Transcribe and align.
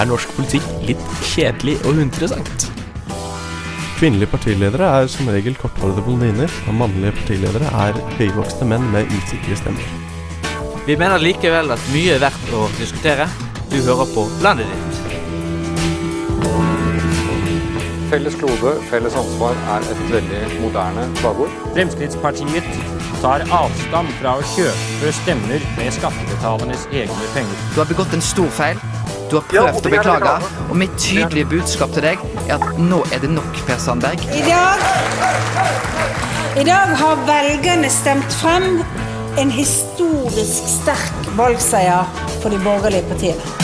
er 0.00 0.08
norsk 0.08 0.32
politikk 0.36 0.66
litt 0.88 1.02
kjedelig 1.30 1.76
og 1.84 2.00
uinteressant. 2.00 2.68
Kvinnelige 4.00 4.30
partiledere 4.32 4.86
er 4.96 5.10
som 5.12 5.28
regel 5.28 5.58
korthårede 5.60 6.00
blondiner, 6.06 6.52
og 6.68 6.78
mannlige 6.80 7.12
partiledere 7.18 7.68
er 7.84 7.98
høyvokste 8.16 8.64
menn 8.64 8.86
med 8.94 9.10
usikre 9.12 9.58
stemmer. 9.60 9.92
Vi 10.86 10.96
mener 10.96 11.20
likevel 11.20 11.74
at 11.74 11.82
mye 11.92 12.16
er 12.16 12.22
verdt 12.22 12.54
å 12.56 12.64
diskutere. 12.78 13.28
Du 13.68 13.76
hører 13.84 14.08
på 14.14 14.24
Landet 14.42 14.72
ditt. 14.72 15.10
Felles 18.10 18.34
klode, 18.34 18.72
felles 18.90 19.14
ansvar 19.14 19.60
er 19.76 19.84
et 19.92 20.00
veldig 20.10 20.40
moderne 20.64 21.04
slagord. 21.20 21.52
Fremskrittspartiet 21.76 22.72
tar 23.20 23.44
avstand 23.54 24.10
fra 24.18 24.32
å 24.40 24.48
kjøpe 24.56 25.12
stemmer 25.20 25.62
med 25.76 25.92
skattebetalernes 25.94 26.88
egne 26.90 27.28
penger. 27.36 27.62
Du 27.76 27.78
har 27.82 27.92
begått 27.92 28.16
en 28.16 28.24
stor 28.24 28.50
feil. 28.56 28.80
Du 29.30 29.36
har 29.36 29.44
prøvd 29.46 29.76
å 29.78 29.90
beklage, 29.92 30.30
og 30.66 30.78
mitt 30.80 30.94
tydelige 30.98 31.46
budskap 31.52 31.92
til 31.94 32.02
deg 32.02 32.22
er 32.48 32.56
at 32.56 32.78
nå 32.82 32.96
er 33.14 33.20
det 33.22 33.28
nok, 33.30 33.60
Per 33.68 33.76
Sandberg. 33.78 34.24
I 34.34 34.40
dag, 34.42 34.82
I 36.58 36.64
dag 36.66 36.94
har 36.98 37.22
velgerne 37.28 37.90
stemt 37.94 38.34
frem 38.40 38.80
en 39.38 39.52
historisk 39.54 40.66
sterk 40.72 41.30
valgseier 41.38 42.10
for 42.40 42.50
de 42.50 42.58
borgerlige 42.64 43.06
partiene. 43.12 43.54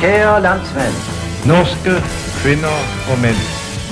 Kjære 0.00 0.40
landsmenn, 0.48 0.98
norske 1.52 1.98
kvinner 2.40 2.88
og 3.10 3.20
menn. 3.20 3.44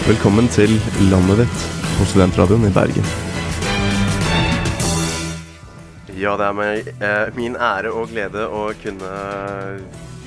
Velkommen 0.09 0.49
til 0.57 0.81
landet 1.13 1.45
ditt 1.45 1.69
på 1.99 2.09
Studentradioen 2.15 2.65
i 2.71 2.75
Bergen. 2.81 3.15
Ja, 6.25 6.39
det 6.41 6.45
er 6.47 6.55
meg, 6.57 6.87
eh, 7.05 7.27
min 7.37 7.57
ære 7.61 7.91
og 7.93 8.09
glede 8.09 8.47
å 8.49 8.71
kunne 8.81 9.09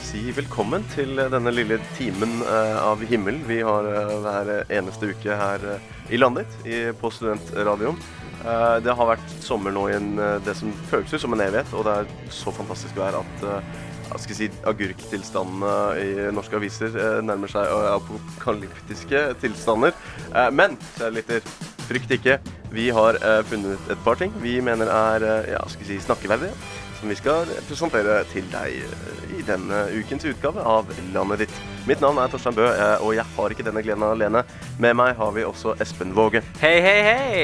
si 0.06 0.20
velkommen 0.36 0.84
til 0.92 1.17
denne 1.17 1.50
lille 1.50 1.80
timen 1.98 2.36
eh, 2.45 2.76
av 2.78 3.02
himmel 3.09 3.39
vi 3.48 3.58
har 3.66 3.88
eh, 3.89 4.12
hver 4.22 4.52
eneste 4.78 5.09
uke 5.09 5.39
her 5.39 5.66
eh, 5.73 5.88
i 6.14 6.20
landet 6.22 6.54
i, 6.70 6.92
på 7.02 7.09
Studentradioen. 7.16 7.98
Eh, 8.44 8.76
det 8.86 8.94
har 8.94 9.09
vært 9.09 9.34
sommer 9.42 9.73
nå 9.73 9.88
i 9.89 9.95
en, 9.98 10.12
eh, 10.22 10.36
det 10.45 10.54
som 10.59 10.76
føles 10.92 11.17
som 11.23 11.34
en 11.34 11.42
evighet, 11.48 11.73
og 11.73 11.88
det 11.89 11.95
er 12.04 12.14
så 12.44 12.54
fantastisk 12.54 13.02
vær 13.02 13.17
at 13.23 13.48
eh, 13.56 13.73
hva 14.11 14.22
skal 14.22 14.38
si, 14.38 14.52
agurktilstandene 14.70 15.73
i 16.04 16.30
norske 16.36 16.61
aviser 16.61 16.94
eh, 16.94 17.17
nærmer 17.26 17.50
seg 17.52 17.73
eh, 17.73 17.89
apokalyptiske 17.95 19.26
tilstander. 19.42 19.98
Eh, 20.30 20.54
men, 20.54 20.78
kjære 21.00 21.17
lytter, 21.17 21.52
frykt 21.88 22.17
ikke. 22.20 22.38
Vi 22.72 22.90
har 22.90 23.16
eh, 23.23 23.44
funnet 23.48 23.92
et 23.92 24.04
par 24.04 24.20
ting 24.20 24.34
vi 24.44 24.58
mener 24.62 24.90
er 24.92 25.23
eh, 25.23 25.54
ja, 25.54 25.64
skal 25.72 25.88
si, 25.88 26.00
snakkeverdige, 26.04 26.52
som 27.00 27.12
vi 27.12 27.16
skal 27.16 27.48
presentere 27.70 28.20
til 28.34 28.48
deg 28.52 28.82
eh, 28.84 29.23
i 29.38 29.46
denne 29.48 29.86
ukens 29.96 30.28
utgave 30.28 30.66
av 30.68 30.92
Landet 31.14 31.45
ditt. 31.45 31.62
Mitt 31.88 32.04
navn 32.04 32.20
er 32.20 32.28
Torstein 32.32 32.58
Bø, 32.58 32.66
og 33.00 33.14
jeg 33.16 33.23
har 33.38 33.54
ikke 33.54 33.64
denne 33.64 33.84
gleden 33.86 34.04
alene. 34.04 34.44
Med 34.84 34.98
meg 35.00 35.14
har 35.16 35.32
vi 35.32 35.45
også 35.48 35.78
Espen 35.84 36.12
Våge. 36.18 36.44
Hei, 36.60 36.76
hei, 36.84 36.98
hei! 37.08 37.40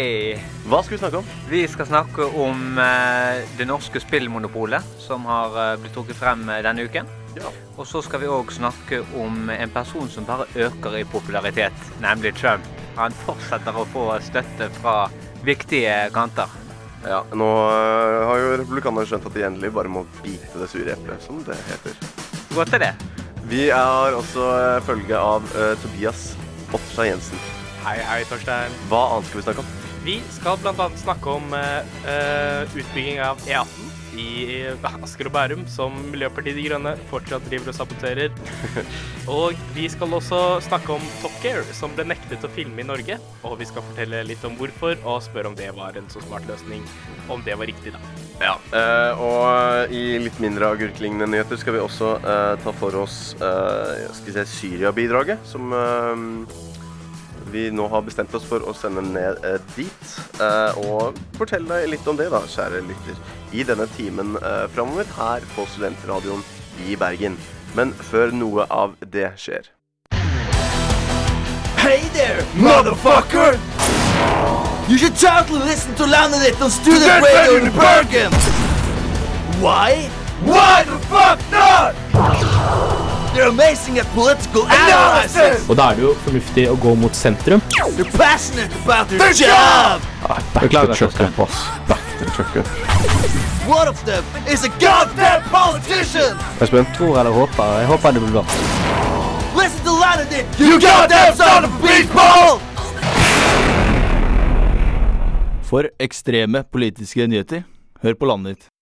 Hva 0.67 0.83
skal 0.83 0.97
vi 0.97 1.03
snakke 1.05 1.21
om? 1.21 1.33
Vi 1.47 1.63
skal 1.71 1.88
snakke 1.88 2.27
om 2.44 2.75
det 3.55 3.69
norske 3.69 4.03
spillmonopolet, 4.03 4.95
som 4.99 5.23
har 5.31 5.77
blitt 5.79 5.95
trukket 5.95 6.19
frem 6.19 6.44
denne 6.49 6.89
uken. 6.89 7.22
Ja. 7.37 7.51
Og 7.77 7.87
så 7.89 8.01
skal 8.05 8.21
vi 8.21 8.29
òg 8.31 8.51
snakke 8.53 9.01
om 9.19 9.49
en 9.49 9.73
person 9.73 10.09
som 10.11 10.27
bare 10.27 10.45
øker 10.55 10.99
i 10.99 11.05
popularitet, 11.09 11.85
nemlig 12.03 12.35
Trump. 12.37 12.65
Han 12.97 13.15
fortsetter 13.23 13.73
å 13.73 13.87
få 13.89 14.09
støtte 14.21 14.69
fra 14.77 14.97
viktige 15.45 15.95
kanter. 16.13 16.51
Ja, 17.03 17.23
nå 17.35 17.49
eh, 17.67 18.19
har 18.29 18.39
jo 18.39 18.53
republikanerne 18.61 19.09
skjønt 19.09 19.25
at 19.27 19.35
de 19.35 19.47
endelig 19.47 19.73
bare 19.75 19.91
må 19.91 20.05
bite 20.21 20.61
det 20.61 20.69
sure 20.71 20.93
eplet, 20.93 21.25
som 21.25 21.41
det 21.43 21.57
heter. 21.67 21.97
Godt 22.53 22.77
er 22.77 22.85
det. 22.85 22.93
Vi 23.49 23.66
har 23.73 24.16
også 24.16 24.45
eh, 24.55 24.81
følge 24.88 25.19
av 25.19 25.43
uh, 25.57 25.73
Tobias 25.83 26.29
Ottstad 26.72 27.09
Jensen. 27.09 27.41
Hei, 27.83 27.97
hei, 28.07 28.22
Torstein. 28.29 28.77
Hva 28.88 29.01
annet 29.17 29.27
skal 29.27 29.41
vi 29.41 29.47
snakke 29.49 29.66
om? 29.66 29.73
Vi 30.03 30.16
skal 30.35 30.57
bl.a. 30.59 30.88
snakke 30.99 31.35
om 31.38 31.53
eh, 31.55 31.97
eh, 32.07 32.75
utbygging 32.75 33.19
av 33.23 33.43
E18 33.47 33.92
i 34.19 34.63
Asker 35.03 35.29
og 35.29 35.35
Bærum, 35.35 35.63
som 35.72 35.96
Miljøpartiet 36.12 36.57
De 36.57 36.66
Grønne 36.68 36.96
fortsatt 37.12 37.46
driver 37.50 37.72
og 37.72 37.78
saboterer. 37.78 38.34
og 39.35 39.59
vi 39.75 39.88
skal 39.91 40.18
også 40.19 40.41
snakke 40.68 40.96
om 40.97 41.07
Top 41.22 41.35
Gear, 41.44 41.63
som 41.75 41.94
ble 41.96 42.07
nektet 42.09 42.46
å 42.46 42.52
filme 42.53 42.84
i 42.84 42.88
Norge. 42.88 43.19
Og 43.47 43.57
vi 43.62 43.69
skal 43.69 43.85
fortelle 43.90 44.23
litt 44.28 44.44
om 44.47 44.57
hvorfor, 44.59 44.97
og 45.03 45.23
spørre 45.25 45.52
om 45.52 45.57
det 45.59 45.72
var 45.78 45.97
en 46.00 46.09
så 46.13 46.23
smart 46.25 46.47
løsning. 46.50 46.85
Om 47.31 47.44
det 47.46 47.57
var 47.59 47.69
riktig, 47.69 47.96
da. 47.96 48.02
Ja, 48.41 48.57
eh, 48.75 49.23
og 49.23 49.94
i 49.94 50.18
litt 50.22 50.40
mindre 50.44 50.73
agurklignende 50.73 51.29
nyheter 51.29 51.59
skal 51.62 51.78
vi 51.78 51.84
også 51.84 52.16
eh, 52.19 52.53
ta 52.63 52.73
for 52.75 52.97
oss 53.03 53.18
eh, 53.38 54.09
skal 54.09 54.29
vi 54.29 54.35
si, 54.35 54.46
Syria-bidraget, 54.57 55.46
som 55.47 55.73
vi 57.51 57.69
nå 57.71 57.87
har 57.87 58.01
bestemt 58.05 58.33
oss 58.35 58.45
for 58.47 58.63
å 58.67 58.73
sende 58.77 59.03
ned 59.05 59.43
eh, 59.45 59.59
dit. 59.75 60.15
Eh, 60.41 60.79
og 60.87 61.19
fortell 61.37 61.65
deg 61.69 61.89
litt 61.91 62.07
om 62.07 62.17
det, 62.19 62.29
da, 62.33 62.43
kjære 62.49 62.83
lytter, 62.87 63.19
i 63.53 63.65
denne 63.67 63.87
timen 63.97 64.37
eh, 64.39 64.65
framover 64.73 65.09
her 65.17 65.45
på 65.55 65.67
Studentradioen 65.73 66.43
i 66.87 66.97
Bergen. 66.99 67.37
Men 67.77 67.93
før 68.11 68.33
noe 68.35 68.67
av 68.69 68.97
det 69.13 69.33
skjer. 69.41 69.69
Hey 71.83 72.03
there, 72.15 72.45
motherfucker! 72.55 73.59
You 74.87 74.97
should 74.97 75.15
totally 75.15 75.65
listen 75.65 75.95
to 75.95 76.05
Landet 76.05 76.61
on 76.61 76.71
Student, 76.71 77.23
Radio 77.23 77.65
in 77.65 77.71
Bergen! 77.71 78.31
Why? 79.59 80.09
Why 80.43 80.83
the 80.83 80.99
fuck? 81.07 81.39
They're 83.33 83.49
amazing 83.49 83.97
at 83.97 84.05
political 84.13 84.61
analysis! 84.69 85.63
Og 85.69 85.77
da 85.77 85.88
er 85.89 85.95
det 85.97 86.03
jo 86.03 86.11
fornuftig 86.21 86.67
å 86.69 86.75
gå 86.77 86.91
mot 87.01 87.16
sentrum. 87.17 87.63
They're 87.97 88.05
passionate 88.13 88.75
about 88.83 89.09
their 89.09 89.33
job! 89.33 90.03
Beklager, 90.53 90.94
Chuck-up, 90.94 91.39
ass. 91.41 91.63
Back 91.89 92.03
to 92.19 92.27
chuck-up. 92.35 92.67
One 93.66 93.88
of 93.89 93.97
them 94.05 94.23
is 94.45 94.63
a 94.63 94.69
goddamn 94.77 95.41
politician! 95.49 96.38
Espen? 96.61 96.85
Tror 96.93 97.17
eller 97.23 97.33
håper. 97.33 97.79
Jeg 97.81 97.89
håper 97.89 98.13
det 98.13 98.22
blir 98.22 98.35
bra. 98.38 98.45
Listen 99.57 99.81
to 99.88 99.95
Landet, 99.97 100.59
you 100.61 100.77
goddamn 100.77 101.33
son 101.35 101.66
of 101.66 101.73
a 101.73 101.81
beatball! 101.81 102.61
For 105.73 105.89
ekstreme 105.97 106.61
politiske 106.69 107.25
nyheter, 107.25 107.66
hør 108.05 108.13
på 108.13 108.29
landet 108.29 108.59
ditt. 108.59 108.72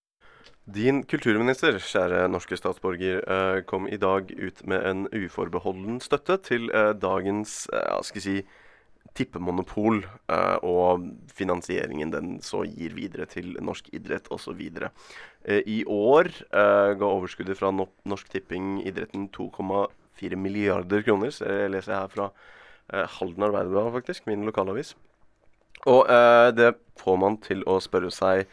Din 0.71 1.01
kulturminister, 1.03 1.75
kjære 1.83 2.27
norske 2.31 2.55
statsborger, 2.55 3.23
eh, 3.27 3.61
kom 3.67 3.87
i 3.89 3.97
dag 3.99 4.29
ut 4.31 4.61
med 4.67 4.85
en 4.87 5.07
uforbeholden 5.11 5.99
støtte 5.99 6.37
til 6.45 6.69
eh, 6.71 6.93
dagens 6.95 7.65
eh, 7.73 7.87
hva 7.89 8.03
skal 8.05 8.21
jeg 8.21 8.23
si, 8.23 8.59
tippemonopol 9.17 9.97
og 10.63 11.01
finansieringen 11.35 12.13
den 12.13 12.29
så 12.45 12.61
gir 12.63 12.93
videre 12.95 13.25
til 13.27 13.57
norsk 13.59 13.89
idrett 13.91 14.29
osv. 14.31 14.61
I 15.67 15.81
år 15.83 16.29
ga 16.53 17.09
overskuddet 17.09 17.59
fra 17.59 17.73
Norsk 17.75 18.29
Tipping 18.31 18.77
idretten 18.87 19.27
2,4 19.35 20.39
milliarder 20.39 21.03
kroner. 21.03 21.33
Jeg 21.33 21.73
leser 21.73 21.97
her 21.97 22.07
fra 22.13 22.29
Halden 23.17 23.49
Arbeiderblad, 23.49 23.91
faktisk, 23.97 24.29
min 24.31 24.47
lokalavis. 24.47 24.95
Og 25.91 26.07
det 26.55 26.77
får 27.03 27.19
man 27.19 27.35
til 27.43 27.67
å 27.67 27.81
spørre 27.83 28.13
seg 28.15 28.47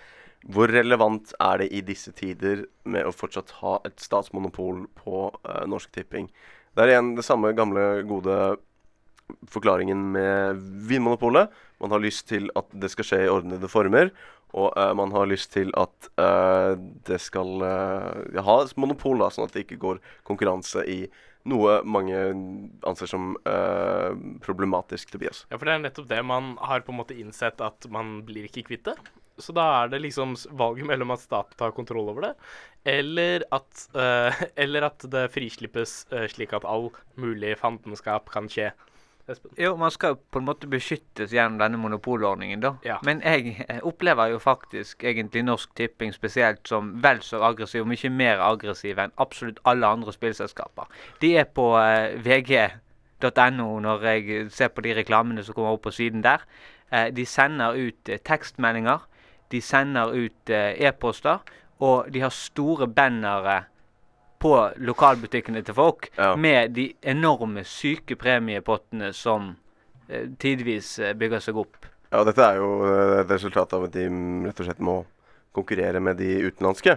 hvor 0.48 0.70
relevant 0.72 1.34
er 1.44 1.60
det 1.62 1.68
i 1.76 1.82
disse 1.84 2.12
tider 2.16 2.64
med 2.88 3.04
å 3.04 3.12
fortsatt 3.12 3.58
ha 3.60 3.76
et 3.88 4.00
statsmonopol 4.00 4.86
på 4.96 5.28
uh, 5.44 5.64
Norsk 5.68 5.92
Tipping? 5.92 6.30
Det 6.72 6.84
er 6.84 6.94
igjen 6.94 7.12
det 7.18 7.26
samme 7.26 7.52
gamle, 7.56 8.02
gode 8.08 8.56
forklaringen 9.52 10.06
med 10.14 10.62
Vinmonopolet. 10.88 11.52
Man 11.82 11.92
har 11.92 12.00
lyst 12.00 12.30
til 12.30 12.48
at 12.56 12.72
det 12.72 12.88
skal 12.94 13.08
skje 13.10 13.20
i 13.26 13.30
ordnede 13.32 13.68
former. 13.68 14.12
Og 14.56 14.72
uh, 14.72 14.94
man 14.96 15.12
har 15.12 15.28
lyst 15.28 15.52
til 15.52 15.68
at 15.76 16.08
uh, 16.16 16.72
det 17.04 17.20
skal 17.20 17.60
ha 17.60 18.58
et 18.62 18.76
monopol, 18.80 19.20
da, 19.20 19.28
sånn 19.28 19.50
at 19.50 19.56
det 19.56 19.66
ikke 19.66 19.82
går 19.82 20.00
konkurranse 20.28 20.86
i 20.88 21.02
noe 21.48 21.78
mange 21.84 22.16
anser 22.88 23.08
som 23.10 23.34
uh, 23.48 24.16
problematisk, 24.44 25.12
Tobias. 25.12 25.44
Ja, 25.52 25.56
for 25.56 25.68
det 25.68 25.76
er 25.76 25.84
nettopp 25.84 26.08
det 26.10 26.20
man 26.26 26.54
har 26.64 26.84
på 26.84 26.94
en 26.94 27.00
måte 27.00 27.16
innsett 27.16 27.60
at 27.64 27.88
man 27.92 28.22
blir 28.28 28.48
ikke 28.48 28.66
kvitt 28.68 28.88
det. 28.88 28.96
Så 29.38 29.54
da 29.56 29.66
er 29.82 29.92
det 29.92 30.02
liksom 30.02 30.34
valget 30.58 30.88
mellom 30.88 31.14
at 31.14 31.22
staten 31.22 31.58
tar 31.58 31.74
kontroll 31.76 32.10
over 32.10 32.28
det, 32.28 32.34
eller 32.88 33.44
at, 33.54 33.86
uh, 33.94 34.42
eller 34.62 34.88
at 34.90 35.06
det 35.12 35.28
frislippes 35.34 36.00
uh, 36.12 36.26
slik 36.30 36.54
at 36.56 36.66
all 36.68 36.90
mulig 37.20 37.54
fandenskap 37.60 38.30
kan 38.34 38.50
skje. 38.50 38.72
Espen? 39.28 39.50
Jo, 39.56 39.76
man 39.76 39.90
skal 39.90 40.16
på 40.16 40.40
en 40.40 40.46
måte 40.48 40.68
beskyttes 40.70 41.32
gjennom 41.34 41.58
denne 41.60 41.78
monopolordningen, 41.80 42.62
da. 42.64 42.70
Ja. 42.86 42.96
Men 43.04 43.20
jeg 43.24 43.58
eh, 43.68 43.80
opplever 43.84 44.32
jo 44.32 44.38
faktisk 44.40 45.04
egentlig 45.04 45.42
Norsk 45.44 45.74
Tipping 45.76 46.14
spesielt 46.16 46.68
som 46.68 46.94
vel 47.04 47.20
så 47.24 47.42
aggressiv, 47.44 47.84
og 47.84 47.90
mye 47.92 48.12
mer 48.12 48.40
aggressiv 48.44 49.00
enn 49.02 49.12
absolutt 49.20 49.60
alle 49.68 49.90
andre 49.98 50.14
spillselskaper. 50.16 50.88
De 51.20 51.34
er 51.42 51.44
på 51.44 51.70
uh, 51.76 52.16
vg.no 52.24 53.68
når 53.84 54.08
jeg 54.08 54.48
ser 54.54 54.72
på 54.72 54.84
de 54.86 54.96
reklamene 54.96 55.44
som 55.44 55.56
kommer 55.56 55.76
opp 55.76 55.84
på 55.88 55.94
siden 55.98 56.24
der. 56.24 56.44
Uh, 56.88 57.08
de 57.12 57.26
sender 57.28 57.76
ut 57.76 58.08
uh, 58.08 58.16
tekstmeldinger, 58.24 59.04
de 59.52 59.60
sender 59.64 60.12
ut 60.14 60.50
eh, 60.52 60.76
e-poster, 60.88 61.40
og 61.80 62.08
de 62.12 62.22
har 62.24 62.34
store 62.34 62.88
bannere 62.90 63.62
på 64.42 64.52
lokalbutikkene 64.76 65.62
til 65.66 65.74
folk 65.74 66.10
Ja. 66.18 66.34
med 66.36 66.74
de 66.74 66.92
enorme 67.02 67.64
syke 67.64 68.16
premiepottene 68.16 69.12
som 69.12 69.56
eh, 70.08 70.28
tidvis 70.38 70.98
eh, 70.98 71.14
bygger 71.14 71.40
seg 71.40 71.56
opp. 71.56 71.86
Ja, 72.12 72.24
dette 72.24 72.42
er 72.42 72.56
jo 72.56 72.70
et 73.20 73.30
resultat 73.30 73.72
av 73.76 73.84
at 73.84 73.92
de 73.92 74.06
rett 74.46 74.60
og 74.60 74.66
slett 74.66 74.80
må 74.80 75.04
konkurrere 75.52 76.00
med 76.00 76.16
de 76.16 76.38
utenlandske 76.46 76.94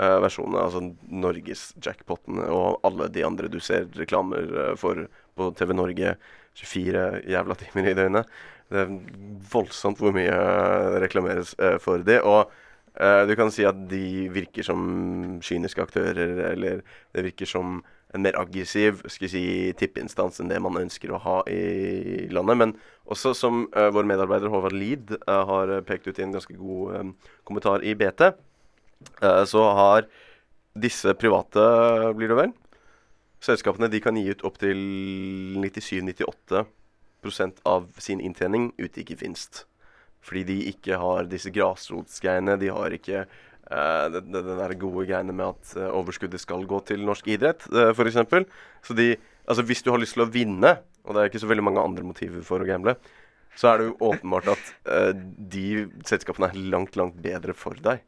uh, 0.00 0.18
versjonene. 0.22 0.62
Altså 0.62 0.80
Norges 1.10 1.74
jackpotene 1.84 2.46
og 2.48 2.78
alle 2.86 3.10
de 3.12 3.24
andre 3.26 3.50
du 3.52 3.58
ser 3.60 3.84
reklamer 3.98 4.76
for 4.80 5.04
på 5.36 5.50
TV 5.58 5.74
Norge 5.76 6.14
24 6.54 7.04
jævla 7.28 7.54
timer 7.60 7.90
i 7.90 7.94
døgnet. 7.98 8.26
Det 8.68 8.80
er 8.82 8.96
voldsomt 9.52 10.00
hvor 10.00 10.14
mye 10.16 10.32
eh, 10.32 10.88
det 10.94 11.04
reklameres 11.06 11.54
for 11.84 12.04
de. 12.04 12.18
Og 12.20 12.50
eh, 13.00 13.22
du 13.28 13.34
kan 13.38 13.52
si 13.54 13.64
at 13.68 13.78
de 13.90 14.28
virker 14.34 14.66
som 14.66 15.38
kyniske 15.44 15.84
aktører, 15.88 16.34
eller 16.52 16.82
det 17.16 17.24
virker 17.30 17.48
som 17.48 17.80
en 18.16 18.24
mer 18.24 18.38
aggressiv 18.40 19.02
skal 19.12 19.28
si, 19.28 19.42
tippeinstans 19.76 20.40
enn 20.40 20.48
det 20.48 20.60
man 20.64 20.78
ønsker 20.80 21.12
å 21.12 21.20
ha 21.20 21.38
i 21.52 22.28
landet. 22.32 22.60
Men 22.60 22.76
også 23.08 23.34
som 23.36 23.66
uh, 23.76 23.90
vår 23.92 24.08
medarbeider 24.08 24.48
Håvard 24.52 24.76
Lid 24.76 25.12
uh, 25.26 25.42
har 25.50 25.74
pekt 25.88 26.08
ut 26.08 26.16
i 26.16 26.24
en 26.24 26.32
ganske 26.32 26.56
god 26.56 26.94
um, 26.96 27.12
kommentar 27.48 27.84
i 27.84 27.92
BT, 27.98 28.30
uh, 29.20 29.44
så 29.48 29.66
har 29.76 30.08
disse 30.78 31.12
private, 31.20 31.66
blir 32.16 32.32
det 32.32 32.38
vel, 32.38 32.56
selskapene 33.44 33.90
de 33.92 34.00
kan 34.02 34.16
gi 34.16 34.32
ut 34.32 34.44
opptil 34.46 34.80
97-98 35.60 36.64
av 37.64 37.88
sin 37.98 38.20
inntjening 38.20 38.72
ut 38.78 38.98
i 38.98 39.04
gevinst. 39.04 39.66
Fordi 40.24 40.44
de 40.44 40.58
ikke 40.72 40.98
har 40.98 41.28
disse 41.30 41.50
grasrotsgreiene. 41.54 42.58
De 42.60 42.70
har 42.74 42.94
ikke 42.94 43.24
uh, 43.24 44.06
det, 44.12 44.24
det, 44.28 44.42
det 44.44 44.58
der 44.58 44.76
gode 44.80 45.06
greiene 45.08 45.32
med 45.32 45.54
at 45.54 45.76
uh, 45.78 45.88
overskuddet 45.98 46.42
skal 46.42 46.66
gå 46.68 46.80
til 46.88 47.04
norsk 47.06 47.28
idrett, 47.28 47.66
uh, 47.72 47.90
f.eks. 47.94 48.20
Så 48.82 48.98
de 48.98 49.16
Altså, 49.48 49.62
hvis 49.64 49.80
du 49.80 49.88
har 49.88 49.96
lyst 49.96 50.12
til 50.12 50.26
å 50.26 50.28
vinne, 50.28 50.74
og 51.08 51.14
det 51.16 51.20
er 51.22 51.30
ikke 51.30 51.40
så 51.40 51.48
veldig 51.48 51.62
mange 51.64 51.80
andre 51.80 52.02
motiver 52.04 52.42
for 52.44 52.60
å 52.60 52.66
gamble, 52.68 52.92
så 53.56 53.70
er 53.70 53.80
det 53.80 53.86
jo 53.88 54.10
åpenbart 54.10 54.50
at 54.52 54.66
uh, 54.84 55.12
de 55.16 55.86
selskapene 56.04 56.50
er 56.50 56.58
langt, 56.74 56.98
langt 57.00 57.16
bedre 57.24 57.54
for 57.56 57.78
deg. 57.80 58.02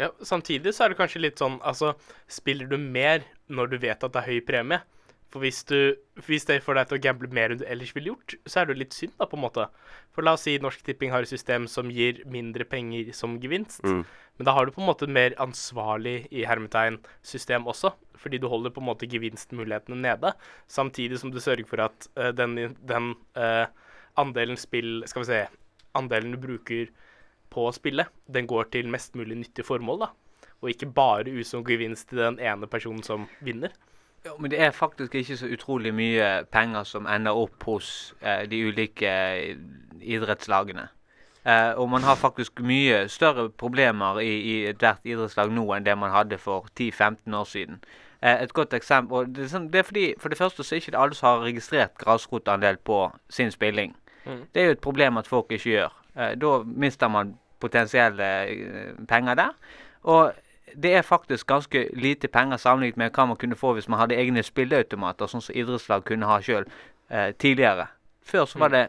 Ja, 0.00 0.10
Samtidig 0.24 0.72
så 0.72 0.86
er 0.86 0.92
det 0.92 0.98
kanskje 0.98 1.22
litt 1.22 1.40
sånn 1.40 1.54
Altså, 1.64 1.94
spiller 2.28 2.68
du 2.68 2.76
mer 2.76 3.22
når 3.48 3.70
du 3.72 3.76
vet 3.80 4.02
at 4.04 4.12
det 4.12 4.22
er 4.22 4.28
høy 4.28 4.40
premie? 4.44 4.80
For 5.32 5.42
hvis, 5.42 5.64
du, 5.66 5.96
hvis 6.28 6.46
det 6.48 6.60
får 6.62 6.78
deg 6.78 6.88
til 6.88 6.98
å 6.98 7.02
gamble 7.02 7.28
mer 7.34 7.52
enn 7.52 7.58
du 7.60 7.64
ellers 7.66 7.90
ville 7.96 8.12
gjort, 8.12 8.36
så 8.46 8.60
er 8.60 8.68
det 8.68 8.76
jo 8.76 8.82
litt 8.84 8.94
synd, 8.94 9.14
da, 9.18 9.26
på 9.26 9.38
en 9.38 9.42
måte. 9.42 9.66
For 10.14 10.26
la 10.26 10.36
oss 10.36 10.44
si 10.46 10.54
Norsk 10.62 10.84
Tipping 10.86 11.10
har 11.12 11.26
et 11.26 11.32
system 11.32 11.66
som 11.70 11.90
gir 11.92 12.22
mindre 12.30 12.66
penger 12.68 13.10
som 13.16 13.34
gevinst. 13.42 13.82
Mm. 13.84 14.04
Men 14.38 14.48
da 14.48 14.54
har 14.54 14.66
du 14.66 14.74
på 14.74 14.82
en 14.84 14.88
måte 14.88 15.08
mer 15.10 15.34
ansvarlig 15.42 16.28
i 16.30 16.44
hermetegn 16.46 17.00
system 17.26 17.66
også. 17.66 17.90
Fordi 18.16 18.38
du 18.40 18.46
holder 18.48 18.72
på 18.72 18.80
en 18.80 18.88
måte 18.88 19.08
gevinstmulighetene 19.10 19.98
nede, 20.00 20.32
samtidig 20.72 21.18
som 21.20 21.32
du 21.34 21.40
sørger 21.42 21.66
for 21.68 21.82
at 21.84 22.08
uh, 22.16 22.30
den, 22.34 22.76
den 22.88 23.12
uh, 23.36 23.66
andelen 24.16 24.56
spill 24.56 25.02
Skal 25.06 25.22
vi 25.22 25.28
se 25.28 25.42
Andelen 25.96 26.32
du 26.34 26.40
bruker 26.40 26.88
på 27.52 27.66
å 27.68 27.74
spille, 27.74 28.04
den 28.28 28.48
går 28.48 28.68
til 28.74 28.88
mest 28.92 29.14
mulig 29.16 29.38
nyttige 29.38 29.64
formål, 29.64 30.02
da. 30.02 30.08
Og 30.60 30.72
ikke 30.72 30.90
bare 30.92 31.32
ut 31.32 31.48
som 31.48 31.64
gevinst 31.64 32.10
til 32.10 32.20
den 32.20 32.40
ene 32.42 32.68
personen 32.68 33.04
som 33.06 33.24
vinner. 33.44 33.72
Ja, 34.26 34.34
men 34.38 34.50
det 34.50 34.58
er 34.60 34.70
faktisk 34.74 35.14
ikke 35.14 35.36
så 35.38 35.46
utrolig 35.54 35.94
mye 35.94 36.44
penger 36.50 36.82
som 36.88 37.06
ender 37.06 37.36
opp 37.38 37.62
hos 37.68 38.14
eh, 38.20 38.42
de 38.50 38.64
ulike 38.66 39.06
eh, 39.06 39.56
idrettslagene. 40.02 40.88
Eh, 41.46 41.78
og 41.78 41.90
man 41.90 42.02
har 42.02 42.18
faktisk 42.18 42.60
mye 42.60 43.04
større 43.08 43.50
problemer 43.50 44.18
i, 44.18 44.32
i 44.40 44.54
ethvert 44.72 45.06
idrettslag 45.06 45.52
nå 45.54 45.68
enn 45.76 45.86
det 45.86 45.94
man 45.98 46.10
hadde 46.10 46.40
for 46.42 46.66
10-15 46.74 47.36
år 47.38 47.46
siden. 47.46 47.78
Eh, 48.18 48.42
et 48.42 48.52
godt 48.52 48.74
eksempel 48.74 49.28
det, 49.30 49.44
er 49.44 49.52
sånn, 49.52 49.68
det 49.70 49.78
er 49.78 49.86
fordi 49.86 50.06
For 50.18 50.32
det 50.32 50.38
første 50.40 50.64
så 50.64 50.74
er 50.74 50.82
ikke 50.82 50.94
det 50.96 51.02
alle 51.04 51.18
som 51.18 51.28
har 51.28 51.44
registrert 51.44 51.94
grasrotandel 52.00 52.80
på 52.82 52.98
sin 53.30 53.54
spilling. 53.54 53.94
Mm. 54.24 54.42
Det 54.54 54.62
er 54.62 54.66
jo 54.66 54.76
et 54.76 54.82
problem 54.82 55.22
at 55.22 55.30
folk 55.30 55.54
ikke 55.54 55.70
gjør. 55.70 55.94
Eh, 56.16 56.34
da 56.42 56.56
mister 56.66 57.12
man 57.12 57.36
potensielle 57.62 58.32
eh, 58.50 58.96
penger 59.08 59.38
der. 59.38 59.54
Og 60.02 60.32
det 60.74 60.94
er 60.94 61.02
faktisk 61.02 61.46
ganske 61.46 61.88
lite 61.92 62.28
penger 62.28 62.56
sammenlignet 62.56 62.96
med 62.96 63.10
hva 63.14 63.26
man 63.30 63.36
kunne 63.36 63.56
få 63.56 63.72
hvis 63.76 63.88
man 63.88 64.00
hadde 64.00 64.18
egne 64.18 64.42
spilleautomater, 64.42 65.30
sånn 65.30 65.44
som 65.44 65.56
idrettslag 65.56 66.04
kunne 66.08 66.28
ha 66.28 66.40
sjøl 66.42 66.66
eh, 67.10 67.32
tidligere. 67.38 67.88
Før 68.26 68.48
så 68.50 68.58
var 68.58 68.72
det 68.74 68.86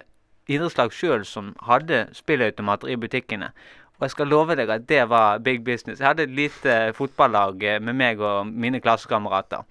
idrettslag 0.50 0.94
sjøl 0.96 1.26
som 1.26 1.54
hadde 1.68 2.08
spilleautomater 2.18 2.90
i 2.90 2.98
butikkene. 2.98 3.52
Og 3.98 4.06
jeg 4.06 4.14
skal 4.14 4.30
love 4.30 4.56
deg 4.58 4.70
at 4.70 4.86
det 4.90 5.04
var 5.10 5.40
big 5.42 5.64
business. 5.66 6.00
Jeg 6.00 6.08
hadde 6.08 6.28
et 6.28 6.36
lite 6.38 6.78
fotballag 6.98 7.64
eh, 7.64 7.80
med 7.82 7.98
meg 7.98 8.22
og 8.22 8.48
mine 8.48 8.82
klassekamerater. 8.82 9.66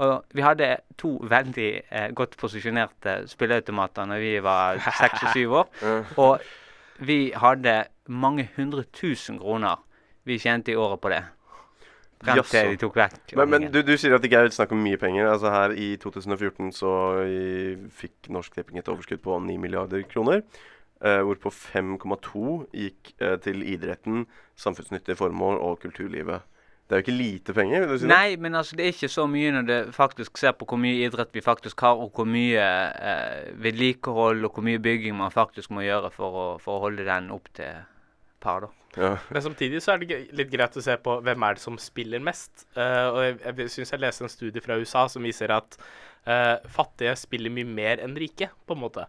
Og 0.00 0.24
vi 0.32 0.44
hadde 0.44 0.68
to 1.00 1.18
veldig 1.28 1.70
eh, 1.90 2.08
godt 2.16 2.36
posisjonerte 2.40 3.26
spilleautomater 3.28 4.08
når 4.08 4.24
vi 4.24 4.32
var 4.44 4.80
seks 4.80 5.26
og 5.26 5.36
syv 5.36 5.58
år. 5.60 5.68
Og 6.24 6.40
vi 7.00 7.32
hadde 7.36 7.84
mange 8.08 8.48
hundre 8.56 8.84
tusen 8.92 9.38
kroner 9.40 9.80
vi 10.28 10.38
tjente 10.38 10.72
i 10.72 10.76
året 10.76 11.00
på 11.00 11.12
det. 11.12 11.22
Frem 12.20 12.36
Jaså. 12.36 12.52
til 12.52 12.74
de 12.74 12.80
tok 12.82 12.96
vekk 13.00 13.32
Men, 13.38 13.48
men 13.48 13.68
du, 13.72 13.78
du 13.80 13.94
sier 13.96 14.12
at 14.12 14.20
det 14.20 14.28
ikke 14.28 14.42
er 14.44 14.52
snakk 14.52 14.74
om 14.76 14.82
mye 14.84 14.98
penger. 15.00 15.30
Altså 15.30 15.52
Her 15.54 15.72
i 15.72 15.94
2014 16.02 16.74
så 16.76 16.90
fikk 17.96 18.28
Norsk 18.28 18.58
Tipping 18.58 18.82
et 18.82 18.90
overskudd 18.92 19.22
på 19.24 19.38
9 19.40 19.56
milliarder 19.62 20.04
kroner. 20.10 20.44
Eh, 21.00 21.22
hvorpå 21.24 21.48
5,2 21.48 22.40
gikk 22.76 23.14
eh, 23.24 23.38
til 23.40 23.62
idretten, 23.64 24.26
samfunnsnyttige 24.60 25.16
formål 25.16 25.56
og 25.56 25.78
kulturlivet. 25.80 26.42
Det 26.84 26.92
er 26.92 27.00
jo 27.00 27.04
ikke 27.06 27.14
lite 27.14 27.54
penger, 27.56 27.80
vil 27.80 27.88
du 27.88 27.98
si 28.02 28.04
det? 28.04 28.10
Nei, 28.10 28.36
men 28.36 28.58
altså, 28.58 28.76
det 28.76 28.84
er 28.84 28.92
ikke 28.92 29.08
så 29.08 29.24
mye 29.30 29.52
når 29.54 29.68
du 29.68 29.92
faktisk 29.96 30.36
ser 30.36 30.52
på 30.58 30.66
hvor 30.68 30.80
mye 30.82 31.06
idrett 31.06 31.32
vi 31.32 31.40
faktisk 31.40 31.80
har, 31.80 31.96
og 31.96 32.12
hvor 32.12 32.28
mye 32.28 32.60
eh, 32.60 33.48
vedlikehold 33.64 34.44
og 34.44 34.52
hvor 34.52 34.66
mye 34.66 34.82
bygging 34.82 35.16
man 35.16 35.32
faktisk 35.32 35.72
må 35.72 35.86
gjøre 35.86 36.10
for 36.12 36.36
å, 36.36 36.46
for 36.60 36.76
å 36.76 36.84
holde 36.84 37.08
den 37.08 37.32
opp 37.32 37.48
til 37.56 37.80
par. 38.42 38.66
da. 38.66 38.70
Ja. 38.96 39.10
Men 39.30 39.44
samtidig 39.44 39.82
så 39.84 39.94
er 39.94 40.02
det 40.02 40.20
litt 40.36 40.50
greit 40.50 40.76
å 40.76 40.82
se 40.82 40.96
på 40.98 41.18
hvem 41.24 41.46
er 41.46 41.56
det 41.56 41.62
som 41.62 41.78
spiller 41.80 42.22
mest. 42.22 42.64
Uh, 42.76 43.08
og 43.12 43.20
jeg, 43.24 43.36
jeg 43.46 43.74
syns 43.76 43.94
jeg 43.94 44.02
leste 44.02 44.26
en 44.26 44.32
studie 44.32 44.64
fra 44.64 44.78
USA 44.80 45.06
som 45.12 45.26
viser 45.26 45.54
at 45.54 45.78
uh, 46.26 46.56
fattige 46.70 47.14
spiller 47.20 47.52
mye 47.54 47.68
mer 47.68 48.02
enn 48.04 48.18
rike, 48.18 48.50
på 48.66 48.76
en 48.76 48.82
måte. 48.82 49.06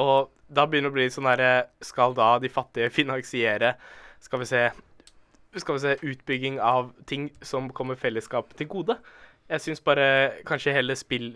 Og 0.00 0.32
da 0.50 0.66
begynner 0.66 0.90
det 0.90 0.94
å 0.94 0.98
bli 0.98 1.12
sånn 1.14 1.28
herre 1.30 1.52
Skal 1.86 2.16
da 2.18 2.32
de 2.42 2.48
fattige 2.50 2.90
finansiere 2.98 3.76
Skal 4.22 4.42
vi 4.42 4.48
se 4.50 4.64
skal 5.54 5.76
vi 5.76 5.82
se, 5.84 5.92
utbygging 6.02 6.56
av 6.58 6.88
ting 7.06 7.28
som 7.46 7.68
kommer 7.70 7.94
fellesskapet 7.94 8.56
til 8.58 8.66
gode. 8.72 8.96
Jeg 9.44 9.60
syns 9.60 9.82
bare 9.84 10.04
kanskje 10.48 10.72
hele 10.72 10.94
spill, 10.96 11.26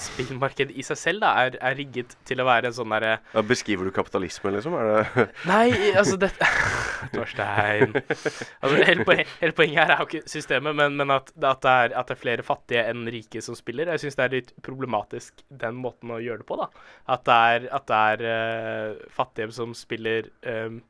spillmarkedet 0.00 0.72
i 0.72 0.82
seg 0.86 0.96
selv 0.96 1.20
da, 1.20 1.34
er, 1.44 1.56
er 1.60 1.74
rigget 1.76 2.14
til 2.24 2.40
å 2.40 2.46
være 2.48 2.70
en 2.70 2.76
sånn 2.78 2.94
derre 2.94 3.18
Ja, 3.34 3.42
beskriver 3.44 3.84
du 3.84 3.92
kapitalisme, 3.92 4.54
liksom? 4.54 4.72
Det 4.72 5.26
Nei, 5.50 5.66
altså 5.92 6.16
det 6.22 6.30
Torstein. 7.12 7.92
Altså, 7.92 8.72
hele, 8.72 9.04
poen, 9.04 9.20
hele 9.42 9.56
poenget 9.58 9.82
her 9.82 9.92
er 9.92 10.00
jo 10.00 10.06
ikke 10.08 10.32
systemet, 10.32 10.78
men, 10.80 10.96
men 10.96 11.12
at, 11.12 11.28
at, 11.36 11.60
det 11.60 11.74
er, 11.74 11.96
at 12.00 12.08
det 12.08 12.16
er 12.16 12.22
flere 12.22 12.46
fattige 12.46 12.84
enn 12.88 13.02
rike 13.12 13.42
som 13.44 13.58
spiller. 13.58 13.92
Jeg 13.92 14.02
syns 14.06 14.16
det 14.16 14.24
er 14.24 14.36
litt 14.38 14.54
problematisk 14.64 15.44
den 15.64 15.76
måten 15.82 16.14
å 16.14 16.22
gjøre 16.24 16.40
det 16.40 16.48
på. 16.48 16.56
da. 16.62 16.70
At 17.18 17.26
det 17.28 17.36
er, 17.50 17.66
at 17.78 17.90
det 17.90 17.98
er 18.14 18.24
uh, 18.30 19.10
fattige 19.12 19.52
som 19.58 19.76
spiller 19.76 20.32
um, 20.48 20.80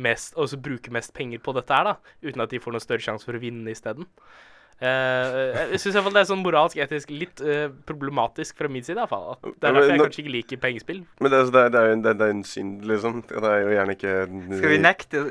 mest, 0.00 0.32
og 0.40 0.48
som 0.48 0.64
bruker 0.64 0.96
mest 0.96 1.12
penger 1.12 1.44
på 1.44 1.52
dette 1.60 1.76
her, 1.76 1.92
da, 1.92 2.16
uten 2.24 2.46
at 2.46 2.56
de 2.56 2.62
får 2.64 2.72
noen 2.72 2.86
større 2.86 3.04
sjanse 3.04 3.28
for 3.28 3.36
å 3.36 3.42
vinne 3.44 3.76
isteden. 3.76 4.08
Uh, 4.08 4.48
jeg 4.82 5.78
syns 5.82 5.94
det 6.12 6.20
er 6.22 6.26
sånn 6.28 6.42
moralsk, 6.42 6.76
etisk 6.82 7.10
litt 7.14 7.40
eh, 7.44 7.68
problematisk 7.86 8.56
fra 8.58 8.68
min 8.72 8.82
side. 8.84 8.98
i 9.02 9.06
fall. 9.10 9.36
Det 9.42 9.52
er 9.68 9.76
derfor 9.76 9.90
jeg 9.92 10.00
kanskje 10.02 10.22
ikke 10.24 10.32
liker 10.36 10.60
pengespill. 10.62 11.02
Men 11.22 11.30
det, 11.32 11.38
er- 11.42 11.52
det, 11.54 11.62
det 11.74 11.82
jo 11.86 11.92
en, 11.96 12.02
det, 12.06 12.14
det 12.18 12.26
er 12.26 12.34
en 12.34 12.42
synd, 12.48 12.82
liksom. 12.90 13.20
Det 13.28 13.42
er 13.52 13.60
jo 13.62 13.72
gjerne 13.76 13.96
ikke 13.96 14.14
Skal 14.58 14.72
vi 14.72 14.78
nekte, 14.82 15.22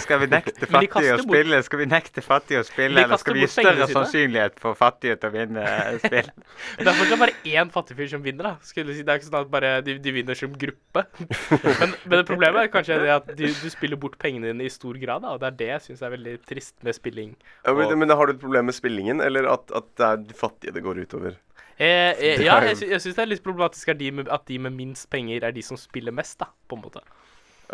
skal 0.00 0.20
vi 0.22 0.28
nekte 0.32 0.68
fattige 0.76 1.16
å 1.16 1.20
spille? 1.22 1.60
Skal 1.66 1.82
vi 1.82 1.88
nekte 1.90 2.24
fattige 2.24 2.62
å 2.62 2.66
spille, 2.68 3.04
eller 3.04 3.20
skal 3.22 3.36
vi 3.36 3.44
gi 3.44 3.50
større 3.52 3.88
sannsynlighet 3.92 4.60
for 4.62 4.78
fattige 4.78 5.18
til 5.20 5.30
å 5.30 5.34
vinne 5.36 5.66
eh, 5.66 5.98
spill? 6.04 6.30
Det 6.80 6.86
er 6.88 6.98
fortsatt 7.00 7.20
bare 7.22 7.36
én 7.52 7.70
fattig 7.74 7.96
fyr 7.98 8.10
som 8.14 8.24
vinner. 8.24 8.50
da 8.50 8.54
Skulle 8.66 8.94
si, 8.96 9.04
Det 9.06 9.12
er 9.12 9.20
ikke 9.20 9.28
sånn 9.30 9.40
at 9.42 9.52
bare 9.52 9.74
de, 9.86 9.98
de 10.02 10.14
vinner 10.16 10.38
som 10.38 10.54
gruppe. 10.56 11.04
men, 11.80 11.94
men 12.06 12.16
det 12.20 12.24
problemet 12.28 12.62
er 12.66 12.72
kanskje 12.72 12.98
det 13.04 13.12
at 13.18 13.30
du, 13.36 13.44
du 13.50 13.68
spiller 13.72 14.00
bort 14.00 14.16
pengene 14.22 14.50
dine 14.52 14.66
i 14.66 14.72
stor 14.72 14.96
grad. 15.02 15.24
da 15.26 15.34
Og 15.36 15.42
det 15.42 15.50
er 15.52 15.58
det 15.60 15.70
jeg 15.74 15.84
syns 15.90 16.04
er 16.06 16.14
veldig 16.16 16.36
trist 16.48 16.76
med 16.86 16.96
spilling. 16.96 17.34
ja, 17.66 17.74
men, 17.74 17.86
Og- 17.86 17.98
men 18.00 18.14
har 18.16 18.26
du 18.30 18.36
et 18.36 18.45
problem 18.46 18.70
med 18.70 18.76
spillingen, 18.76 19.20
eller 19.24 19.48
at, 19.50 19.68
at 19.76 19.90
det 19.98 20.08
er 20.08 20.22
de 20.30 20.38
fattige 20.38 20.74
det 20.76 20.84
går 20.86 21.02
utover? 21.04 21.36
Eh, 21.76 22.16
eh, 22.16 22.42
ja, 22.46 22.56
jeg, 22.64 22.78
sy 22.80 22.88
jeg 22.88 23.04
syns 23.04 23.18
det 23.18 23.24
er 23.26 23.32
litt 23.34 23.44
problematisk 23.44 23.92
at 23.92 24.00
de, 24.00 24.10
med, 24.20 24.32
at 24.32 24.46
de 24.48 24.58
med 24.62 24.76
minst 24.76 25.10
penger 25.12 25.44
er 25.44 25.54
de 25.56 25.64
som 25.64 25.78
spiller 25.80 26.14
mest, 26.14 26.38
da, 26.40 26.48
på 26.68 26.78
en 26.78 26.84
måte. 26.86 27.04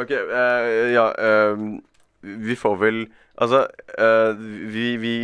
OK, 0.00 0.10
eh, 0.10 0.92
ja 0.94 1.10
ehm, 1.20 1.74
Vi 2.24 2.54
får 2.56 2.78
vel 2.80 3.02
Altså, 3.36 3.66
eh, 3.98 4.30
vi, 4.72 4.86
vi 4.96 5.16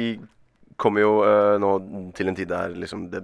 kommer 0.76 1.00
jo 1.00 1.12
eh, 1.25 1.55
nå 1.61 1.71
til 2.17 2.28
en 2.28 2.37
tid 2.37 2.50
der 2.52 2.75
liksom 2.76 3.07
det 3.12 3.23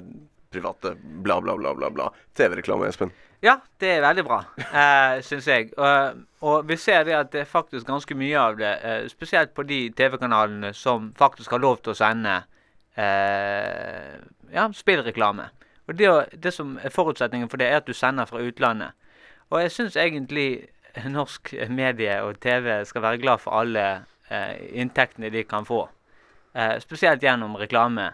private 0.55 0.95
bla, 1.01 1.41
bla, 1.41 1.57
bla, 1.57 1.75
bla, 1.75 1.91
bla. 1.91 2.09
TV-reklame, 2.37 2.89
Espen. 2.89 3.13
Ja, 3.45 3.59
det 3.81 3.91
er 3.93 4.01
veldig 4.01 4.23
bra, 4.25 4.39
eh, 4.57 5.19
syns 5.23 5.47
jeg. 5.51 5.67
Og, 5.77 6.23
og 6.41 6.69
vi 6.69 6.79
ser 6.81 7.03
det 7.05 7.13
at 7.13 7.33
det 7.33 7.43
er 7.43 7.51
faktisk 7.51 7.87
ganske 7.87 8.17
mye 8.17 8.39
av 8.41 8.57
det, 8.57 8.71
eh, 8.81 9.09
spesielt 9.13 9.53
på 9.55 9.67
de 9.69 9.91
TV-kanalene 9.93 10.71
som 10.73 11.11
faktisk 11.19 11.53
har 11.53 11.61
lov 11.61 11.83
til 11.83 11.93
å 11.93 11.99
sende 11.99 12.39
eh, 12.97 14.15
ja, 14.55 14.65
spillreklame. 14.73 15.51
Og 15.85 15.99
det, 15.99 16.09
det 16.41 16.55
som 16.57 16.79
er 16.81 16.95
forutsetningen 16.95 17.51
for 17.53 17.61
det, 17.61 17.69
er 17.69 17.83
at 17.83 17.87
du 17.87 17.93
sender 17.93 18.25
fra 18.25 18.41
utlandet. 18.41 18.97
Og 19.51 19.61
jeg 19.61 19.75
syns 19.75 20.01
egentlig 20.01 20.49
norsk 21.05 21.53
medie 21.69 22.17
og 22.25 22.41
TV 22.41 22.81
skal 22.89 23.05
være 23.05 23.21
glad 23.21 23.45
for 23.45 23.61
alle 23.61 23.85
eh, 24.31 24.57
inntektene 24.73 25.29
de 25.31 25.45
kan 25.45 25.69
få. 25.69 25.85
Eh, 26.55 26.79
spesielt 26.81 27.23
gjennom 27.23 27.61
reklame. 27.61 28.13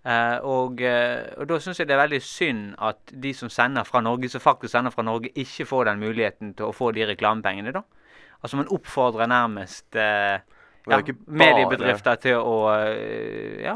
Eh, 0.00 0.38
og, 0.48 0.80
uh, 0.80 1.40
og 1.42 1.48
da 1.50 1.58
syns 1.60 1.82
jeg 1.82 1.88
det 1.90 1.92
er 1.92 2.00
veldig 2.00 2.22
synd 2.24 2.62
at 2.80 3.12
de 3.22 3.34
som 3.36 3.50
sender 3.52 3.84
fra 3.84 4.00
Norge, 4.00 4.30
som 4.32 4.40
faktisk 4.40 4.72
sender 4.72 4.94
fra 4.94 5.04
Norge, 5.04 5.28
ikke 5.36 5.66
får 5.68 5.90
den 5.90 6.00
muligheten 6.00 6.54
til 6.56 6.70
å 6.70 6.76
få 6.76 6.88
de 6.96 7.04
reklamepengene, 7.10 7.74
da. 7.76 7.84
Altså 8.40 8.56
man 8.56 8.72
oppfordrer 8.72 9.28
nærmest 9.28 9.98
er 10.00 10.40
ja, 10.88 10.98
mediebedrifter 11.28 12.20
til 12.24 12.38
å 12.40 12.56
ja, 13.60 13.74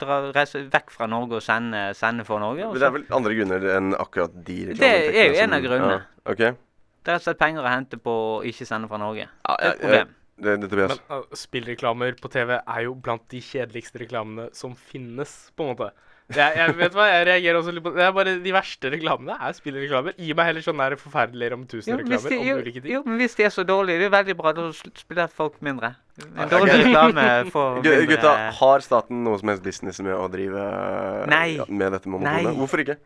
dra, 0.00 0.20
reise 0.32 0.62
vekk 0.72 0.94
fra 0.94 1.08
Norge 1.12 1.36
og 1.36 1.44
sende, 1.44 1.90
sende 1.98 2.24
for 2.24 2.40
Norge. 2.40 2.70
Men 2.70 2.80
det 2.80 2.88
er 2.88 2.94
vel 2.96 3.04
andre 3.18 3.36
grunner 3.36 3.66
enn 3.76 3.92
akkurat 3.92 4.38
de 4.46 4.56
Det 4.72 4.88
er 4.88 5.28
jo 5.28 5.42
en 5.44 5.58
av 5.58 5.66
grunnene. 5.66 5.98
Ja, 6.00 6.30
okay. 6.32 6.56
Det 7.04 7.12
er 7.12 7.18
rett 7.18 7.26
og 7.26 7.28
slett 7.28 7.42
penger 7.44 7.66
å 7.66 7.70
hente 7.70 8.00
på 8.02 8.14
å 8.38 8.38
ikke 8.48 8.66
sende 8.66 8.88
fra 8.88 8.98
Norge. 8.98 9.28
Ja, 9.28 9.58
jeg- 9.60 9.80
problem. 9.84 10.15
Det, 10.36 10.56
det. 10.68 10.68
Men 10.76 10.98
uh, 11.08 11.22
spillreklamer 11.36 12.18
på 12.20 12.28
TV 12.28 12.58
er 12.58 12.82
jo 12.84 12.96
blant 13.00 13.24
de 13.32 13.40
kjedeligste 13.40 14.02
reklamene 14.02 14.50
som 14.56 14.74
finnes, 14.76 15.32
på 15.56 15.64
en 15.64 15.72
måte. 15.72 15.92
Jeg, 16.26 16.56
jeg 16.58 16.74
vet 16.74 16.94
hva, 16.96 17.04
jeg 17.06 17.26
reagerer 17.28 17.56
også 17.60 17.70
litt 17.70 17.84
på 17.84 17.90
Det 17.94 18.02
er 18.02 18.14
bare 18.16 18.32
De 18.42 18.50
verste 18.50 18.90
reklamene 18.90 19.36
er 19.46 19.52
spillreklamer. 19.54 20.16
Gi 20.18 20.34
meg 20.34 20.48
heller 20.48 20.64
sånne 20.64 20.88
der 20.90 20.98
forferdelige 20.98 21.54
om 21.54 21.62
Jo, 21.62 21.68
tusen-reklamer 21.70 22.32
de, 22.32 22.38
om 22.40 22.48
jo, 22.48 22.56
ulike 22.64 22.80
ting. 22.82 22.94
jo, 22.96 23.02
men 23.06 23.20
hvis 23.20 23.38
de 23.38 23.46
er 23.46 23.52
så 23.54 23.64
dårlige, 23.68 24.00
det 24.02 24.08
er 24.08 24.14
veldig 24.16 24.36
bra. 24.40 24.52
Da 24.56 24.64
spiller 24.74 25.30
folk 25.30 25.60
mindre. 25.62 25.92
En 26.26 26.50
dårlig 26.50 26.80
reklame 26.82 27.26
får 27.54 27.78
mindre 27.78 28.08
Gutta, 28.10 28.32
har 28.58 28.84
staten 28.84 29.22
noe 29.22 29.38
som 29.38 29.52
helst 29.52 29.62
business 29.68 30.02
med 30.02 30.16
å 30.18 30.26
drive 30.32 30.64
eh, 30.66 31.28
Nei. 31.30 31.46
ja, 31.60 31.68
med 31.70 31.94
dette 31.94 32.10
monopolet? 32.10 32.58
Hvorfor 32.58 32.82
ikke? 32.82 32.98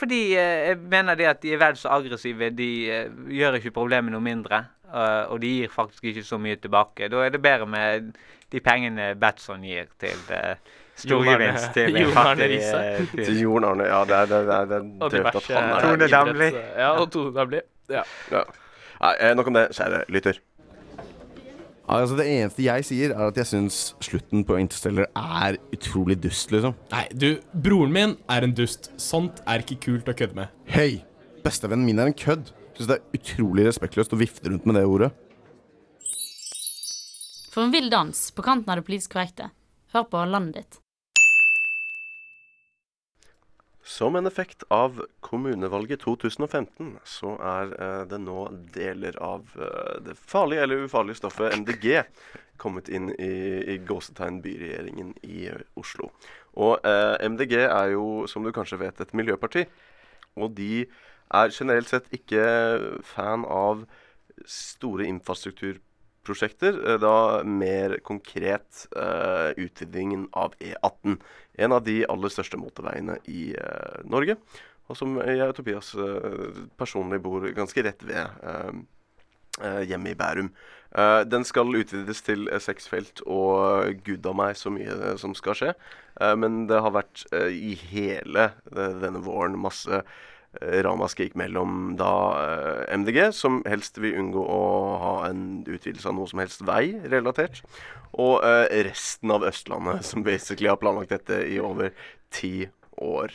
Fordi 0.00 0.20
eh, 0.34 0.72
jeg 0.72 0.82
mener 0.90 1.18
det 1.22 1.30
at 1.30 1.40
de 1.46 1.54
er 1.54 1.62
vel 1.62 1.78
så 1.78 1.94
aggressive. 1.94 2.50
De 2.58 2.70
gjør 3.30 3.60
ikke 3.60 3.76
problemet 3.78 4.10
noe 4.10 4.26
mindre. 4.26 4.64
Eh, 4.92 5.24
og 5.32 5.40
de 5.40 5.48
gir 5.60 5.72
faktisk 5.72 6.04
ikke 6.10 6.24
så 6.26 6.38
mye 6.38 6.56
tilbake. 6.60 7.08
Da 7.10 7.24
er 7.26 7.30
det 7.34 7.42
bedre 7.42 7.66
med 7.66 8.12
de 8.52 8.60
pengene 8.60 9.14
Batson 9.20 9.62
gir 9.62 9.86
til 10.02 10.14
Arne- 10.28 10.56
storgevinst 11.00 11.72
til 11.72 11.94
Jon 11.96 12.16
Arne 12.18 12.48
Riise. 12.50 12.76
eh. 12.76 13.06
Til 13.24 13.38
Jon 13.40 13.64
Arne. 13.64 13.86
Ja, 13.88 14.02
det 14.04 14.16
er, 14.18 14.26
det 14.26 14.40
er, 14.42 14.64
det 14.68 14.76
er, 14.76 14.86
Og 15.00 15.06
at 15.06 15.12
diverse 15.12 15.54
han 15.54 15.70
er 15.70 15.80
Tone. 15.86 16.08
Damli. 16.12 16.50
Ja, 16.76 16.90
og 17.00 17.10
Tone 17.14 17.34
Damli. 17.38 17.60
Ja. 17.90 18.02
Ja. 18.30 18.42
Nei, 19.00 19.14
eh, 19.20 19.34
nok 19.34 19.46
om 19.48 19.54
det, 19.56 19.68
kjære 19.78 20.02
lytter. 20.12 20.40
Altså 21.90 22.14
Det 22.16 22.26
eneste 22.30 22.62
jeg 22.62 22.84
sier, 22.86 23.10
er 23.16 23.30
at 23.32 23.38
jeg 23.40 23.46
syns 23.50 23.78
slutten 24.04 24.44
på 24.46 24.54
Interstellar 24.60 25.08
er 25.16 25.56
utrolig 25.74 26.18
dust, 26.22 26.52
liksom. 26.54 26.76
Nei, 26.92 27.06
du, 27.18 27.40
broren 27.64 27.90
min 27.92 28.12
er 28.30 28.46
en 28.46 28.52
dust. 28.54 28.92
Sånt 29.00 29.40
er 29.48 29.64
ikke 29.64 29.80
kult 29.88 30.10
å 30.12 30.14
kødde 30.14 30.36
med. 30.38 30.52
Hei! 30.70 31.00
Bestevennen 31.42 31.86
min 31.88 31.98
er 31.98 32.10
en 32.12 32.14
kødd. 32.14 32.52
Syns 32.80 32.88
det 32.88 32.96
er 32.96 33.18
utrolig 33.18 33.64
respektløst 33.66 34.14
å 34.16 34.16
vifte 34.16 34.48
rundt 34.48 34.64
med 34.64 34.78
det 34.78 34.86
ordet. 34.88 35.10
For 37.52 37.66
en 37.66 37.74
vill 37.74 37.90
dans 37.92 38.22
på 38.32 38.44
kanten 38.46 38.72
av 38.72 38.80
det 38.80 38.86
politisk 38.86 39.12
korrekte. 39.12 39.50
Hør 39.92 40.06
på 40.08 40.22
landet 40.24 40.62
ditt. 40.62 40.78
Som 43.84 44.16
en 44.16 44.30
effekt 44.30 44.64
av 44.72 44.96
kommunevalget 45.20 46.06
2015, 46.06 46.94
så 47.04 47.34
er 47.50 47.74
eh, 47.76 48.00
det 48.08 48.22
nå 48.24 48.46
deler 48.72 49.20
av 49.28 49.52
eh, 49.60 50.00
det 50.06 50.16
farlige 50.16 50.64
eller 50.64 50.86
ufarlige 50.86 51.20
stoffet 51.20 51.58
MDG 51.60 52.00
kommet 52.64 52.88
inn 52.88 53.12
i, 53.12 53.34
i 53.74 53.76
gåsetegn 53.84 54.40
byregjeringen 54.40 55.12
i 55.28 55.50
Oslo. 55.76 56.14
Og 56.56 56.80
eh, 56.80 57.28
MDG 57.28 57.58
er 57.66 57.92
jo, 57.92 58.24
som 58.24 58.40
du 58.40 58.54
kanskje 58.56 58.80
vet, 58.86 59.04
et 59.04 59.16
miljøparti. 59.20 59.68
Og 60.40 60.54
de 60.56 60.86
er 61.34 61.52
generelt 61.54 61.88
sett 61.90 62.08
ikke 62.14 62.42
fan 63.06 63.44
av 63.44 63.84
store 64.46 65.06
infrastrukturprosjekter. 65.10 66.80
eh, 66.86 66.98
Da 67.02 67.42
mer 67.44 67.98
konkret 68.02 68.86
uh, 68.96 69.50
utvidingen 69.56 70.28
av 70.32 70.54
E18. 70.60 71.18
En 71.58 71.72
av 71.72 71.84
de 71.84 72.04
aller 72.06 72.28
største 72.32 72.56
motorveiene 72.56 73.18
i 73.28 73.52
uh, 73.54 74.00
Norge. 74.04 74.36
Og 74.88 74.96
som 74.98 75.18
jeg 75.22 75.46
og 75.46 75.54
Tobias 75.54 75.94
uh, 75.94 76.64
personlig 76.78 77.20
bor 77.22 77.46
ganske 77.54 77.82
rett 77.86 78.02
ved 78.02 78.26
eh, 78.42 78.72
eh, 79.62 79.82
hjemme 79.86 80.10
i 80.10 80.16
Bærum. 80.18 80.50
Eh, 80.98 81.20
den 81.30 81.44
skal 81.46 81.70
utvides 81.78 82.22
til 82.26 82.48
eh, 82.48 82.58
seks 82.58 82.88
felt, 82.90 83.22
og 83.26 84.00
gud 84.04 84.26
a 84.26 84.32
meg 84.34 84.56
så 84.58 84.72
mye 84.74 84.90
eh, 84.90 85.16
som 85.20 85.34
skal 85.38 85.54
skje. 85.54 85.74
Eh, 86.20 86.34
men 86.34 86.64
det 86.70 86.80
har 86.82 86.94
vært 86.96 87.22
eh, 87.30 87.54
i 87.54 87.76
hele 87.92 88.48
eh, 88.74 88.96
denne 89.04 89.22
våren 89.22 89.58
masse 89.62 90.02
eh, 90.02 90.02
ramaskrik 90.58 91.36
mellom 91.38 91.94
da 91.98 92.12
eh, 92.42 92.96
MDG, 92.96 93.30
som 93.36 93.60
helst 93.70 94.00
vil 94.02 94.18
unngå 94.18 94.42
å 94.42 94.62
ha 95.02 95.12
en 95.28 95.62
utvidelse 95.62 96.10
av 96.10 96.16
noe 96.18 96.30
som 96.30 96.42
helst 96.42 96.64
vei 96.66 96.96
relatert, 97.12 97.62
og 98.18 98.42
eh, 98.46 98.66
resten 98.88 99.30
av 99.30 99.46
Østlandet, 99.46 100.02
som 100.08 100.26
basically 100.26 100.70
har 100.70 100.80
planlagt 100.80 101.14
dette 101.14 101.38
i 101.46 101.60
over 101.62 101.94
ti 102.34 102.66
år. 102.98 103.30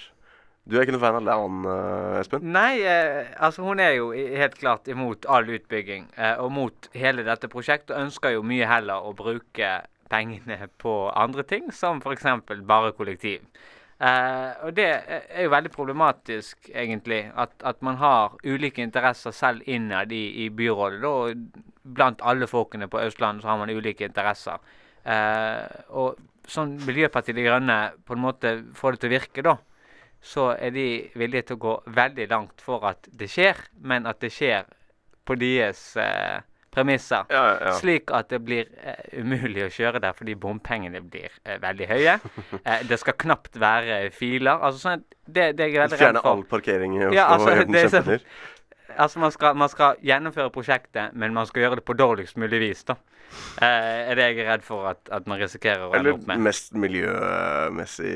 Du 0.65 0.75
er 0.75 0.81
ikke 0.81 0.95
noe 0.95 1.03
fan 1.03 1.19
av 1.19 1.25
Lan, 1.27 1.65
eh, 1.69 2.19
Espen? 2.23 2.45
Nei, 2.51 2.81
eh, 2.81 3.27
altså 3.37 3.63
hun 3.67 3.79
er 3.79 3.99
jo 3.99 4.09
helt 4.11 4.55
klart 4.57 4.89
imot 4.89 5.27
all 5.29 5.45
utbygging 5.53 6.07
eh, 6.17 6.39
og 6.41 6.49
mot 6.55 6.89
hele 6.97 7.25
dette 7.27 7.49
prosjektet. 7.51 7.93
Og 7.93 8.07
ønsker 8.07 8.33
jo 8.33 8.41
mye 8.41 8.65
heller 8.65 9.05
å 9.05 9.13
bruke 9.13 9.75
pengene 10.09 10.67
på 10.81 10.95
andre 11.13 11.45
ting, 11.45 11.69
som 11.71 12.01
f.eks. 12.01 12.25
bare 12.65 12.95
kollektiv. 12.97 13.45
Eh, 13.95 14.65
og 14.67 14.73
det 14.75 14.87
er 14.91 15.45
jo 15.45 15.53
veldig 15.53 15.71
problematisk, 15.71 16.69
egentlig, 16.73 17.21
at, 17.35 17.53
at 17.63 17.81
man 17.85 17.99
har 18.01 18.35
ulike 18.43 18.83
interesser 18.83 19.31
selv 19.31 19.63
innad 19.65 20.11
i, 20.11 20.45
i 20.45 20.49
byrådet. 20.49 21.01
Da, 21.05 21.61
blant 21.95 22.23
alle 22.25 22.49
folkene 22.49 22.89
på 22.91 22.99
Østlandet 23.03 23.45
så 23.45 23.53
har 23.53 23.61
man 23.61 23.71
ulike 23.71 24.09
interesser. 24.09 24.59
Eh, 25.05 25.63
og 25.95 26.19
sånn 26.49 26.75
Miljøpartiet 26.85 27.37
De 27.37 27.45
Grønne 27.45 27.79
på 28.05 28.17
en 28.17 28.25
måte 28.25 28.57
får 28.77 28.95
det 28.95 29.01
til 29.01 29.09
å 29.09 29.17
virke, 29.19 29.45
da 29.45 29.57
så 30.25 30.49
er 30.57 30.73
de 30.73 30.87
villige 31.13 31.49
til 31.49 31.59
å 31.59 31.61
gå 31.61 31.73
veldig 31.93 32.25
langt 32.31 32.63
for 32.65 32.85
at 32.89 33.05
det 33.13 33.29
skjer, 33.29 33.59
men 33.85 34.07
at 34.09 34.23
det 34.23 34.31
skjer 34.33 34.65
på 35.25 35.37
deres 35.37 35.81
eh, 36.01 36.41
premisser. 36.75 37.25
Ja, 37.31 37.43
ja. 37.61 37.73
Slik 37.79 38.11
at 38.15 38.29
det 38.33 38.41
blir 38.45 38.67
eh, 38.83 39.19
umulig 39.21 39.63
å 39.65 39.69
kjøre 39.73 40.01
der 40.03 40.15
fordi 40.17 40.35
bompengene 40.39 41.01
blir 41.01 41.31
eh, 41.45 41.57
veldig 41.63 41.87
høye. 41.93 42.17
Eh, 42.65 42.81
det 42.89 42.97
skal 43.01 43.13
knapt 43.21 43.57
være 43.61 44.09
filer. 44.15 44.57
Altså 44.63 44.79
sånn 44.87 45.03
det, 45.25 45.51
det 45.57 45.65
er 45.65 45.71
jeg 45.71 45.79
veldig 45.79 45.95
redd 45.95 46.01
Fjerne 46.01 46.21
for. 46.23 46.31
all 46.35 46.43
parkering 46.49 46.95
i 46.97 47.03
Oslo 47.05 47.15
Ja, 47.17 47.25
altså, 47.33 47.47
og 47.49 47.55
gjøre 47.55 47.65
den 47.71 47.75
så- 47.89 47.97
kjempedyr. 48.01 48.27
Altså, 48.95 49.19
man 49.19 49.31
skal, 49.33 49.55
man 49.59 49.67
skal 49.67 49.97
gjennomføre 50.07 50.51
prosjektet, 50.55 51.11
men 51.19 51.33
man 51.35 51.43
skal 51.49 51.65
gjøre 51.65 51.81
det 51.81 51.83
på 51.89 51.95
dårligst 51.99 52.37
mulig 52.39 52.61
vis, 52.61 52.83
da. 52.87 52.93
Eh, 53.59 54.11
er 54.11 54.15
det 54.15 54.27
jeg 54.29 54.37
er 54.45 54.47
redd 54.53 54.63
for 54.63 54.85
at, 54.87 55.01
at 55.11 55.25
man 55.27 55.41
risikerer 55.41 55.83
å 55.89 55.89
ende 55.97 56.13
opp 56.15 56.21
med. 56.23 56.35
Eller 56.37 56.45
mest 56.45 56.71
miljømessig 56.79 58.13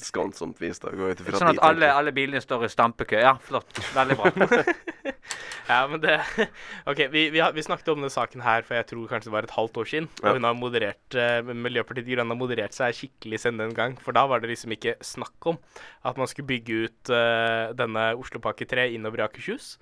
skånsomt 0.00 0.62
vis. 0.62 0.80
da, 0.80 0.94
Sånn 1.34 1.50
at 1.52 1.60
alle, 1.66 1.90
alle 1.92 2.14
bilene 2.16 2.40
står 2.40 2.64
i 2.64 2.72
stampekø. 2.72 3.20
Ja, 3.20 3.34
flott. 3.42 3.68
Veldig 3.94 4.16
bra. 4.22 4.32
Ja, 5.70 5.78
men 5.88 6.00
det 6.02 6.18
OK, 6.90 6.98
vi, 7.12 7.28
vi, 7.32 7.40
har, 7.40 7.54
vi 7.56 7.64
snakket 7.64 7.88
om 7.92 8.00
denne 8.00 8.12
saken 8.12 8.44
her 8.44 8.64
for 8.66 8.76
jeg 8.76 8.88
tror 8.90 9.08
kanskje 9.08 9.30
det 9.30 9.36
var 9.36 9.48
et 9.48 9.56
halvt 9.56 9.78
år 9.80 9.90
siden. 9.90 10.08
Ja. 10.20 10.26
Og 10.28 10.38
hun 10.38 10.48
har 10.48 10.56
moderert 10.58 11.18
uh, 11.18 11.52
Miljøpartiet 11.54 12.06
De 12.08 12.16
Grønne 12.16 12.36
har 12.36 12.40
moderert 12.40 12.76
seg 12.76 12.96
skikkelig 12.96 13.40
siden 13.44 13.62
den 13.62 13.76
gang. 13.76 13.96
For 14.02 14.16
da 14.16 14.26
var 14.30 14.42
det 14.42 14.52
liksom 14.52 14.74
ikke 14.76 14.98
snakk 15.04 15.50
om 15.52 15.60
at 16.04 16.20
man 16.20 16.30
skulle 16.30 16.50
bygge 16.52 16.88
ut 16.88 17.14
uh, 17.14 17.72
denne 17.76 18.10
Oslopakke 18.20 18.68
3 18.68 18.90
innover 18.98 19.22
i 19.22 19.26
Akershus. 19.28 19.74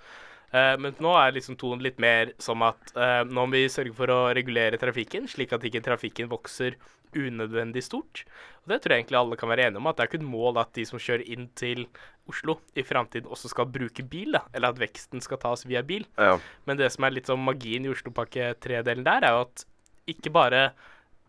Eh, 0.52 0.74
men 0.80 0.96
nå 1.00 1.12
er 1.16 1.36
liksom 1.36 1.56
tonen 1.60 1.84
litt 1.84 2.00
mer 2.02 2.34
som 2.42 2.62
at 2.66 2.92
uh, 2.96 3.22
nå 3.24 3.46
må 3.46 3.56
vi 3.56 3.68
sørge 3.72 3.94
for 3.96 4.12
å 4.12 4.20
regulere 4.36 4.80
trafikken, 4.80 5.28
slik 5.30 5.54
at 5.56 5.64
ikke 5.64 5.84
trafikken 5.84 6.28
vokser 6.32 6.76
unødvendig 7.16 7.82
stort. 7.84 8.24
Og 8.62 8.72
Det 8.72 8.80
tror 8.82 8.94
jeg 8.94 9.02
egentlig 9.02 9.20
alle 9.20 9.38
kan 9.40 9.50
være 9.52 9.66
enige 9.68 9.80
om, 9.82 9.88
at 9.88 9.98
det 9.98 10.04
er 10.04 10.10
ikke 10.10 10.20
et 10.22 10.32
mål 10.32 10.60
at 10.62 10.72
de 10.76 10.84
som 10.88 11.00
kjører 11.02 11.24
inn 11.34 11.48
til 11.58 11.86
Oslo 12.30 12.58
i 12.78 12.84
framtiden 12.86 13.28
også 13.32 13.50
skal 13.50 13.68
bruke 13.72 14.04
bil, 14.06 14.36
da, 14.36 14.44
eller 14.54 14.72
at 14.72 14.80
veksten 14.80 15.24
skal 15.24 15.40
tas 15.42 15.66
via 15.66 15.82
bil. 15.84 16.06
Ja. 16.16 16.36
Men 16.68 16.78
det 16.80 16.92
som 16.94 17.04
er 17.04 17.16
litt 17.16 17.28
sånn 17.28 17.42
magien 17.42 17.84
i 17.84 17.92
Oslopakke 17.92 18.52
3-delen 18.62 19.04
der, 19.08 19.26
er 19.26 19.36
jo 19.36 19.44
at 19.48 19.66
ikke 20.12 20.32
bare 20.34 20.62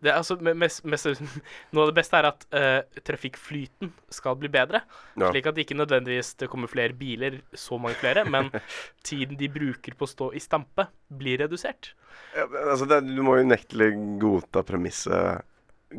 det, 0.04 0.12
er 0.12 0.20
altså, 0.20 0.36
mest, 0.36 0.84
mest, 0.84 1.22
Noe 1.72 1.86
av 1.86 1.90
det 1.90 1.96
beste 1.96 2.18
er 2.18 2.28
at 2.28 2.46
uh, 2.52 3.00
trafikkflyten 3.08 3.92
skal 4.12 4.36
bli 4.40 4.50
bedre. 4.52 4.82
Ja. 5.16 5.30
Slik 5.30 5.48
at 5.48 5.56
det 5.56 5.64
ikke 5.64 5.78
nødvendigvis 5.78 6.34
det 6.42 6.50
kommer 6.52 6.70
flere 6.70 6.96
biler, 6.98 7.40
så 7.56 7.78
mange 7.80 7.96
flere, 8.02 8.26
men 8.28 8.52
tiden 9.08 9.40
de 9.40 9.48
bruker 9.52 9.96
på 9.96 10.06
å 10.06 10.12
stå 10.12 10.30
i 10.36 10.42
stampe, 10.44 10.88
blir 11.08 11.40
redusert. 11.44 11.94
Ja, 12.36 12.46
altså 12.46 12.86
det, 12.90 13.00
du 13.08 13.24
må 13.24 13.38
jo 13.38 13.48
unektelig 13.48 13.92
godta 14.22 14.64
premisset 14.66 15.44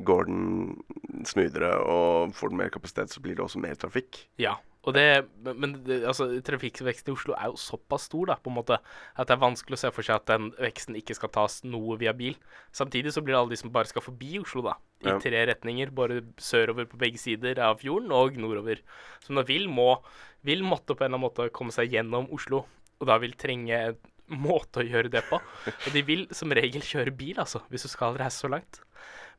går 0.04 0.26
den 0.28 1.26
smoothere 1.26 1.74
og 1.88 2.34
får 2.36 2.50
den 2.52 2.58
mer 2.64 2.72
kapasitet, 2.74 3.14
så 3.14 3.22
blir 3.24 3.36
det 3.38 3.44
også 3.46 3.62
mer 3.64 3.76
trafikk. 3.80 4.26
Ja. 4.42 4.58
Det, 4.86 5.26
men 5.42 5.56
men 5.58 5.72
det, 5.82 6.04
altså, 6.06 6.28
trafikkveksten 6.46 7.10
i 7.10 7.16
Oslo 7.16 7.34
er 7.34 7.48
jo 7.50 7.58
såpass 7.58 8.04
stor 8.06 8.28
da, 8.30 8.36
på 8.38 8.52
en 8.52 8.58
måte, 8.60 8.78
at 9.18 9.26
det 9.28 9.34
er 9.34 9.42
vanskelig 9.42 9.80
å 9.80 9.82
se 9.82 9.90
for 9.96 10.06
seg 10.06 10.20
at 10.20 10.28
den 10.30 10.52
veksten 10.62 10.94
ikke 11.00 11.16
skal 11.18 11.32
tas 11.34 11.64
noe 11.66 11.98
via 11.98 12.14
bil. 12.14 12.36
Samtidig 12.72 13.16
så 13.16 13.24
blir 13.26 13.34
det 13.34 13.40
alle 13.40 13.56
de 13.56 13.58
som 13.64 13.72
bare 13.74 13.90
skal 13.90 14.06
forbi 14.06 14.38
Oslo, 14.44 14.62
da. 14.68 14.76
I 15.02 15.10
Ja. 15.10 15.18
tre 15.20 15.42
retninger. 15.50 15.90
Både 15.90 16.22
sørover 16.38 16.86
på 16.86 16.98
begge 17.02 17.18
sider 17.18 17.58
av 17.66 17.80
fjorden 17.82 18.12
og 18.14 18.38
nordover. 18.38 18.78
Som 19.26 19.36
da 19.36 19.42
vil 19.42 19.66
må 19.68 20.04
vil 20.46 20.62
måtte 20.62 20.94
på 20.94 21.02
en 21.02 21.10
eller 21.10 21.18
annen 21.18 21.26
måte 21.34 21.50
komme 21.52 21.74
seg 21.74 21.90
gjennom 21.90 22.30
Oslo. 22.32 22.68
Og 23.02 23.08
da 23.08 23.18
vil 23.18 23.34
trenge 23.34 23.74
en 23.74 23.98
måte 24.30 24.84
å 24.84 24.86
gjøre 24.86 25.10
det 25.10 25.24
på. 25.32 25.42
Og 25.88 25.94
de 25.94 26.02
vil 26.06 26.28
som 26.32 26.54
regel 26.54 26.82
kjøre 26.86 27.10
bil, 27.18 27.40
altså, 27.42 27.64
hvis 27.74 27.82
du 27.82 27.90
skal 27.90 28.14
reise 28.22 28.46
så 28.46 28.54
langt. 28.54 28.82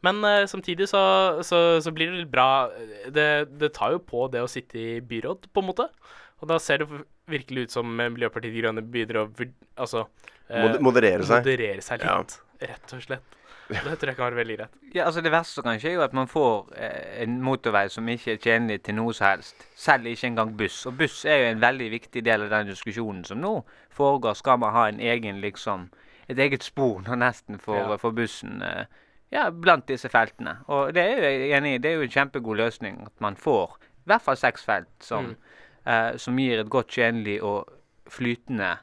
Men 0.04 0.20
uh, 0.24 0.44
samtidig 0.46 0.88
så, 0.90 1.00
så, 1.46 1.80
så 1.80 1.92
blir 1.94 2.10
det 2.12 2.24
litt 2.24 2.32
bra 2.32 2.68
det, 3.08 3.48
det 3.60 3.72
tar 3.74 3.92
jo 3.96 3.98
på 4.04 4.26
det 4.32 4.42
å 4.44 4.50
sitte 4.50 4.78
i 4.78 5.00
byråd, 5.00 5.48
på 5.52 5.62
en 5.64 5.70
måte. 5.70 5.88
Og 6.42 6.48
da 6.50 6.58
ser 6.60 6.82
det 6.84 6.88
virkelig 7.32 7.66
ut 7.68 7.70
som 7.78 7.88
Miljøpartiet 7.96 8.52
De 8.52 8.60
Grønne 8.60 8.82
begynner 8.84 9.22
å 9.22 9.26
altså, 9.80 10.04
uh, 10.52 10.76
moderere 10.84 11.24
seg. 11.24 11.40
Moderere 11.46 11.82
seg 11.82 12.04
Ja. 12.04 12.18
litt, 12.20 12.36
rett 12.60 12.92
og 12.98 13.02
slett. 13.06 13.32
Det 13.66 13.80
tror 13.98 14.12
jeg 14.12 14.14
kan 14.14 14.28
være 14.28 14.38
veldig 14.38 14.56
greit. 14.60 14.74
Ja, 14.94 15.06
altså 15.08 15.20
Det 15.24 15.32
verste 15.34 15.58
som 15.58 15.64
kan 15.66 15.80
skje, 15.82 15.90
er 15.90 15.96
jo 15.96 16.04
at 16.04 16.12
man 16.14 16.28
får 16.30 16.68
eh, 16.78 17.22
en 17.24 17.40
motorvei 17.42 17.88
som 17.90 18.06
ikke 18.08 18.36
er 18.36 18.38
tjenlig 18.44 18.76
til 18.86 18.94
noe 18.94 19.14
som 19.16 19.26
helst. 19.26 19.64
Selv 19.74 20.06
ikke 20.06 20.28
engang 20.28 20.52
buss. 20.56 20.76
Og 20.86 20.94
buss 21.00 21.24
er 21.26 21.40
jo 21.40 21.48
en 21.50 21.64
veldig 21.64 21.88
viktig 21.96 22.22
del 22.24 22.44
av 22.46 22.52
den 22.52 22.70
diskusjonen 22.70 23.24
som 23.26 23.40
nå 23.42 23.56
foregår. 23.96 24.38
Skal 24.38 24.60
man 24.62 24.72
ha 24.76 24.86
en 24.92 25.00
egen, 25.02 25.40
liksom 25.42 25.88
Et 26.28 26.38
eget 26.42 26.62
spor 26.66 27.02
nå 27.06 27.14
nesten 27.14 27.58
for, 27.62 27.76
Ja. 27.78 27.96
for 28.02 28.10
bussen 28.10 28.62
eh, 28.62 28.86
ja, 29.32 29.50
blant 29.50 29.86
disse 29.88 30.08
feltene. 30.08 30.58
Og 30.68 30.92
det 30.94 31.02
er 31.02 31.22
jeg 31.26 31.50
enig 31.58 31.74
i. 31.74 31.78
Det 31.78 31.90
er 31.90 31.94
jo 32.00 32.02
en 32.06 32.14
kjempegod 32.14 32.56
løsning 32.56 33.00
at 33.06 33.12
man 33.20 33.36
får 33.36 33.76
i 33.80 34.10
hvert 34.12 34.22
fall 34.22 34.36
seks 34.36 34.64
felt 34.64 34.88
som, 35.02 35.32
Mm. 35.32 35.36
eh, 35.86 36.16
som 36.16 36.36
gir 36.38 36.60
et 36.60 36.68
godt 36.70 36.88
tjenlig 36.88 37.42
og 37.42 37.68
flytende 38.08 38.78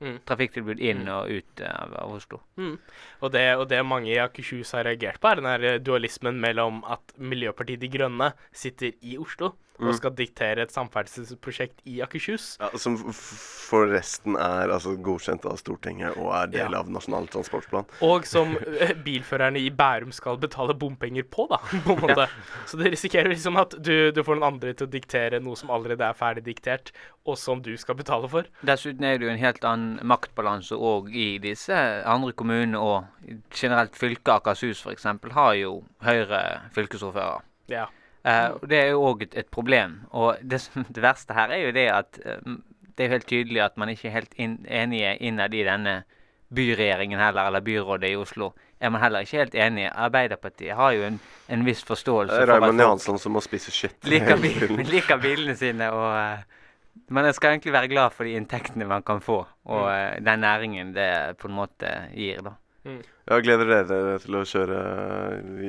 Mm. 0.00 0.18
trafikktilbud 0.26 0.78
inn 0.78 1.00
Mm. 1.04 1.08
og 1.08 1.30
ut 1.30 1.60
eh, 1.60 1.72
av, 1.82 1.94
av 1.98 2.12
Oslo. 2.14 2.40
Mm. 2.56 2.78
Og, 3.22 3.32
det, 3.32 3.56
og 3.58 3.68
det 3.68 3.84
mange 3.86 4.12
i 4.12 4.18
Akershus 4.22 4.70
har 4.72 4.84
reagert 4.84 5.18
på, 5.20 5.26
er 5.28 5.34
den 5.40 5.44
her 5.50 5.64
eh, 5.64 5.78
dualismen 5.78 6.38
mellom 6.40 6.84
at 6.86 7.00
Miljøpartiet 7.18 7.80
De 7.80 7.88
Grønne 7.88 8.32
sitter 8.52 8.92
i 9.02 9.16
Oslo. 9.18 9.54
Og 9.78 9.94
skal 9.94 10.14
diktere 10.18 10.64
et 10.66 10.72
samferdselsprosjekt 10.74 11.84
i 11.86 12.00
Akershus. 12.02 12.56
Ja, 12.60 12.68
som 12.78 12.96
forresten 13.12 14.36
er 14.40 14.72
altså, 14.74 14.94
godkjent 15.04 15.44
av 15.48 15.58
Stortinget 15.60 16.16
og 16.18 16.32
er 16.34 16.50
del 16.52 16.72
Ja. 16.74 16.80
av 16.80 16.90
Nasjonal 16.90 17.28
transportplan. 17.30 17.86
Og 18.02 18.26
som 18.26 18.56
eh, 18.80 18.94
bilførerne 19.04 19.60
i 19.62 19.70
Bærum 19.70 20.12
skal 20.14 20.38
betale 20.42 20.74
bompenger 20.78 21.26
på, 21.30 21.46
da. 21.50 21.60
på 21.86 21.94
en 21.96 22.02
måte. 22.06 22.28
Så 22.66 22.80
det 22.80 22.92
risikerer 22.94 23.30
liksom 23.32 23.58
at 23.60 23.76
du, 23.78 24.10
du 24.14 24.22
får 24.26 24.38
noen 24.40 24.54
andre 24.54 24.74
til 24.74 24.88
å 24.88 24.92
diktere 24.92 25.40
noe 25.44 25.58
som 25.58 25.70
allerede 25.74 26.04
er 26.08 26.16
ferdig 26.18 26.44
diktert, 26.48 26.92
og 27.28 27.36
som 27.38 27.60
du 27.62 27.74
skal 27.76 27.98
betale 27.98 28.28
for. 28.32 28.48
Dessuten 28.64 29.04
er 29.04 29.18
det 29.20 29.26
jo 29.28 29.32
en 29.34 29.42
helt 29.42 29.64
annen 29.68 30.00
maktbalanse 30.08 30.74
òg 30.74 31.10
i 31.12 31.28
disse 31.42 31.76
andre 32.08 32.32
kommunene, 32.32 32.80
og 32.80 33.04
generelt 33.52 33.94
fylket 33.98 34.32
Akershus 34.38 34.80
f.eks. 34.86 35.04
har 35.36 35.54
jo 35.60 35.82
Høyre 36.04 36.40
fylkesordfører. 36.76 37.44
Ja. 37.68 37.86
Eh, 38.24 38.48
og 38.50 38.64
det 38.68 38.78
er 38.82 38.88
jo 38.90 39.02
òg 39.12 39.22
et, 39.28 39.34
et 39.44 39.50
problem. 39.50 40.00
Og 40.10 40.36
det, 40.42 40.60
som- 40.60 40.84
det 40.88 41.02
verste 41.02 41.34
her 41.34 41.48
er 41.54 41.66
jo 41.66 41.72
det 41.72 41.86
at 41.92 42.18
eh, 42.24 42.54
det 42.98 43.06
er 43.06 43.12
helt 43.14 43.26
tydelig 43.30 43.60
at 43.62 43.76
man 43.78 43.88
ikke 43.88 44.08
er 44.08 44.16
helt 44.18 44.32
in, 44.36 44.58
enige 44.68 45.16
innad 45.22 45.54
i 45.54 45.62
denne 45.64 46.02
byregjeringen 46.54 47.20
heller, 47.20 47.46
eller 47.46 47.60
byrådet 47.60 48.10
i 48.10 48.16
Oslo. 48.16 48.52
Er 48.80 48.90
man 48.90 49.02
heller 49.02 49.20
ikke 49.20 49.36
helt 49.38 49.54
enige. 49.54 49.90
Arbeiderpartiet 49.90 50.74
har 50.74 50.92
jo 50.96 51.02
en, 51.06 51.20
en 51.48 51.64
viss 51.66 51.82
forståelse 51.84 52.34
for 52.34 52.42
at 52.42 52.48
Raymond 52.62 52.80
Johansson 52.80 53.18
som 53.18 53.32
må 53.36 53.40
spise 53.44 53.70
shit. 53.74 53.96
liker, 54.12 54.36
bil, 54.40 54.78
liker 54.88 55.20
bilene 55.22 55.54
sine 55.58 55.90
og 55.92 56.08
uh, 56.14 56.38
Men 57.14 57.24
jeg 57.28 57.34
skal 57.38 57.50
egentlig 57.54 57.72
være 57.72 57.88
glad 57.88 58.10
for 58.16 58.24
de 58.26 58.32
inntektene 58.36 58.84
man 58.88 59.02
kan 59.06 59.20
få, 59.22 59.36
og 59.70 59.84
eh, 59.92 60.18
den 60.24 60.40
næringen 60.42 60.90
det 60.96 61.36
på 61.38 61.48
en 61.48 61.54
måte 61.54 61.92
gir, 62.12 62.42
da. 62.44 62.50
Ja, 63.28 63.38
gleder 63.44 63.68
dere 63.68 64.14
til 64.22 64.36
å 64.38 64.42
kjøre 64.48 64.78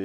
i 0.00 0.04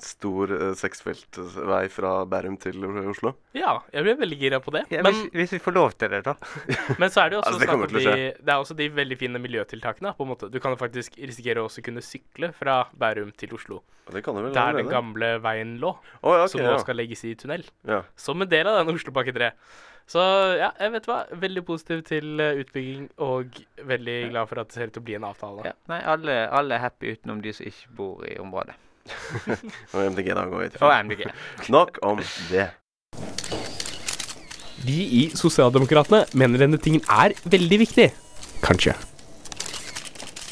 stor 0.00 0.52
seksfeltvei 0.80 1.82
fra 1.92 2.12
Bærum 2.30 2.56
til 2.60 2.86
Oslo? 3.10 3.34
Ja, 3.56 3.74
jeg 3.92 4.06
blir 4.06 4.16
veldig 4.22 4.38
gira 4.40 4.60
på 4.64 4.72
det. 4.74 4.86
Ja, 4.94 5.04
men, 5.04 5.12
hvis, 5.12 5.28
hvis 5.36 5.54
vi 5.58 5.60
får 5.66 5.76
lov 5.76 5.92
til 6.00 6.14
det, 6.14 6.22
da. 6.24 6.36
men 7.00 7.12
så 7.12 7.24
er 7.24 7.32
det 7.32 7.38
jo 7.38 7.42
også 7.42 7.52
Altså, 7.52 7.60
det 7.60 7.68
snakk 7.68 7.84
om 7.84 7.94
de, 7.98 8.16
det 8.40 8.54
er 8.54 8.64
også 8.64 8.78
de 8.78 8.88
veldig 8.96 9.20
fine 9.20 9.42
miljøtiltakene. 9.44 10.14
på 10.16 10.26
en 10.26 10.32
måte. 10.32 10.48
Du 10.52 10.56
kan 10.62 10.72
jo 10.72 10.80
faktisk 10.80 11.20
risikere 11.20 11.60
å 11.60 11.68
også 11.68 11.84
kunne 11.84 12.04
sykle 12.04 12.52
fra 12.56 12.82
Bærum 12.96 13.34
til 13.36 13.52
Oslo. 13.58 13.82
Det 14.10 14.24
kan 14.24 14.34
du 14.34 14.42
vel 14.42 14.56
Der 14.56 14.80
den 14.80 14.88
gamle 14.90 15.36
veien 15.44 15.76
lå, 15.82 15.92
oh, 15.94 16.32
ja, 16.34 16.42
okay, 16.42 16.54
som 16.54 16.64
nå 16.64 16.72
ja. 16.72 16.80
skal 16.82 16.98
legges 16.98 17.22
i 17.28 17.36
tunnel. 17.38 17.62
Ja. 17.86 18.02
Som 18.18 18.42
en 18.42 18.50
del 18.50 18.66
av 18.66 18.80
den 18.80 18.96
Oslopakke 18.96 19.34
3. 19.36 19.52
Så 20.10 20.20
ja, 20.58 20.70
jeg 20.80 20.94
vet 20.96 21.08
hva. 21.10 21.18
Veldig 21.42 21.64
positiv 21.66 22.04
til 22.08 22.40
eh, 22.42 22.60
utbygging, 22.62 23.08
og 23.22 23.60
veldig 23.86 24.16
glad 24.32 24.50
for 24.50 24.62
at 24.62 24.70
det 24.70 24.78
ser 24.78 24.90
ut 24.90 24.96
til 24.96 25.02
å 25.02 25.08
bli 25.08 25.18
en 25.18 25.26
avtale. 25.28 25.66
Ja, 25.70 25.74
nei, 25.92 26.00
alle, 26.14 26.38
alle 26.48 26.78
er 26.78 26.84
happy 26.86 27.14
utenom 27.14 27.42
de 27.44 27.54
som 27.56 27.68
ikke 27.70 27.94
bor 28.00 28.24
i 28.26 28.36
området. 28.42 28.74
Og 29.94 30.10
MDG, 30.12 30.32
da, 30.36 30.44
går 30.50 30.64
vi 30.64 30.68
til. 30.74 30.82
Og 30.86 30.96
MDG. 31.06 31.24
Nok 31.76 32.02
om 32.06 32.20
det. 32.50 32.66
Vi 34.80 34.98
i 35.20 35.22
Sosialdemokratene 35.36 36.24
mener 36.40 36.62
denne 36.64 36.80
tingen 36.80 37.04
er 37.12 37.34
veldig 37.44 37.80
viktig. 37.82 38.10
Kanskje. 38.64 38.94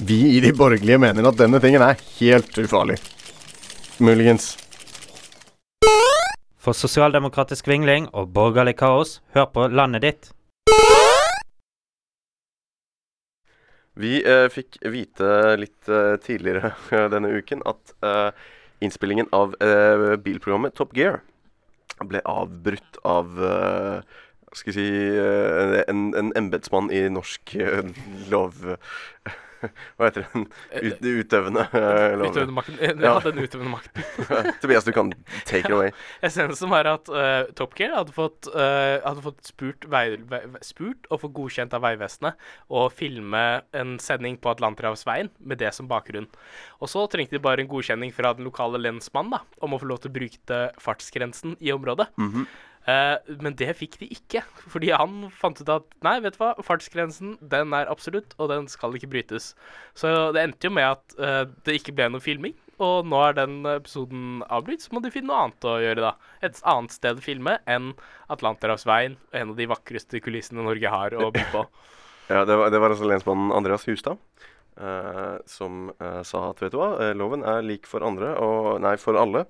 Vi 0.04 0.18
i 0.36 0.40
de 0.44 0.52
borgerlige 0.54 1.00
mener 1.02 1.26
at 1.26 1.38
denne 1.40 1.58
tingen 1.62 1.82
er 1.82 1.98
helt 2.20 2.58
ufarlig. 2.60 2.98
Muligens. 3.98 4.52
For 6.58 6.74
sosialdemokratisk 6.74 7.68
vingling 7.70 8.08
og 8.10 8.32
borgerlig 8.34 8.74
kaos, 8.80 9.20
hør 9.34 9.46
på 9.54 9.68
landet 9.70 10.02
ditt. 10.02 10.30
Vi 13.98 14.18
eh, 14.22 14.46
fikk 14.50 14.78
vite 14.90 15.56
litt 15.58 15.90
eh, 15.90 16.16
tidligere 16.22 16.72
denne 17.14 17.30
uken 17.34 17.62
at 17.66 17.94
eh, 18.02 18.30
innspillingen 18.82 19.30
av 19.34 19.54
eh, 19.62 20.14
bilprogrammet 20.22 20.74
Top 20.78 20.94
Gear 20.98 21.20
ble 22.06 22.22
avbrutt 22.26 22.98
av 23.06 23.38
eh, 23.42 24.18
skal 24.56 24.72
jeg 24.72 24.78
si 24.78 24.88
eh, 25.20 25.82
en, 25.88 26.08
en 26.18 26.32
embetsmann 26.38 26.92
i 26.94 27.06
norsk 27.12 27.58
eh, 27.60 27.92
lov... 28.32 28.64
Hva 29.98 30.08
heter 30.08 30.26
den? 30.32 30.44
Ut, 30.70 31.00
utøvende 31.02 31.64
eh, 31.74 32.14
lov. 32.18 32.30
Utøvende 32.30 32.54
makten. 32.54 33.02
Ja, 33.02 33.14
den 33.24 33.40
utøvende 33.42 33.72
makten. 33.72 34.04
Tobias, 34.62 34.86
du 34.86 34.92
kan 34.94 35.10
take 35.48 35.66
it 35.66 35.74
away. 35.74 35.90
Essensen 36.26 36.70
var 36.70 36.88
at 36.90 37.10
uh, 37.10 37.48
Top 37.58 37.74
Gear 37.78 37.96
hadde 37.96 38.14
fått, 38.14 38.50
uh, 38.54 38.98
hadde 39.02 39.24
fått 39.24 39.50
spurt, 39.50 39.88
vei, 39.90 40.04
vei, 40.30 40.42
spurt 40.66 41.08
og 41.10 41.24
fått 41.24 41.34
godkjent 41.40 41.74
av 41.76 41.84
Vegvesenet 41.86 42.38
å 42.70 42.86
filme 42.92 43.44
en 43.76 43.96
sending 44.02 44.38
på 44.38 44.52
Atlanterhavsveien 44.54 45.32
med 45.38 45.62
det 45.62 45.72
som 45.76 45.90
bakgrunn. 45.90 46.28
Og 46.78 46.92
så 46.92 47.04
trengte 47.10 47.38
de 47.38 47.42
bare 47.42 47.64
en 47.64 47.70
godkjenning 47.70 48.14
fra 48.14 48.34
den 48.38 48.46
lokale 48.46 48.80
lensmannen 48.80 49.38
da, 49.38 49.42
om 49.64 49.74
å 49.74 49.82
få 49.82 49.90
lov 49.90 50.04
til 50.04 50.12
å 50.12 50.18
bruke 50.20 50.62
fartsgrensen 50.82 51.58
i 51.58 51.74
området. 51.74 52.10
Mhm. 52.20 52.46
Eh, 52.46 52.64
men 52.86 53.56
det 53.58 53.74
fikk 53.76 53.98
de 54.00 54.06
ikke, 54.14 54.40
fordi 54.72 54.92
han 54.94 55.26
fant 55.36 55.58
ut 55.60 55.72
at 55.74 55.90
nei, 56.06 56.14
vet 56.24 56.38
du 56.38 56.40
hva, 56.40 56.54
fartsgrensen 56.64 57.34
den 57.52 57.74
er 57.76 57.90
absolutt, 57.90 58.32
og 58.38 58.48
den 58.52 58.68
skal 58.72 58.96
ikke 58.96 59.10
brytes. 59.12 59.50
Så 59.98 60.30
det 60.36 60.44
endte 60.44 60.70
jo 60.70 60.72
med 60.72 60.88
at 60.94 61.18
eh, 61.20 61.42
det 61.66 61.78
ikke 61.80 61.96
ble 61.98 62.08
noe 62.14 62.24
filming, 62.24 62.56
og 62.78 63.08
nå 63.10 63.20
er 63.26 63.36
den 63.36 63.58
episoden 63.68 64.40
avbrutt, 64.46 64.84
så 64.86 64.94
må 64.94 65.02
de 65.04 65.12
finne 65.12 65.32
noe 65.32 65.42
annet 65.48 65.68
å 65.68 65.76
gjøre, 65.82 66.06
da. 66.06 66.32
Et 66.46 66.62
annet 66.72 66.94
sted 66.94 67.20
å 67.20 67.24
filme 67.24 67.58
enn 67.68 67.90
Atlanterhavsveien, 68.32 69.18
en 69.36 69.52
av 69.52 69.58
de 69.58 69.68
vakreste 69.68 70.22
kulissene 70.24 70.64
Norge 70.64 70.94
har 70.94 71.18
å 71.18 71.30
by 71.34 71.46
på. 71.52 71.68
Ja, 72.28 72.42
det 72.44 72.58
var, 72.60 72.68
det 72.68 72.76
var 72.76 72.92
altså 72.92 73.06
lensmannen 73.08 73.54
Andreas 73.56 73.86
Hustad 73.88 74.18
Uh, 74.78 75.40
som 75.42 75.88
uh, 75.98 76.20
sa 76.22 76.52
at 76.52 76.60
vet 76.62 76.70
du 76.70 76.76
hva, 76.78 76.92
eh, 77.02 77.16
loven 77.18 77.40
er 77.42 77.64
lik 77.66 77.88
for 77.90 78.04
andre, 78.06 78.28
og 78.38 78.76
nei, 78.84 78.92
for 79.02 79.18
alle. 79.18 79.42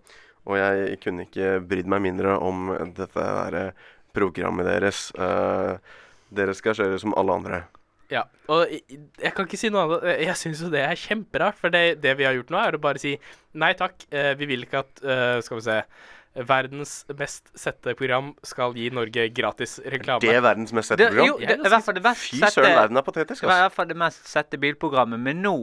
Og 0.46 0.58
jeg 0.60 1.00
kunne 1.02 1.26
ikke 1.26 1.58
brydd 1.68 1.88
meg 1.90 2.04
mindre 2.06 2.36
om 2.40 2.70
dette 2.96 3.24
der 3.24 3.56
eh, 3.58 3.88
programmet 4.16 4.68
deres. 4.68 5.08
Uh, 5.18 5.76
dere 6.34 6.54
skal 6.56 6.76
kjøre 6.76 7.00
som 7.00 7.16
alle 7.18 7.34
andre. 7.40 7.60
Ja, 8.08 8.22
og 8.48 8.70
jeg, 8.72 9.32
kan 9.36 9.44
ikke 9.44 9.58
si 9.60 9.68
noe 9.72 9.84
annet. 9.84 10.06
Jeg 10.24 10.36
syns 10.40 10.62
jo 10.64 10.70
det 10.72 10.80
er 10.80 10.96
kjemperart. 10.96 11.58
For 11.60 11.72
det, 11.72 12.00
det 12.04 12.14
vi 12.16 12.24
har 12.24 12.36
gjort 12.38 12.52
nå, 12.54 12.60
er 12.62 12.78
å 12.78 12.80
bare 12.80 13.02
si 13.02 13.18
nei 13.60 13.74
takk, 13.76 14.00
eh, 14.08 14.32
vi 14.38 14.48
vil 14.48 14.64
ikke 14.64 14.80
at 14.80 15.02
eh, 15.04 15.40
Skal 15.44 15.60
vi 15.60 15.66
se 15.66 15.82
Verdens 16.48 16.92
mest 17.18 17.48
sette 17.58 17.94
program 17.98 18.28
skal 18.46 18.76
gi 18.76 18.88
Norge 18.94 19.24
gratis 19.34 19.78
reklame. 19.90 20.22
Det 20.22 20.36
er 20.36 20.42
verdens 20.44 20.74
mest 20.76 20.92
sette 20.92 21.00
Det, 21.00 21.08
program? 21.10 21.26
jo, 21.26 21.38
det 21.40 21.56
i 21.56 21.72
hvert 21.72 21.86
fall 21.86 21.96
det 21.96 22.02
mest 22.04 22.26
Fy 22.28 22.40
søren, 22.44 22.76
verden 22.76 23.00
er 23.00 23.06
patetisk, 23.06 23.42
Det 23.42 23.48
var 23.48 23.62
i 23.62 23.64
hvert 23.64 23.74
fall 23.74 23.88
det 23.90 23.96
mest 24.04 24.28
sette 24.30 24.60
bilprogrammet. 24.62 25.22
Men 25.24 25.42
nå, 25.42 25.56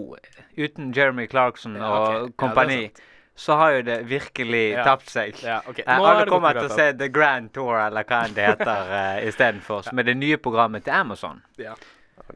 uten 0.57 0.91
Jeremy 0.95 1.29
Clarkson 1.31 1.77
og. 1.77 1.85
Ja, 1.85 1.93
okay. 1.95 2.33
kompani. 2.43 2.79
kompani, 2.89 3.13
så 3.35 3.55
har 3.59 3.71
jo 3.71 3.81
det 3.81 3.97
virkelig 4.07 4.63
Ja. 4.71 4.83
tapt 4.83 5.09
seg. 5.11 5.35
Ja, 5.43 5.61
okay. 5.67 5.83
Eh, 5.87 5.97
Nå 5.97 6.05
alle 6.05 6.23
det 6.23 6.31
kommer 6.31 6.53
til 6.55 6.69
å 6.69 6.75
se 6.75 6.93
The 6.93 7.09
Grand 7.11 7.51
Tour, 7.53 7.75
eller 7.79 8.03
hva 8.07 8.21
enn 8.25 8.33
det 8.33 8.45
heter, 8.47 8.91
uh, 8.91 9.27
istedenfor. 9.29 9.83
Som 9.83 9.99
er 9.99 10.07
det 10.07 10.15
nye 10.17 10.37
programmet 10.37 10.85
til 10.85 10.93
Amazon. 10.95 11.41
Ja. 11.59 11.75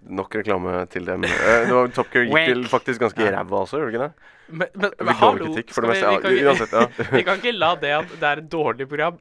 Nok 0.03 0.35
reklame 0.35 0.83
til 0.91 1.05
dem. 1.07 1.23
Uh, 1.23 1.87
Top 1.95 2.11
Gear 2.11 2.27
gikk 2.27 2.51
til 2.51 2.67
faktisk 2.67 2.99
ganske 3.05 3.31
ræva 3.31 3.63
også, 3.63 3.79
gjorde 3.79 3.91
det 3.91 3.95
ikke 3.95 4.09
det? 4.09 4.35
Men, 4.49 4.67
men, 4.73 5.11
hallo, 5.19 5.49
kritikk 5.51 5.73
for 5.75 5.85
det 5.85 5.91
vi, 5.93 6.01
meste. 6.01 6.09
vi, 6.09 6.21
kan 6.23 6.49
uansett, 6.49 6.73
ja. 6.73 7.05
vi 7.17 7.23
kan 7.27 7.41
ikke 7.41 7.53
la 7.55 7.69
det 7.81 7.91
at 7.99 8.13
det 8.21 8.29
er 8.29 8.41
et 8.41 8.49
dårlig 8.49 8.87
program 8.89 9.19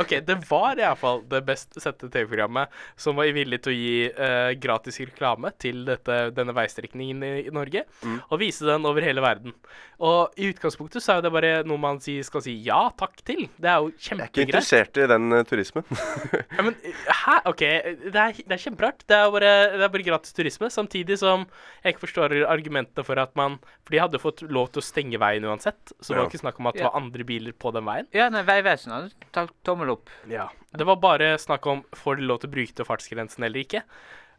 OK, 0.00 0.14
det 0.26 0.36
var 0.48 0.80
iallfall 0.80 1.20
det 1.30 1.42
best 1.48 1.76
sette 1.82 2.08
TV-programmet 2.08 2.72
som 3.00 3.18
var 3.18 3.28
villig 3.36 3.60
til 3.64 3.72
å 3.72 3.76
gi 3.76 3.94
uh, 4.16 4.50
gratis 4.60 5.00
reklame 5.02 5.52
til 5.60 5.84
dette, 5.88 6.18
denne 6.36 6.54
veistrekningen 6.56 7.24
i, 7.26 7.32
i 7.46 7.54
Norge, 7.54 7.84
Mm. 8.00 8.16
og 8.32 8.38
vise 8.40 8.64
den 8.64 8.86
over 8.88 9.04
hele 9.04 9.20
verden. 9.20 9.52
Og 10.00 10.32
i 10.40 10.46
utgangspunktet 10.48 11.02
så 11.04 11.18
er 11.18 11.24
det 11.24 11.30
bare 11.34 11.50
noe 11.68 11.80
man 11.80 11.98
si, 12.00 12.14
skal 12.24 12.40
si 12.44 12.54
ja 12.64 12.78
takk 12.96 13.18
til. 13.26 13.42
Det 13.60 13.68
er 13.68 13.82
jo 13.84 13.90
kjempegreit. 13.92 14.08
Jeg 14.08 14.24
er 14.24 14.30
ikke 14.30 14.44
interessert 14.46 15.00
i 15.02 15.08
den 15.10 15.26
uh, 15.34 15.42
turismen. 15.48 15.84
Ja, 16.56 16.64
men 16.66 16.74
hæ? 17.06 17.36
OK, 17.50 17.60
det 17.60 18.20
er, 18.20 18.36
det 18.40 18.56
er 18.56 18.62
kjemperart. 18.62 19.04
Det 19.08 19.16
er 19.16 19.30
bare, 19.32 19.52
det 19.76 19.84
er 19.86 19.92
bare 19.92 20.06
gratis 20.06 20.34
turisme. 20.36 20.70
Samtidig 20.72 21.18
som 21.20 21.44
jeg 21.84 21.94
ikke 21.94 22.04
forstår 22.06 22.34
argumentene 22.50 23.04
for 23.06 23.20
at 23.20 23.32
man 23.38 23.58
For 23.84 23.94
de 23.94 24.00
hadde 24.02 24.20
fått 24.22 24.42
lov 24.48 24.69
til 24.72 24.82
å 24.82 24.86
stenge 24.86 25.18
veien 25.20 25.44
uansett, 25.48 25.92
så 26.00 26.12
det 26.14 26.20
var 26.20 26.30
ikke 26.30 26.42
snakk 26.42 26.60
om 26.62 26.70
at 26.70 26.78
det 26.78 26.86
var 26.86 26.96
andre 27.00 27.26
biler 27.28 27.52
på 27.52 27.72
den 27.76 27.84
veien. 27.88 28.08
Ja, 28.16 28.28
nei, 28.32 28.42
Vegvesenet 28.48 28.96
hadde 28.96 29.30
tatt 29.36 29.52
tommel 29.66 29.92
opp. 29.96 30.10
Ja. 30.30 30.48
Det 30.76 30.86
var 30.86 30.96
bare 31.02 31.34
snakk 31.42 31.66
om 31.66 31.84
får 31.98 32.20
de 32.20 32.26
lov 32.30 32.40
til 32.42 32.50
å 32.50 32.54
bryte 32.56 32.86
fartsgrensen 32.88 33.44
eller 33.46 33.64
ikke. 33.64 33.84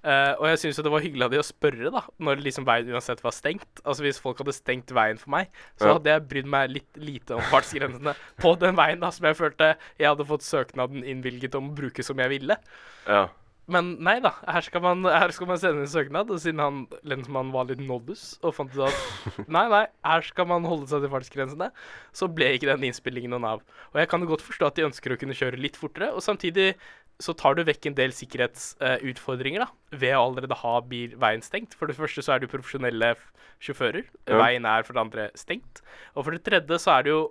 Uh, 0.01 0.33
og 0.41 0.47
jeg 0.49 0.57
syns 0.63 0.79
jo 0.79 0.83
det 0.87 0.91
var 0.95 1.03
hyggelig 1.03 1.25
av 1.27 1.33
de 1.33 1.37
å 1.37 1.43
spørre, 1.45 1.89
da, 1.93 1.99
når 2.25 2.39
liksom 2.41 2.65
veien 2.65 2.87
uansett 2.89 3.19
var 3.21 3.35
stengt. 3.37 3.83
Altså 3.85 4.01
Hvis 4.01 4.17
folk 4.23 4.39
hadde 4.41 4.55
stengt 4.57 4.89
veien 4.97 5.19
for 5.21 5.29
meg, 5.29 5.51
så 5.77 5.91
Ja. 5.91 5.93
hadde 5.93 6.09
jeg 6.09 6.23
brydd 6.31 6.49
meg 6.49 6.71
litt 6.73 6.97
lite 6.97 7.35
om 7.37 7.43
fartsgrensene 7.51 8.15
på 8.41 8.55
den 8.57 8.75
veien 8.75 8.99
da, 8.99 9.11
som 9.13 9.27
jeg 9.29 9.37
følte 9.37 9.75
jeg 9.99 10.07
hadde 10.09 10.25
fått 10.25 10.41
søknaden 10.41 11.05
innvilget 11.05 11.53
om 11.59 11.69
å 11.69 11.75
bruke 11.77 12.03
som 12.03 12.17
jeg 12.17 12.33
ville. 12.33 12.57
Ja. 13.05 13.27
Men 13.69 13.91
nei 14.03 14.15
da, 14.23 14.31
her 14.49 14.65
skal 14.65 14.81
man, 14.83 15.05
her 15.05 15.31
skal 15.35 15.47
man 15.47 15.59
sende 15.61 15.83
en 15.83 15.91
søknad, 15.91 16.31
og 16.33 16.39
siden 16.41 16.59
han 16.59 16.79
lensmannen 17.07 17.53
var 17.53 17.69
litt 17.69 17.83
nobbus 17.85 18.33
og 18.41 18.55
fant 18.57 18.73
ut 18.73 18.87
at 18.87 19.45
nei, 19.55 19.67
nei, 19.71 19.83
her 20.07 20.25
skal 20.25 20.49
man 20.49 20.65
holde 20.67 20.89
seg 20.89 21.05
til 21.05 21.13
fartsgrensene, 21.13 21.69
så 22.15 22.29
ble 22.31 22.49
ikke 22.57 22.71
den 22.71 22.89
innspillingen 22.89 23.31
noen 23.35 23.47
av. 23.53 23.61
Og 23.93 24.01
jeg 24.01 24.09
kan 24.11 24.25
godt 24.27 24.45
forstå 24.45 24.71
at 24.71 24.79
de 24.79 24.87
ønsker 24.89 25.13
å 25.13 25.19
kunne 25.21 25.37
kjøre 25.37 25.61
litt 25.61 25.79
fortere, 25.79 26.09
og 26.15 26.25
samtidig 26.25 26.73
så 27.21 27.35
tar 27.37 27.55
du 27.55 27.61
vekk 27.67 27.91
en 27.91 27.97
del 27.99 28.15
sikkerhetsutfordringer 28.17 29.63
da, 29.63 29.69
ved 29.93 30.17
å 30.17 30.23
allerede 30.25 30.57
ha 30.63 30.73
bil, 30.81 31.13
veien 31.21 31.43
stengt. 31.45 31.75
For 31.77 31.89
det 31.89 31.97
første 31.99 32.23
så 32.25 32.33
er 32.35 32.41
jo 32.43 32.49
profesjonelle 32.51 33.13
sjåfører. 33.61 34.07
Veien 34.41 34.65
er 34.65 34.87
for 34.87 34.97
det 34.97 35.03
andre 35.03 35.27
stengt. 35.37 35.83
Og 36.15 36.25
for 36.25 36.33
det 36.33 36.41
tredje 36.47 36.79
så 36.81 36.95
er 36.95 37.05
det 37.05 37.13
jo 37.13 37.21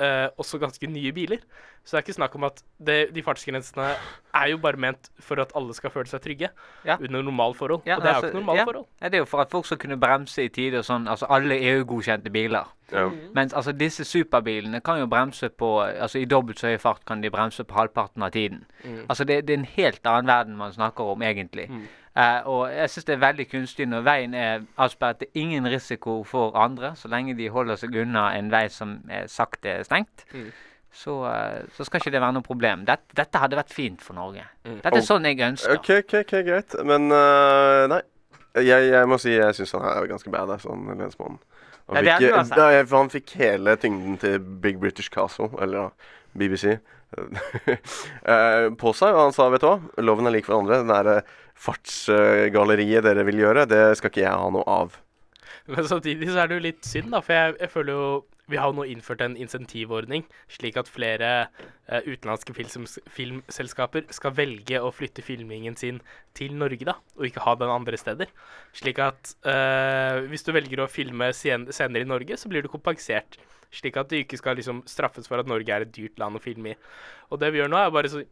eh, 0.00 0.28
også 0.38 0.58
ganske 0.58 0.86
nye 0.86 1.12
biler. 1.12 1.42
Så 1.84 1.96
det 1.96 1.98
er 1.98 2.04
ikke 2.06 2.16
snakk 2.16 2.34
om 2.34 2.44
at 2.48 2.62
det, 2.86 3.14
de 3.14 3.22
fartsgrensene 3.22 3.90
er 4.34 4.46
jo 4.48 4.58
bare 4.58 4.80
ment 4.80 5.10
for 5.20 5.40
at 5.42 5.52
alle 5.56 5.74
skal 5.76 5.92
føle 5.92 6.08
seg 6.08 6.22
trygge 6.24 6.48
Ja. 6.84 6.96
under 6.96 7.22
normale 7.22 7.54
forhold. 7.54 7.82
Ja, 7.86 7.96
og 7.96 8.02
det 8.02 8.08
er 8.10 8.14
altså, 8.14 8.26
jo 8.26 8.32
ikke 8.32 8.40
normale 8.40 8.58
ja. 8.58 8.64
forhold. 8.64 8.86
Ja, 9.00 9.08
det 9.08 9.14
er 9.14 9.18
jo 9.18 9.24
for 9.24 9.40
at 9.40 9.50
folk 9.50 9.66
skal 9.66 9.78
kunne 9.78 10.00
bremse 10.00 10.44
i 10.44 10.48
tide 10.48 10.78
og 10.80 10.84
sånn. 10.84 11.08
Altså 11.08 11.26
alle 11.28 11.58
EU-godkjente 11.60 12.30
biler. 12.32 12.72
Ja. 12.92 13.08
Mens 13.34 13.52
altså 13.52 13.72
disse 13.72 14.04
superbilene 14.04 14.80
kan 14.80 14.98
jo 15.00 15.06
bremse 15.06 15.48
på 15.48 15.70
Altså 15.82 16.18
i 16.18 16.24
dobbelt 16.24 16.60
så 16.60 16.68
høy 16.68 16.78
fart 16.78 17.04
kan 17.06 17.22
de 17.22 17.30
bremse 17.30 17.64
på 17.64 17.74
halvparten 17.74 18.22
av 18.22 18.30
tiden. 18.30 18.64
Mm. 18.84 19.04
Altså 19.08 19.24
det, 19.24 19.46
det 19.48 19.54
er 19.54 19.58
en 19.58 19.72
helt 19.76 20.06
annen 20.06 20.26
verden 20.26 20.56
man 20.56 20.72
snakker 20.72 21.04
om, 21.04 21.22
egentlig. 21.22 21.70
Mm. 21.70 21.86
Eh, 22.14 22.46
og 22.46 22.68
jeg 22.70 22.90
syns 22.92 23.08
det 23.08 23.16
er 23.16 23.24
veldig 23.24 23.46
kunstig 23.50 23.88
når 23.90 24.04
veien 24.06 24.36
er 24.38 24.62
avsperret. 24.78 25.18
Det 25.22 25.28
er 25.32 25.40
ingen 25.42 25.66
risiko 25.66 26.20
for 26.28 26.54
andre, 26.58 26.92
så 26.96 27.10
lenge 27.10 27.34
de 27.38 27.50
holder 27.50 27.80
seg 27.80 27.96
unna 28.04 28.28
en 28.38 28.52
vei 28.52 28.68
som 28.70 29.00
er 29.10 29.26
sakte 29.30 29.80
stengt. 29.86 30.26
Mm. 30.34 30.52
Så, 30.94 31.16
eh, 31.26 31.64
så 31.74 31.84
skal 31.84 31.98
ikke 31.98 32.12
det 32.14 32.22
være 32.22 32.36
noe 32.36 32.46
problem. 32.46 32.84
Dette, 32.86 33.10
dette 33.18 33.42
hadde 33.42 33.58
vært 33.58 33.74
fint 33.74 34.02
for 34.02 34.14
Norge. 34.14 34.46
Mm. 34.62 34.78
Dette 34.84 35.00
er 35.00 35.06
sånn 35.06 35.26
jeg 35.26 35.42
ønsker. 35.42 35.74
OK, 35.74 35.90
ok, 36.04 36.18
ok, 36.22 36.36
greit. 36.46 36.76
Men 36.86 37.10
uh, 37.10 37.86
nei. 37.90 38.04
Jeg, 38.54 38.86
jeg 38.92 39.06
må 39.10 39.16
si 39.18 39.32
jeg 39.34 39.54
syns 39.58 39.72
han 39.74 39.82
er 39.90 40.04
ganske 40.06 40.30
badass, 40.30 40.68
han 40.70 40.86
lensmannen. 40.94 41.40
Han, 41.90 42.06
Ja, 42.06 42.18
fikk, 42.22 42.54
ja, 42.56 42.84
han 42.94 43.10
fikk 43.10 43.32
hele 43.40 43.74
tyngden 43.76 44.14
til 44.22 44.38
Big 44.38 44.78
British 44.80 45.10
Castle, 45.10 45.50
eller 45.60 45.88
da, 45.88 46.12
BBC, 46.38 46.76
eh, 48.32 48.68
på 48.78 48.92
seg. 48.96 49.10
Og 49.10 49.20
han 49.20 49.34
sa, 49.34 49.48
vet 49.52 49.64
du 49.64 49.68
hva, 49.68 49.76
loven 50.06 50.30
er 50.30 50.36
lik 50.36 50.46
for 50.46 50.60
andre. 50.62 50.80
Den 50.84 50.94
er, 50.94 51.10
eh, 51.16 51.42
fartsgalleriet 51.54 53.04
dere 53.06 53.24
vil 53.28 53.42
gjøre, 53.44 53.66
det 53.70 53.82
skal 53.98 54.12
ikke 54.12 54.24
jeg 54.24 54.44
ha 54.44 54.52
noe 54.52 54.66
av. 54.68 55.00
Men 55.70 55.88
samtidig 55.88 56.28
så 56.28 56.42
er 56.42 56.50
det 56.50 56.58
jo 56.58 56.66
litt 56.66 56.86
synd, 56.86 57.12
da, 57.14 57.22
for 57.24 57.36
jeg, 57.36 57.56
jeg 57.62 57.72
føler 57.72 57.96
jo 57.96 58.08
vi 58.50 58.58
har 58.60 58.68
jo 58.68 58.76
nå 58.76 58.84
innført 58.92 59.22
en 59.24 59.36
insentivordning, 59.40 60.26
slik 60.52 60.76
at 60.76 60.90
flere 60.92 61.28
eh, 61.88 62.04
utenlandske 62.04 62.52
films, 62.56 62.98
filmselskaper 63.08 64.04
skal 64.12 64.34
velge 64.36 64.80
å 64.84 64.90
flytte 64.92 65.24
filmingen 65.24 65.78
sin 65.80 66.02
til 66.36 66.52
Norge, 66.60 66.84
da, 66.84 66.98
og 67.16 67.28
ikke 67.28 67.44
ha 67.46 67.56
den 67.60 67.72
andre 67.72 67.96
steder. 68.00 68.28
Slik 68.76 69.00
at 69.00 69.32
eh, 69.48 70.26
hvis 70.28 70.44
du 70.44 70.52
velger 70.52 70.84
å 70.84 70.90
filme 70.92 71.30
scen 71.36 71.64
scener 71.72 72.04
i 72.04 72.10
Norge, 72.10 72.36
så 72.40 72.52
blir 72.52 72.64
du 72.64 72.68
kompensert. 72.72 73.40
Slik 73.74 73.96
at 73.98 74.12
du 74.12 74.18
ikke 74.20 74.38
skal 74.38 74.60
liksom 74.60 74.84
straffes 74.90 75.30
for 75.30 75.40
at 75.40 75.48
Norge 75.48 75.72
er 75.72 75.86
et 75.86 75.94
dyrt 75.96 76.20
land 76.20 76.36
å 76.36 76.44
filme 76.44 76.74
i. 76.74 76.78
Og 77.32 77.40
det 77.40 77.48
vi 77.54 77.62
gjør 77.62 77.72
nå, 77.72 77.80
er 77.80 77.94
bare 77.94 78.12
så 78.12 78.26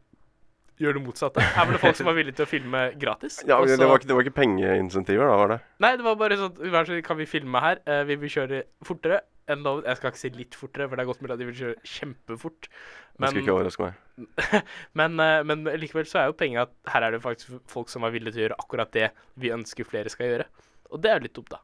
gjør 0.81 0.97
det 0.99 1.03
motsatte. 1.05 1.43
Her 1.55 1.67
var 1.67 1.77
det 1.77 1.83
folk 1.83 1.99
som 1.99 2.09
var 2.09 2.17
villige 2.17 2.39
til 2.39 2.47
å 2.47 2.51
filme 2.51 2.85
gratis. 3.01 3.41
Ja, 3.49 3.59
men 3.61 3.71
det, 3.71 3.89
var 3.89 4.01
ikke, 4.01 4.09
det 4.11 4.17
var 4.17 4.27
ikke 4.27 4.39
pengeinsentiver, 4.39 5.29
da, 5.29 5.37
var 5.41 5.53
det? 5.55 5.59
Nei, 5.85 5.93
det 5.99 6.07
var 6.07 6.17
bare 6.21 6.39
sånn 6.41 7.05
kan 7.07 7.19
vi 7.21 7.29
filme 7.29 7.63
her? 7.65 7.83
Uh, 7.89 8.03
vi 8.09 8.17
vil 8.23 8.33
kjøre 8.37 8.63
fortere 8.87 9.23
enn 9.51 9.65
loven. 9.67 9.87
Jeg 9.89 9.99
skal 9.99 10.13
ikke 10.13 10.23
si 10.23 10.33
litt 10.37 10.59
fortere, 10.59 10.89
for 10.89 10.99
det 10.99 11.05
er 11.05 11.11
godt 11.11 11.25
mulig 11.25 11.37
at 11.37 11.43
de 11.43 11.49
vil 11.51 11.59
kjøre 11.61 11.93
kjempefort. 11.95 12.71
Det 12.73 13.31
skulle 13.31 13.45
ikke 13.45 13.57
overraske 13.57 13.89
meg. 13.89 14.39
men, 15.01 15.19
uh, 15.21 15.41
men 15.49 15.67
likevel 15.83 16.09
så 16.09 16.23
er 16.23 16.31
jo 16.31 16.39
poenget 16.39 16.69
at 16.69 16.95
her 16.95 17.09
er 17.09 17.17
det 17.17 17.23
faktisk 17.25 17.59
folk 17.71 17.93
som 17.93 18.07
er 18.07 18.15
villige 18.15 18.37
til 18.37 18.45
å 18.45 18.47
gjøre 18.47 18.61
akkurat 18.65 18.95
det 18.97 19.11
vi 19.43 19.53
ønsker 19.55 19.89
flere 19.89 20.13
skal 20.13 20.31
gjøre. 20.33 20.49
Og 20.93 21.03
det 21.03 21.13
er 21.13 21.21
jo 21.21 21.27
litt 21.27 21.37
dumt, 21.39 21.53
da. 21.53 21.63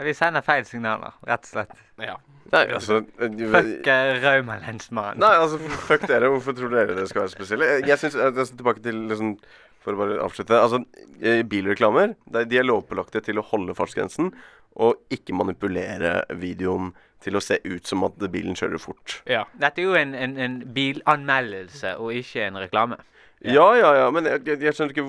Vi 0.00 0.14
sender 0.16 0.40
feil 0.44 0.64
signaler, 0.64 1.12
rett 1.28 1.44
og 1.44 1.50
slett. 1.50 1.74
Ja. 2.00 2.14
Nei, 2.52 2.62
altså 2.72 3.02
eh, 3.20 3.34
Fuck 3.52 3.88
uh, 3.88 4.14
Rauma-lensmannen. 4.22 5.20
Nei, 5.20 5.32
altså, 5.36 5.58
fuck 5.84 6.06
dere. 6.08 6.30
Hvorfor 6.32 6.56
tror 6.56 6.72
dere 6.72 6.96
det 6.96 7.04
skal 7.10 7.26
være 7.26 7.34
spesielle? 7.34 7.68
Jeg, 7.84 7.98
synes, 8.00 8.16
eh, 8.16 8.30
altså, 8.32 8.56
Tilbake 8.56 8.84
til 8.84 9.04
liksom 9.10 9.36
For 9.84 9.92
å 9.92 10.00
bare 10.00 10.18
avslutte. 10.24 10.56
Altså, 10.56 10.82
eh, 11.20 11.42
bilreklamer 11.48 12.14
det, 12.32 12.46
de 12.48 12.60
er 12.60 12.68
lovpålagte 12.68 13.20
til 13.26 13.40
å 13.40 13.46
holde 13.52 13.76
fartsgrensen 13.76 14.32
og 14.80 15.00
ikke 15.12 15.34
manipulere 15.36 16.22
videoen 16.40 16.94
til 17.22 17.36
å 17.36 17.42
se 17.44 17.58
ut 17.66 17.84
som 17.86 18.06
at 18.06 18.16
bilen 18.32 18.56
kjører 18.56 18.80
fort. 18.80 19.18
Ja. 19.28 19.42
Dette 19.60 19.82
er 19.82 19.90
jo 19.90 19.98
en, 19.98 20.14
en, 20.16 20.38
en 20.40 20.54
bilanmeldelse 20.72 21.98
og 22.00 22.14
ikke 22.16 22.46
en 22.46 22.56
reklame. 22.62 22.96
Ja, 23.42 23.66
ja, 23.74 23.90
ja, 23.98 24.08
men 24.14 24.28
jeg, 24.28 24.42
jeg, 24.46 24.60
jeg 24.68 24.76
skjønner 24.76 24.92
ikke 24.94 25.06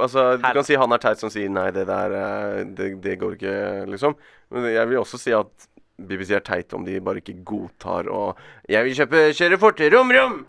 Altså, 0.00 0.22
du 0.40 0.44
kan 0.44 0.64
si 0.64 0.76
han 0.80 0.92
er 0.96 1.02
teit 1.02 1.20
som 1.20 1.32
sier 1.32 1.50
nei, 1.52 1.68
det 1.76 1.84
der 1.88 2.14
eh, 2.16 2.62
det, 2.76 2.90
det 3.04 3.18
går 3.20 3.36
ikke, 3.36 3.56
liksom. 3.92 4.16
Men 4.54 4.68
jeg 4.70 4.88
vil 4.88 5.02
også 5.02 5.20
si 5.20 5.34
at 5.36 5.68
BBC 5.96 6.36
er 6.36 6.44
teit 6.44 6.72
om 6.76 6.84
de 6.84 6.98
bare 7.04 7.22
ikke 7.22 7.38
godtar 7.48 8.08
og 8.12 8.40
Jeg 8.68 8.84
vil 8.84 8.98
kjøpe 8.98 9.22
kjøre 9.36 9.60
fort! 9.60 9.80
rom, 9.92 10.12
rom! 10.12 10.42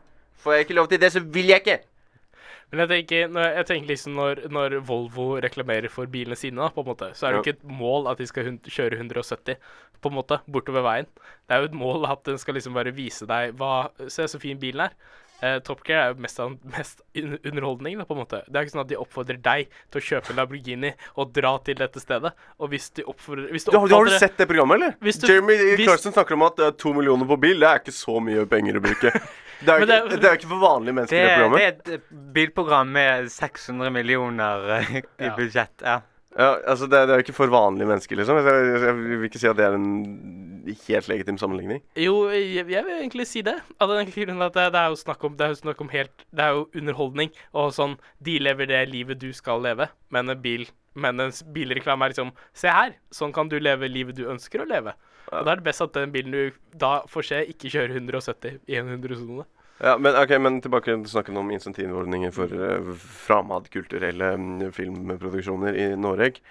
Får 0.43 0.55
jeg 0.55 0.67
ikke 0.67 0.77
lov 0.77 0.89
til 0.91 1.01
det, 1.01 1.11
så 1.15 1.23
vil 1.23 1.51
jeg 1.51 1.63
ikke! 1.63 1.79
Men 2.67 2.83
jeg 2.83 2.89
tenker, 2.91 3.29
jeg 3.55 3.65
tenker 3.69 3.91
liksom 3.93 4.17
når, 4.19 4.41
når 4.51 4.73
Volvo 4.87 5.27
reklamerer 5.39 5.87
for 5.91 6.09
bilene 6.11 6.35
sine, 6.35 6.59
da, 6.59 6.67
på 6.75 6.83
en 6.83 6.89
måte, 6.89 7.13
så 7.15 7.27
er 7.27 7.31
det 7.31 7.37
jo 7.37 7.43
ikke 7.45 7.53
et 7.61 7.77
mål 7.79 8.09
at 8.11 8.19
de 8.19 8.27
skal 8.27 8.49
kjøre 8.67 8.99
170 8.99 9.55
på 10.03 10.11
en 10.11 10.17
måte, 10.17 10.41
bortover 10.51 10.83
veien. 10.83 11.07
Det 11.47 11.55
er 11.55 11.63
jo 11.63 11.69
et 11.71 11.77
mål 11.79 12.09
at 12.11 12.25
den 12.27 12.39
skal 12.41 12.59
liksom 12.59 12.75
bare 12.75 12.91
vise 12.95 13.27
deg 13.29 13.55
hva 13.57 13.87
Se 14.11 14.27
så 14.27 14.39
fin 14.41 14.59
bilen 14.59 14.83
er. 14.89 14.97
Eh, 15.43 15.59
Top 15.61 15.83
Gear 15.85 15.99
er 16.01 16.13
jo 16.15 16.21
mest, 16.23 16.39
mest 16.73 17.01
underholdning, 17.45 17.97
da, 17.99 18.05
på 18.09 18.15
en 18.15 18.21
måte. 18.23 18.39
Det 18.49 18.55
er 18.57 18.65
ikke 18.65 18.73
sånn 18.73 18.81
at 18.85 18.89
de 18.89 18.97
oppfordrer 18.97 19.37
deg 19.45 19.67
til 19.93 20.01
å 20.01 20.05
kjøpe 20.07 20.33
Lamborghini 20.37 20.93
og 21.15 21.33
dra 21.35 21.51
til 21.67 21.75
dette 21.77 22.01
stedet. 22.01 22.31
Og 22.59 22.71
hvis 22.71 22.89
de 22.97 23.03
oppfordrer 23.05 23.51
hvis 23.53 23.65
Du, 23.69 23.77
har- 23.77 23.87
du 23.87 23.93
har 23.95 24.05
du 24.05 24.17
sett 24.17 24.37
det 24.37 24.47
programmet, 24.49 24.75
eller? 24.81 24.95
Hvis 25.01 25.19
du- 25.21 25.27
Jeremy 25.27 25.53
hvis- 25.75 25.85
Clarkson 25.85 26.13
snakker 26.13 26.33
om 26.33 26.41
at 26.49 26.59
uh, 26.59 26.71
to 26.71 26.93
millioner 26.93 27.25
på 27.29 27.37
bil, 27.39 27.59
det 27.59 27.69
er 27.69 27.79
ikke 27.83 27.93
så 27.93 28.19
mye 28.19 28.45
penger 28.49 28.79
å 28.79 28.81
bruke. 28.81 29.13
Det 29.57 29.69
er 29.73 29.79
jo 29.81 29.85
det 29.89 29.95
ikke, 30.03 30.17
det 30.21 30.27
er 30.29 30.35
ikke 30.37 30.49
for 30.51 30.59
vanlige 30.61 30.93
mennesker, 30.93 31.17
Det, 31.17 31.21
det, 31.25 31.37
programmet. 31.37 31.57
det 31.57 31.65
er 31.65 31.95
et 31.95 32.01
eh, 32.11 32.17
bilprogram 32.35 32.91
med 32.93 33.25
600 33.33 33.89
millioner 33.89 34.67
i 34.85 35.01
Ja. 35.25 35.31
budsjett. 35.35 35.81
Ja. 35.81 35.95
Ja, 36.37 36.51
altså 36.69 36.85
det, 36.85 36.99
det 37.09 37.13
er 37.15 37.19
jo 37.19 37.25
ikke 37.25 37.33
for 37.33 37.49
vanlige 37.49 37.87
mennesker, 37.89 38.19
liksom. 38.19 38.37
Jeg, 38.45 38.65
jeg, 38.69 38.81
jeg 38.85 38.97
vil 38.97 39.25
ikke 39.25 39.39
si 39.41 39.47
at 39.49 39.57
det 39.57 39.65
er 39.65 39.77
en 39.77 39.87
helt 40.85 41.07
legitim 41.09 41.39
sammenligning. 41.41 41.81
Jo, 41.97 42.27
jeg, 42.29 42.67
jeg 42.69 42.85
vil 42.85 42.93
egentlig 42.99 43.25
si 43.25 43.41
det. 43.45 43.55
Av 43.81 43.89
den 43.89 44.03
enkle 44.03 44.27
grunnen 44.27 44.45
at 44.45 44.53
det, 44.53 44.67
det 44.75 44.83
er 44.83 44.91
jo 44.93 44.99
snakk 45.01 45.25
om 45.25 45.37
Det 45.39 45.47
er 45.47 45.55
jo 45.55 45.59
snakk 45.63 45.81
om 45.81 45.89
helt 45.89 46.25
Det 46.29 46.45
er 46.45 46.53
jo 46.53 46.67
underholdning. 46.77 47.33
Og 47.57 47.73
sånn 47.73 47.97
De 48.23 48.37
lever 48.41 48.69
det 48.69 48.83
livet 48.91 49.21
du 49.21 49.31
skal 49.33 49.65
leve. 49.65 49.89
Men 50.13 50.29
en 50.29 50.41
bil 50.43 50.67
Men 50.93 51.25
en 51.25 51.33
bilreklame 51.55 52.05
er 52.05 52.13
liksom 52.13 52.33
Se 52.53 52.69
her, 52.69 52.93
sånn 53.13 53.33
kan 53.33 53.49
du 53.49 53.57
leve 53.57 53.89
livet 53.89 54.19
du 54.19 54.27
ønsker 54.29 54.61
å 54.61 54.69
leve. 54.69 54.93
Og 55.31 55.41
da 55.43 55.55
er 55.55 55.59
det 55.59 55.65
best 55.65 55.83
at 55.83 55.97
den 55.97 56.13
bilen 56.13 56.31
du 56.31 56.59
da 56.79 57.01
får 57.11 57.25
se, 57.27 57.39
ikke 57.51 57.71
kjører 57.73 57.97
170 57.97 58.61
i 58.71 58.77
en 58.79 58.93
100-sone. 58.93 59.43
Ja, 59.77 59.93
men, 60.01 60.15
okay, 60.17 60.39
men 60.41 60.57
tilbake 60.63 60.89
til 60.89 61.11
snakken 61.11 61.37
om 61.37 61.51
insentivordninger 61.53 62.33
for 62.33 62.49
uh, 62.49 62.91
framadkulturelle 63.27 64.31
mm, 64.41 64.71
filmproduksjoner 64.73 65.77
i 65.77 65.87
Norge. 65.99 66.41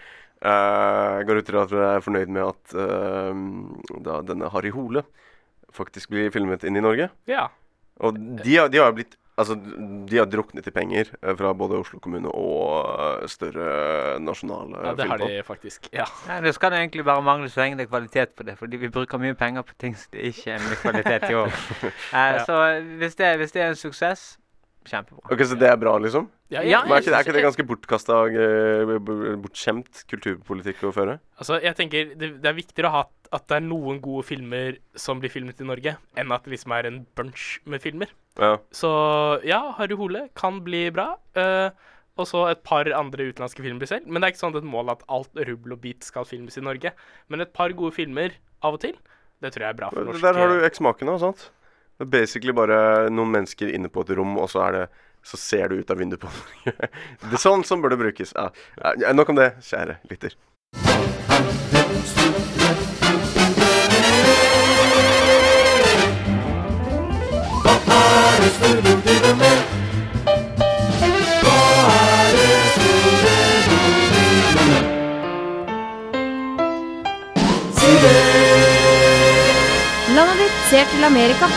Uh, 0.45 1.25
går 1.27 1.41
ut 1.41 1.51
fra 1.51 1.63
at 1.65 1.73
dere 1.73 1.93
er 1.97 2.05
fornøyd 2.05 2.33
med 2.37 2.45
at 2.45 2.75
uh, 2.79 4.01
da 4.07 4.21
denne 4.29 4.51
Harry 4.53 4.71
Hole 4.75 5.03
faktisk 5.75 6.13
blir 6.15 6.31
filmet 6.35 6.65
inn 6.65 6.79
i 6.79 6.85
Norge. 6.85 7.11
Ja. 7.29 7.49
Og 8.05 8.17
de, 8.17 8.55
de 8.71 8.79
har 8.79 8.93
jo 8.93 8.99
blitt 9.01 9.17
Altså, 9.37 9.53
de 10.09 10.17
har 10.17 10.25
druknet 10.33 10.65
i 10.67 10.73
penger 10.73 11.11
eh, 11.21 11.35
fra 11.37 11.51
både 11.53 11.77
Oslo 11.83 11.99
kommune 12.01 12.31
og 12.33 12.87
eh, 13.23 13.27
større 13.29 14.17
nasjonale 14.25 14.81
Ja, 14.87 14.95
det 14.97 15.09
har 15.11 15.21
de 15.21 15.43
faktisk. 15.45 15.91
Ja. 15.93 16.07
Nei, 16.31 16.39
det 16.47 16.55
skal 16.57 16.73
det 16.73 16.79
egentlig 16.81 17.05
bare 17.05 17.21
mangle 17.27 17.51
så 17.53 17.61
lenge 17.61 17.77
det 17.77 17.85
er 17.85 17.91
kvalitet 17.93 18.33
på 18.39 18.47
det, 18.49 18.57
fordi 18.57 18.81
vi 18.81 18.89
bruker 18.89 19.21
mye 19.21 19.37
penger 19.37 19.67
på 19.69 19.77
ting 19.79 19.93
som 19.97 20.09
det 20.17 20.25
ikke 20.31 20.55
er 20.57 20.65
mye 20.65 20.81
kvalitet 20.81 21.29
i 21.31 21.37
år. 21.43 21.53
Eh, 22.17 22.33
Ja. 22.37 22.45
Så 22.49 22.57
hvis 23.01 23.15
det, 23.21 23.37
hvis 23.37 23.53
det 23.53 23.63
er 23.63 23.69
en 23.75 23.77
suksess, 23.77 24.39
kjempebra. 24.91 25.25
Ok, 25.33 25.45
Så 25.47 25.59
det 25.59 25.69
er 25.71 25.79
bra, 25.81 25.97
liksom? 26.03 26.29
Ja, 26.53 26.63
Ja, 26.63 26.83
Men 26.85 26.97
er, 26.97 27.03
ikke, 27.03 27.15
er 27.17 27.27
ikke 27.27 27.37
det 27.37 27.45
ganske 27.45 27.67
bortkasta, 27.67 28.19
eh, 28.31 28.93
bortskjemt 29.43 30.05
kulturpolitikk 30.11 30.85
å 30.87 30.95
føre? 30.95 31.19
Altså, 31.41 31.59
jeg 31.63 31.75
tenker 31.79 32.15
det, 32.15 32.37
det 32.43 32.51
er 32.51 32.57
viktigere 32.57 32.91
å 32.91 32.97
ha 33.01 33.03
at 33.35 33.49
det 33.51 33.59
er 33.59 33.67
noen 33.67 33.99
gode 34.01 34.23
filmer 34.29 34.79
som 34.95 35.19
blir 35.19 35.33
filmet 35.33 35.61
i 35.61 35.67
Norge, 35.67 35.97
enn 36.17 36.33
at 36.33 36.47
det 36.47 36.55
liksom 36.55 36.75
er 36.77 36.87
en 36.87 37.03
bunch 37.19 37.59
med 37.67 37.83
filmer. 37.83 38.13
Ja. 38.39 38.57
Så 38.71 38.89
ja, 39.47 39.73
Harry 39.79 39.97
Hole 39.99 40.29
kan 40.39 40.61
bli 40.65 40.87
bra. 40.95 41.15
Uh, 41.37 41.71
og 42.17 42.29
så 42.31 42.47
et 42.49 42.63
par 42.65 42.89
andre 42.97 43.29
utenlandske 43.29 43.65
filmer 43.65 43.89
selv. 43.89 44.07
Men 44.09 44.23
det 44.23 44.29
er 44.29 44.35
ikke 44.35 44.45
sånn 44.47 44.57
et 44.57 44.69
mål 44.69 44.95
at 44.95 45.05
alt 45.13 45.43
rubbel 45.49 45.77
og 45.77 45.83
bit 45.83 46.07
skal 46.07 46.25
filmes 46.29 46.57
i 46.57 46.65
Norge. 46.65 46.95
Men 47.29 47.45
et 47.45 47.53
par 47.57 47.75
gode 47.77 47.93
filmer 47.97 48.39
av 48.65 48.79
og 48.79 48.85
til, 48.87 48.97
det 49.45 49.53
tror 49.53 49.67
jeg 49.67 49.75
er 49.75 49.77
bra 49.77 49.91
for 49.93 50.09
norsk 50.09 50.25
Der 50.25 50.39
har 50.41 50.49
du 50.49 50.65
eksmaken 50.65 51.13
og 51.13 51.21
sant? 51.21 51.51
Det 51.97 52.05
er 52.05 52.13
basically 52.13 52.53
bare 52.53 53.09
noen 53.09 53.33
mennesker 53.33 53.71
inne 53.73 53.89
på 53.89 54.05
et 54.05 54.11
rom, 54.19 54.37
og 54.37 54.51
så 54.53 54.67
det 54.77 54.87
så 55.27 55.37
ser 55.41 55.69
du 55.73 55.81
ut 55.81 55.91
av 55.91 55.99
vinduet 55.99 56.21
på 56.23 56.29
det. 56.67 56.75
er 57.33 57.41
sånn 57.43 57.65
som 57.67 57.83
bør 57.83 57.97
det 57.97 58.03
brukes. 58.05 58.35
Ja. 58.37 58.51
Ja, 59.01 59.13
nok 59.17 59.33
om 59.35 59.41
det, 59.41 59.55
kjære 59.67 59.99
lytter. 60.13 60.37
Landet 80.17 80.39
ditt 80.39 80.63
ser 80.71 80.87
til 80.93 81.05
Amerika. 81.05 81.49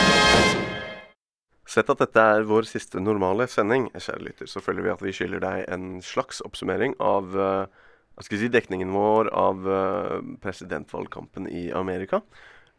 Sett 1.70 1.90
at 1.92 2.00
dette 2.02 2.22
er 2.32 2.48
vår 2.48 2.66
siste 2.66 2.98
normale 2.98 3.46
sending, 3.50 3.86
kjære 3.94 4.24
lytter, 4.26 4.48
så 4.50 4.62
føler 4.64 4.82
vi 4.82 4.90
at 4.90 5.02
vi 5.04 5.14
skylder 5.14 5.42
deg 5.44 5.68
en 5.70 6.00
slags 6.02 6.40
oppsummering 6.42 6.96
av 6.98 7.36
eh, 7.38 7.82
si, 8.26 8.48
dekningen 8.50 8.90
vår 8.90 9.30
av 9.38 9.68
eh, 9.70 10.16
presidentvalgkampen 10.42 11.46
i 11.46 11.68
Amerika. 11.70 12.24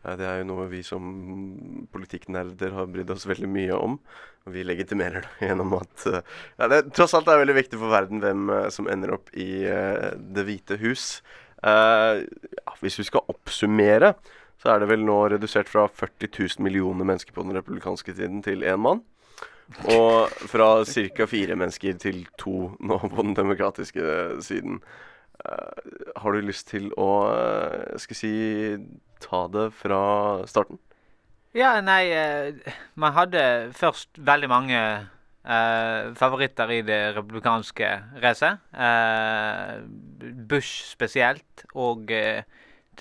Eh, 0.03 0.17
det 0.19 0.27
er 0.27 0.41
jo 0.41 0.49
noe 0.49 0.67
vi 0.73 0.81
som 0.83 1.07
politikknerder 1.93 2.75
har 2.75 2.91
brydd 2.91 3.13
oss 3.15 3.29
veldig 3.31 3.47
mye 3.53 3.77
om. 3.79 3.95
Vi 4.51 4.65
legitimerer 4.67 5.23
det 5.23 5.47
gjennom 5.47 5.77
at 5.79 6.07
ja, 6.09 6.67
det 6.67 6.83
tross 6.91 7.15
alt 7.15 7.31
er 7.31 7.39
veldig 7.45 7.55
viktig 7.61 7.79
for 7.79 7.95
verden 7.95 8.19
hvem 8.19 8.51
som 8.73 8.91
ender 8.91 9.15
opp 9.15 9.31
i 9.37 9.51
Det 9.61 10.43
hvite 10.47 10.81
hus. 10.81 11.21
Uh, 11.61 12.25
ja, 12.57 12.73
hvis 12.81 12.97
vi 12.97 13.05
skal 13.05 13.27
oppsummere, 13.29 14.15
så 14.61 14.75
er 14.75 14.83
det 14.83 14.91
vel 14.91 15.01
nå 15.01 15.17
redusert 15.33 15.69
fra 15.71 15.87
40 15.89 16.29
000 16.37 16.65
millioner 16.65 17.07
mennesker 17.07 17.33
på 17.33 17.45
den 17.45 17.55
republikanske 17.57 18.13
tiden 18.13 18.43
til 18.45 18.61
én 18.61 18.81
mann. 18.81 19.01
Og 19.89 20.29
fra 20.51 20.83
ca. 20.85 21.25
fire 21.25 21.55
mennesker 21.57 21.97
til 21.97 22.25
to 22.37 22.73
nå 22.79 22.99
på 23.01 23.23
den 23.23 23.33
demokratiske 23.37 24.03
siden. 24.45 24.81
Uh, 25.41 26.13
har 26.21 26.35
du 26.35 26.45
lyst 26.45 26.67
til 26.69 26.91
å 27.01 27.09
uh, 27.33 27.97
skal 27.97 28.17
si 28.19 28.33
ta 29.23 29.47
det 29.49 29.71
fra 29.73 30.01
starten? 30.45 30.77
Ja, 31.57 31.79
nei, 31.81 32.11
uh, 32.13 32.75
man 32.93 33.15
hadde 33.17 33.71
først 33.73 34.21
veldig 34.21 34.51
mange 34.51 34.83
favoritter 35.41 36.69
i 36.69 36.83
det 36.85 37.15
republikanske 37.15 37.87
racet. 38.21 38.59
Bush 40.51 40.83
spesielt, 40.91 41.63
og 41.73 42.11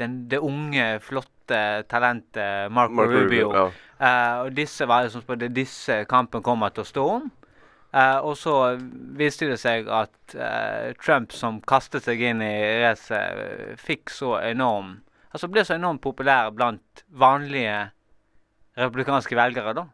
den, 0.00 0.14
det 0.32 0.40
unge, 0.40 0.86
flotte 1.04 1.39
talentet 1.90 2.72
Marco, 2.72 2.94
Marco 3.00 3.12
Rubio. 3.12 3.48
Rubio, 3.50 3.70
Eh, 4.00 4.36
og 4.46 4.54
disse 4.56 4.86
var 4.88 5.04
liksom 5.04 5.26
det 5.38 5.50
disse 5.52 6.04
kampen 6.08 6.42
kommer 6.42 6.72
til 6.72 6.86
å 6.86 6.88
stå 6.88 7.04
om. 7.18 7.28
Uh, 7.90 8.22
og 8.22 8.36
så 8.38 8.54
viste 9.18 9.48
det 9.50 9.56
seg 9.58 9.88
at 9.90 10.34
uh, 10.38 10.92
Trump, 11.02 11.32
som 11.34 11.58
kastet 11.66 12.06
seg 12.06 12.20
inn 12.22 12.38
i 12.44 12.54
racet, 12.84 13.34
eh, 13.34 13.72
fikk 13.74 14.12
så 14.14 14.36
enorm 14.46 15.00
Altså 15.30 15.46
ble 15.46 15.62
så 15.62 15.76
enormt 15.76 16.00
populær 16.02 16.48
blant 16.50 17.04
vanlige 17.14 17.74
republikanske 18.74 19.36
velgere, 19.38 19.74
da. 19.78 19.84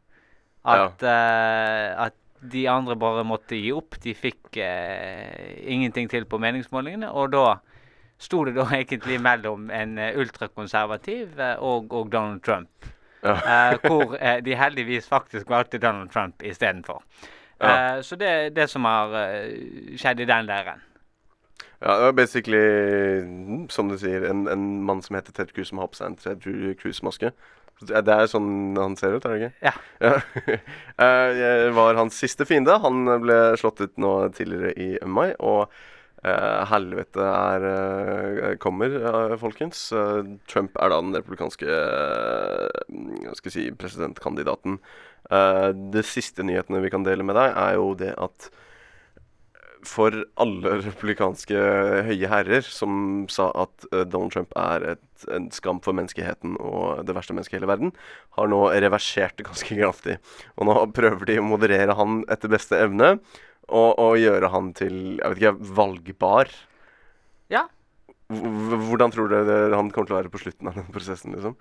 At, 0.65 1.03
eh, 1.05 1.91
at 2.07 2.17
de 2.41 2.63
andre 2.73 2.97
bare 2.97 3.25
måtte 3.29 3.59
gi 3.61 3.69
opp. 3.77 3.99
De 4.01 4.15
fikk 4.17 4.57
eh, 4.57 5.61
ingenting 5.69 6.09
til 6.09 6.25
på 6.25 6.41
meningsmålingene. 6.41 7.11
Og 7.13 7.35
da 7.35 7.45
sto 8.19 8.45
det 8.45 8.57
da 8.57 8.67
egentlig 8.81 9.21
mellom 9.23 9.71
en 9.71 9.99
eh, 9.99 10.19
ultrakonservativ 10.19 11.41
eh, 11.41 11.57
og, 11.59 11.93
og 11.93 12.13
Donald 12.13 12.43
Trump. 12.43 12.93
Eh, 13.27 13.79
hvor 13.87 14.17
eh, 14.21 14.45
de 14.45 14.57
heldigvis 14.57 15.09
faktisk 15.09 15.51
valgte 15.51 15.79
Donald 15.79 16.11
Trump 16.11 16.43
istedenfor. 16.43 17.03
Ja. 17.61 17.97
Eh, 17.97 18.03
så 18.03 18.17
det 18.17 18.29
er 18.29 18.49
det 18.49 18.69
som 18.71 18.85
har 18.85 19.09
uh, 19.09 19.97
skjedd 19.97 20.21
i 20.21 20.29
den 20.29 20.47
leiren. 20.47 20.83
Ja, 21.81 21.97
det 21.97 22.05
var 22.05 22.13
basically, 22.13 22.59
mm, 23.21 23.69
som 23.71 23.89
du 23.89 23.99
sier, 23.99 24.25
en, 24.31 24.47
en 24.49 24.83
mann 24.85 25.03
som 25.03 25.17
heter 25.17 25.33
Ted 25.33 25.53
Cruz 25.55 25.69
som 25.69 25.79
har 25.79 25.91
på 25.93 25.99
seg 25.99 26.13
en 26.13 26.17
Ted 26.17 26.77
Cruz-maske. 26.81 27.33
Det 27.85 28.09
er 28.09 28.31
sånn 28.33 28.77
han 28.79 28.95
ser 28.97 29.19
ut, 29.19 29.27
er 29.27 29.35
det 29.35 29.49
ikke? 29.49 29.69
Ja. 29.69 30.55
Jeg 31.37 31.75
var 31.77 31.99
hans 31.99 32.17
siste 32.17 32.47
fiende. 32.49 32.79
Han 32.81 33.05
ble 33.21 33.37
slått 33.61 33.83
ut 33.85 33.93
nå 34.01 34.13
tidligere 34.33 34.73
i 34.81 34.89
mai, 35.05 35.35
og 35.37 35.69
helvete 36.71 37.23
er 37.23 37.67
eh, 37.71 38.57
kommer, 38.63 38.93
eh, 39.11 39.37
folkens. 39.41 39.89
Eh, 39.93 40.23
Trump 40.51 40.77
er 40.81 40.93
da 40.93 41.01
den 41.01 41.17
republikanske 41.17 41.67
eh, 41.71 43.43
si, 43.47 43.69
presidentkandidaten. 43.77 44.81
De 45.27 46.03
siste 46.07 46.45
nyhetene 46.47 46.79
vi 46.85 46.91
kan 46.93 47.03
dele 47.03 47.25
med 47.27 47.35
deg, 47.35 47.51
er 47.59 47.73
jo 47.81 47.89
det 47.99 48.13
at 48.15 48.47
for 49.87 50.15
alle 50.43 50.77
republikanske 50.87 51.63
høye 52.07 52.31
herrer 52.31 52.67
som 52.67 53.27
sa 53.33 53.49
at 53.65 53.87
eh, 53.93 54.05
Donald 54.05 54.35
Trump 54.35 54.55
er 54.59 54.93
et, 54.95 55.27
en 55.33 55.49
skam 55.55 55.81
for 55.85 55.97
menneskeheten 55.97 56.57
og 56.61 57.07
det 57.09 57.17
verste 57.17 57.37
mennesket 57.37 57.57
i 57.57 57.61
hele 57.61 57.71
verden, 57.71 57.93
har 58.39 58.51
nå 58.53 58.63
reversert 58.75 59.39
det 59.39 59.49
ganske 59.49 59.79
kraftig. 59.79 60.19
Og 60.57 60.69
nå 60.69 60.79
prøver 60.97 61.31
de 61.31 61.41
å 61.41 61.47
moderere 61.47 61.97
han 61.99 62.23
etter 62.33 62.53
beste 62.53 62.79
evne 62.81 63.17
og, 63.67 63.99
og 63.99 64.19
gjøre 64.21 64.51
han 64.53 64.71
til 64.79 64.97
jeg 65.17 65.33
vet 65.33 65.43
ikke, 65.43 65.73
valgbar. 65.79 66.53
Ja. 67.53 67.67
Hvordan 68.31 69.13
tror 69.15 69.31
dere 69.31 69.75
han 69.75 69.91
kommer 69.95 70.09
til 70.09 70.17
å 70.17 70.21
være 70.21 70.33
på 70.33 70.43
slutten 70.43 70.71
av 70.71 70.79
den 70.79 70.89
prosessen? 70.95 71.35
liksom? 71.35 71.59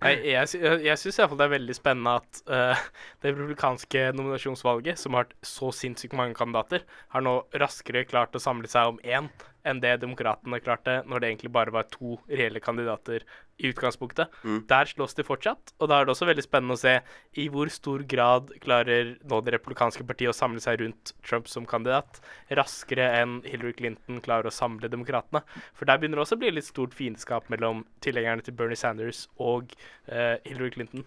Nei, 0.00 0.12
jeg, 0.24 0.48
jeg, 0.56 0.80
jeg 0.86 1.00
syns 1.00 1.18
iallfall 1.18 1.40
det 1.40 1.46
er 1.46 1.54
veldig 1.54 1.76
spennende 1.76 2.14
at 2.20 2.42
uh, 2.48 2.84
det 3.24 3.32
republikanske 3.34 4.04
nominasjonsvalget, 4.16 5.00
som 5.00 5.16
har 5.16 5.26
hatt 5.26 5.34
så 5.44 5.72
sinnssykt 5.76 6.16
mange 6.16 6.36
kandidater, 6.38 6.86
har 7.12 7.24
nå 7.24 7.38
raskere 7.60 8.06
klart 8.08 8.36
å 8.36 8.42
samle 8.42 8.70
seg 8.70 8.94
om 8.94 9.00
én 9.04 9.28
enn 9.68 9.80
det 9.82 9.94
demokratene 10.02 10.58
klarte 10.62 11.00
når 11.06 11.22
det 11.22 11.28
egentlig 11.30 11.52
bare 11.54 11.74
var 11.74 11.86
to 11.92 12.16
reelle 12.30 12.60
kandidater 12.62 13.24
i 13.62 13.70
utgangspunktet. 13.70 14.32
Mm. 14.42 14.62
Der 14.70 14.90
slåss 14.90 15.14
de 15.18 15.24
fortsatt, 15.26 15.72
og 15.78 15.90
da 15.90 16.00
er 16.00 16.06
det 16.08 16.14
også 16.14 16.28
veldig 16.28 16.44
spennende 16.44 16.76
å 16.76 16.80
se 16.80 16.96
i 17.38 17.46
hvor 17.52 17.70
stor 17.72 18.02
grad 18.08 18.50
klarer 18.64 19.14
nå 19.28 19.40
det 19.44 19.54
republikanske 19.56 20.06
partiet 20.08 20.32
å 20.32 20.36
samle 20.36 20.62
seg 20.64 20.80
rundt 20.82 21.14
Trump 21.22 21.50
som 21.50 21.68
kandidat, 21.68 22.20
raskere 22.50 23.08
enn 23.20 23.40
Hillary 23.46 23.76
Clinton 23.78 24.22
klarer 24.24 24.50
å 24.50 24.54
samle 24.54 24.90
demokratene. 24.92 25.44
For 25.78 25.88
der 25.88 26.00
begynner 26.02 26.20
det 26.20 26.26
også 26.26 26.38
å 26.40 26.42
bli 26.42 26.54
litt 26.56 26.68
stort 26.68 26.96
fiendskap 26.98 27.50
mellom 27.52 27.84
tilhengerne 28.04 28.44
til 28.46 28.56
Bernie 28.58 28.78
Sanders 28.78 29.26
og 29.38 29.74
uh, 30.10 30.38
Hillary 30.48 30.72
Clinton. 30.74 31.06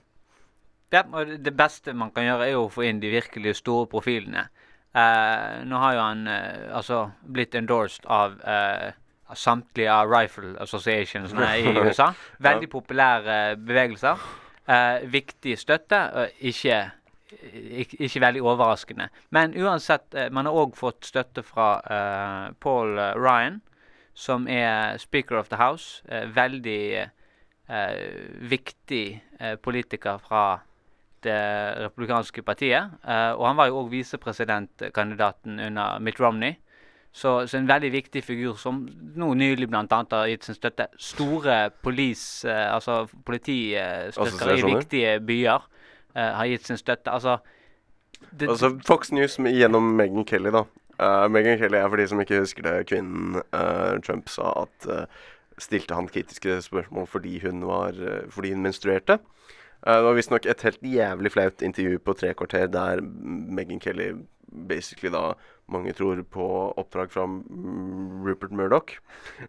Ja, 0.94 1.02
og 1.12 1.44
det- 1.44 1.58
beste 1.58 1.94
man 1.94 2.12
kan 2.12 2.24
gjøre, 2.24 2.46
er 2.46 2.54
jo 2.54 2.68
å 2.68 2.72
få 2.72 2.86
inn 2.88 3.02
de 3.02 3.10
virkelig 3.12 3.58
store 3.60 3.88
profilene. 3.91 4.48
Eh, 4.95 5.63
nå 5.67 5.79
har 5.81 5.95
jo 5.95 6.03
han 6.05 6.27
eh, 6.31 6.75
altså 6.77 7.01
blitt 7.36 7.55
endorsed 7.60 8.05
av 8.08 8.38
eh, 8.47 8.93
samtlige 9.36 9.91
av 9.91 10.12
Rifle 10.12 10.53
Associations 10.63 11.34
i 11.36 11.73
USA. 11.84 12.13
Veldig 12.39 12.69
populære 12.71 13.39
bevegelser. 13.60 14.21
Viktig 15.12 15.58
støtte. 15.60 16.29
ikke, 16.39 16.77
ikke, 17.51 17.97
ikke 17.99 18.21
veldig 18.21 18.41
overraskende. 18.41 19.10
Men 19.29 19.53
uansett, 19.58 20.15
man 20.31 20.47
har 20.47 20.55
òg 20.55 20.77
fått 20.77 21.05
støtte 21.05 21.43
fra 21.45 21.67
uh, 21.86 22.53
Paul 22.62 22.97
Ryan, 22.97 23.60
som 24.13 24.47
er 24.47 24.97
Speaker 24.97 25.38
of 25.38 25.49
the 25.49 25.60
House. 25.60 26.01
Uh, 26.10 26.25
veldig 26.36 27.05
uh, 27.69 28.49
viktig 28.49 29.05
politiker 29.62 30.17
fra 30.17 30.45
det 31.25 31.39
republikanske 31.81 32.43
partiet. 32.45 32.93
Eh, 33.03 33.31
og 33.33 33.47
han 33.49 33.57
var 33.57 33.71
jo 33.71 33.81
òg 33.83 33.91
visepresidentkandidaten 33.93 35.59
under 35.59 35.99
Mitt 35.99 36.21
Romney. 36.21 36.55
Så, 37.15 37.47
så 37.47 37.57
en 37.57 37.67
veldig 37.67 37.91
viktig 37.93 38.23
figur 38.27 38.57
som 38.59 38.81
nå 39.15 39.29
nylig 39.39 39.69
bl.a. 39.71 39.85
har 39.88 40.27
gitt 40.27 40.43
sin 40.43 40.57
støtte. 40.57 40.89
Store 40.99 41.69
police, 41.83 42.43
eh, 42.43 42.73
altså 42.75 43.05
politistøtter 43.25 44.51
i 44.57 44.65
viktige 44.67 45.13
byer 45.23 45.63
eh, 46.11 46.33
har 46.35 46.49
gitt 46.51 46.67
sin 46.67 46.77
støtte. 46.81 47.11
Altså 47.11 47.38
Det- 48.31 48.49
Altså 48.49 48.79
Fox 48.88 49.11
News 49.11 49.38
gjennom 49.38 49.95
Meghan 49.95 50.25
Kelly, 50.25 50.51
da. 50.51 50.65
Uh, 50.99 51.27
Meghan 51.31 51.57
Kelly 51.57 51.77
er 51.77 51.89
for 51.89 51.95
de 51.99 52.07
som 52.07 52.19
ikke 52.19 52.39
husker 52.39 52.63
det, 52.63 52.88
kvinnen 52.88 53.41
uh, 53.53 53.99
Trump 54.03 54.29
sa 54.29 54.51
at 54.65 54.88
uh, 54.88 55.05
stilte 55.59 55.95
han 55.95 56.07
kritiske 56.07 56.61
spørsmål 56.61 57.07
fordi 57.07 57.39
hun 57.43 57.63
var 57.67 57.95
Fordi 58.29 58.51
hun 58.53 58.63
menstruerte. 58.63 59.19
Eh, 59.86 59.95
det 59.95 60.06
var 60.08 60.17
visstnok 60.17 60.45
et 60.50 60.63
helt 60.65 60.82
jævlig 60.82 61.32
flaut 61.34 61.62
intervju 61.65 62.00
på 62.02 62.17
tre 62.17 62.34
kvarter 62.38 62.71
der 62.74 63.04
Megan 63.06 63.82
Kelly 63.82 64.13
basically 64.56 65.12
da 65.12 65.34
mange 65.67 65.93
tror 65.93 66.21
på 66.32 66.45
oppdrag 66.78 67.12
fra 67.12 67.26
Rupert 68.26 68.52
Murdoch 68.52 68.93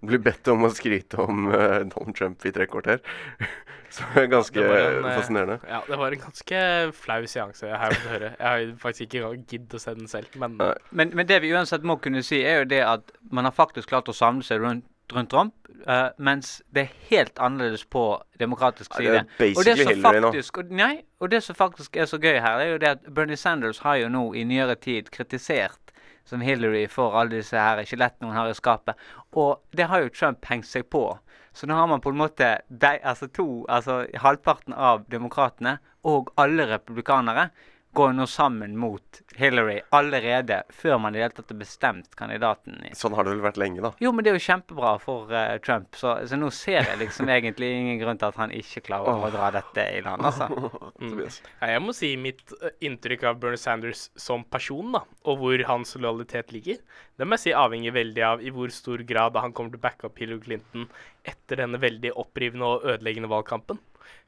blir 0.01 0.19
bedt 0.25 0.49
om 0.49 0.65
å 0.67 0.71
skryte 0.75 1.21
om 1.23 1.47
uh, 1.53 1.85
Donald 1.85 2.17
Trump 2.17 2.47
i 2.49 2.53
tre 2.57 2.67
kvarter. 2.71 3.03
Så 3.93 4.03
det 4.15 4.25
er 4.25 4.33
ganske 4.33 4.57
Det 4.57 4.79
en, 4.81 5.05
eh, 5.05 5.19
fascinerende. 5.21 5.59
Ja, 5.69 5.83
det 5.87 5.99
var 6.01 6.13
en 6.13 6.25
ganske 6.25 6.63
flau 6.97 7.21
seanse, 7.31 7.69
jeg 7.69 7.79
har 7.79 7.95
høre. 8.09 8.33
Jeg 8.33 8.47
har 8.49 8.73
faktisk 8.83 9.07
ikke 9.07 9.31
giddet 9.47 9.77
å 9.79 9.81
se 9.81 9.95
den 9.95 10.11
selv, 10.11 10.33
men 10.41 10.59
Men, 10.91 11.15
men 11.15 11.29
det 11.29 11.39
vi 11.45 11.53
uansett 11.55 11.87
må 11.87 12.01
kunne 12.03 12.25
si, 12.27 12.43
er 12.43 12.65
jo 12.65 12.71
det 12.73 12.83
at 12.83 13.15
man 13.31 13.47
har 13.47 13.55
faktisk 13.55 13.93
klart 13.93 14.11
å 14.11 14.17
samle 14.17 14.45
seg 14.45 14.65
rundt, 14.65 14.85
rundt 15.15 15.31
Trump, 15.31 15.55
uh, 15.89 16.09
mens 16.19 16.63
det 16.75 16.83
er 16.87 16.95
helt 17.11 17.39
annerledes 17.39 17.85
på 17.85 18.23
demokratisk 18.41 18.91
Ja, 18.95 18.97
side. 18.99 19.13
det 19.13 19.19
er 19.19 19.25
basically 19.39 19.95
Hillary 19.95 20.21
nå. 20.21 20.31
faktisk, 20.33 20.59
og, 20.59 20.71
nei, 20.71 21.03
og 21.21 21.31
det 21.31 21.43
som 21.43 21.55
faktisk 21.55 21.97
er 21.97 22.05
så 22.11 22.19
gøy 22.19 22.41
her, 22.41 22.59
er 22.59 22.73
jo 22.73 22.79
det 22.79 22.89
at 22.89 22.99
Bernie 23.15 23.37
Sanders 23.37 23.79
har 23.79 23.97
jo 23.97 24.09
nå 24.09 24.33
i 24.35 24.45
nyere 24.45 24.75
tid 24.75 25.11
kritisert 25.11 25.79
som 26.27 26.41
Hillary 26.41 26.87
for 26.91 27.15
alle 27.15 27.39
disse 27.39 27.57
her 27.59 27.85
skjelettene 27.87 28.31
hun 28.33 28.37
har 28.37 28.51
i 28.51 28.55
skapet. 28.59 28.99
Og 29.33 29.63
det 29.77 29.87
har 29.87 30.03
jo 30.03 30.09
Trump 30.09 30.45
hengt 30.51 30.67
seg 30.67 30.89
på. 30.91 31.19
Så 31.55 31.67
nå 31.67 31.75
har 31.79 31.87
man 31.87 32.01
på 32.01 32.11
en 32.11 32.19
måte 32.19 32.59
de, 32.69 32.99
altså 33.03 33.29
to, 33.33 33.65
altså 33.69 34.07
halvparten 34.15 34.75
av 34.75 35.07
demokratene 35.11 35.79
og 36.05 36.33
alle 36.37 36.67
republikanere 36.75 37.51
går 37.97 38.13
nå 38.17 38.27
sammen 38.31 38.77
mot 38.79 39.21
Hillary 39.37 39.79
allerede 39.97 40.63
før 40.73 40.99
man 41.03 41.15
i 41.15 41.19
det 41.19 41.25
hele 41.27 41.37
tatt 41.39 41.53
har 41.53 41.59
bestemt 41.61 42.17
kandidaten. 42.19 42.79
i 42.85 42.93
Sånn 42.97 43.17
har 43.17 43.27
det 43.27 43.35
vel 43.35 43.45
vært 43.45 43.61
lenge, 43.61 43.83
da. 43.85 43.93
jo, 44.03 44.13
men 44.13 44.25
det 44.25 44.33
er 44.33 44.39
jo 44.39 44.45
kjempebra 44.47 44.93
for 45.03 45.33
uh, 45.33 45.57
Trump, 45.65 45.97
så, 45.99 46.17
så 46.29 46.39
nå 46.39 46.51
ser 46.55 46.83
jeg 46.83 47.01
liksom 47.03 47.31
egentlig 47.33 47.71
ingen 47.73 48.01
grunn 48.03 48.21
til 48.21 48.29
at 48.29 48.41
han 48.41 48.55
ikke 48.55 48.85
klarer 48.91 49.27
å 49.27 49.33
dra 49.33 49.51
dette 49.57 49.89
i 49.97 50.03
land, 50.07 50.27
altså. 50.31 50.51
Mm. 50.97 51.19
Ja, 51.21 51.69
jeg 51.75 51.81
må 51.85 51.93
si 51.93 52.09
mitt 52.19 52.53
eh, 52.57 52.73
inntrykk 52.89 53.27
av 53.29 53.41
Bernie 53.41 53.61
Sanders 53.61 54.07
som 54.19 54.47
person, 54.49 54.95
da, 54.95 55.03
og 55.29 55.43
hvor 55.43 55.65
hans 55.69 55.93
lojalitet 55.99 56.55
ligger, 56.55 56.79
det 57.21 57.27
må 57.29 57.37
jeg 57.37 57.45
si 57.45 57.53
avhenger 57.57 57.95
veldig 57.97 58.25
av 58.25 58.45
i 58.45 58.53
hvor 58.55 58.73
stor 58.73 59.05
grad 59.09 59.37
han 59.41 59.53
kommer 59.57 59.75
til 59.75 59.83
å 59.83 59.85
backe 59.85 60.09
opp 60.09 60.21
Hillary 60.23 60.41
Clinton 60.47 60.89
etter 61.29 61.61
denne 61.61 61.81
veldig 61.83 62.15
opprivende 62.17 62.71
og 62.71 62.89
ødeleggende 62.95 63.31
valgkampen. 63.33 63.81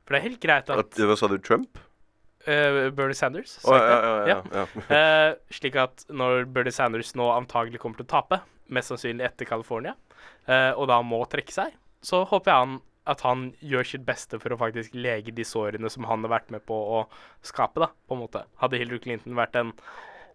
For 0.04 0.14
det 0.14 0.20
er 0.20 0.28
helt 0.28 0.42
greit 0.44 0.70
at 0.72 0.84
At, 0.84 1.00
hva 1.08 1.16
sa 1.20 1.28
du, 1.30 1.38
Trump? 1.40 1.80
Eh, 2.48 2.90
Bernie 2.96 3.16
Sanders. 3.18 3.58
Oh, 3.68 3.76
ja, 3.76 4.24
ja, 4.24 4.38
ja. 4.52 4.64
Eh, 4.96 5.30
slik 5.52 5.76
at 5.80 6.06
når 6.08 6.46
Bernie 6.52 6.72
Sanders 6.72 7.12
nå 7.18 7.28
antagelig 7.34 7.82
kommer 7.82 8.00
til 8.00 8.08
å 8.08 8.12
tape, 8.14 8.40
mest 8.72 8.92
sannsynlig 8.92 9.26
etter 9.28 9.48
California, 9.48 9.94
uh, 10.48 10.72
og 10.76 10.88
da 10.90 10.98
må 11.04 11.22
trekke 11.30 11.54
seg, 11.54 11.76
så 12.04 12.22
håper 12.28 12.52
jeg 12.52 12.64
han 12.64 12.76
at 13.08 13.22
han 13.24 13.46
gjør 13.64 13.88
sitt 13.88 14.04
beste 14.04 14.36
for 14.40 14.52
å 14.52 14.58
faktisk 14.60 14.96
lege 14.96 15.32
de 15.32 15.44
sårene 15.46 15.88
som 15.92 16.04
han 16.08 16.26
har 16.26 16.34
vært 16.34 16.52
med 16.52 16.64
på 16.68 16.76
å 16.76 17.02
skape, 17.46 17.80
da, 17.80 17.88
på 17.88 18.16
en 18.16 18.22
måte. 18.26 18.44
Hadde 18.60 18.80
Hillary 18.80 19.00
Clinton 19.06 19.38
vært 19.38 19.56
en 19.56 19.72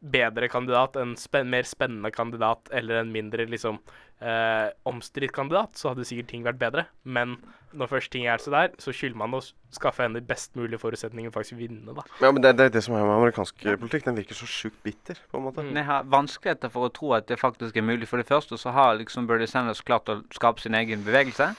bedre 0.03 0.49
kandidat, 0.51 0.97
en 0.99 1.13
spen 1.19 1.51
mer 1.53 1.67
spennende 1.67 2.11
kandidat 2.11 2.67
eller 2.75 2.99
en 2.99 3.13
mindre 3.13 3.45
liksom 3.47 3.77
eh, 4.23 4.69
omstridt 4.89 5.33
kandidat, 5.35 5.75
så 5.77 5.91
hadde 5.91 6.05
sikkert 6.07 6.29
ting 6.31 6.45
vært 6.45 6.59
bedre. 6.61 6.85
Men 7.03 7.35
når 7.73 7.89
først 7.91 8.11
ting 8.13 8.27
er 8.29 8.41
så 8.41 8.53
der, 8.53 8.71
så 8.81 8.93
skylder 8.95 9.19
man 9.19 9.35
å 9.37 9.41
skaffe 9.73 10.05
henne 10.05 10.21
de 10.21 10.27
best 10.29 10.55
mulige 10.57 10.79
forutsetninger 10.81 11.33
for 11.33 11.41
å 11.41 11.43
faktisk 11.43 11.59
vinne, 11.59 11.95
da. 11.97 12.05
Ja, 12.21 12.31
men 12.31 12.43
det, 12.45 12.53
det 12.59 12.69
er 12.69 12.73
det 12.75 12.83
som 12.85 12.95
er 12.97 13.05
med 13.05 13.15
amerikansk 13.17 13.65
eh, 13.65 13.77
politikk. 13.81 14.07
Den 14.07 14.19
virker 14.19 14.37
så 14.37 14.49
sjukt 14.49 14.79
bitter, 14.85 15.19
på 15.31 15.39
en 15.39 15.47
måte. 15.47 15.65
Mm. 15.65 15.75
Jeg 15.81 15.89
har 15.89 16.09
vanskeligheter 16.13 16.73
for 16.73 16.87
å 16.87 16.93
tro 16.93 17.13
at 17.17 17.29
det 17.31 17.39
faktisk 17.41 17.77
er 17.77 17.87
mulig. 17.87 18.09
For 18.09 18.21
det 18.21 18.29
første 18.29 18.59
så 18.61 18.73
har 18.75 18.97
liksom 19.01 19.29
Bernie 19.29 19.49
Sanders 19.49 19.83
klart 19.85 20.11
å 20.13 20.21
skape 20.35 20.63
sin 20.63 20.77
egen 20.77 21.05
bevegelse. 21.05 21.53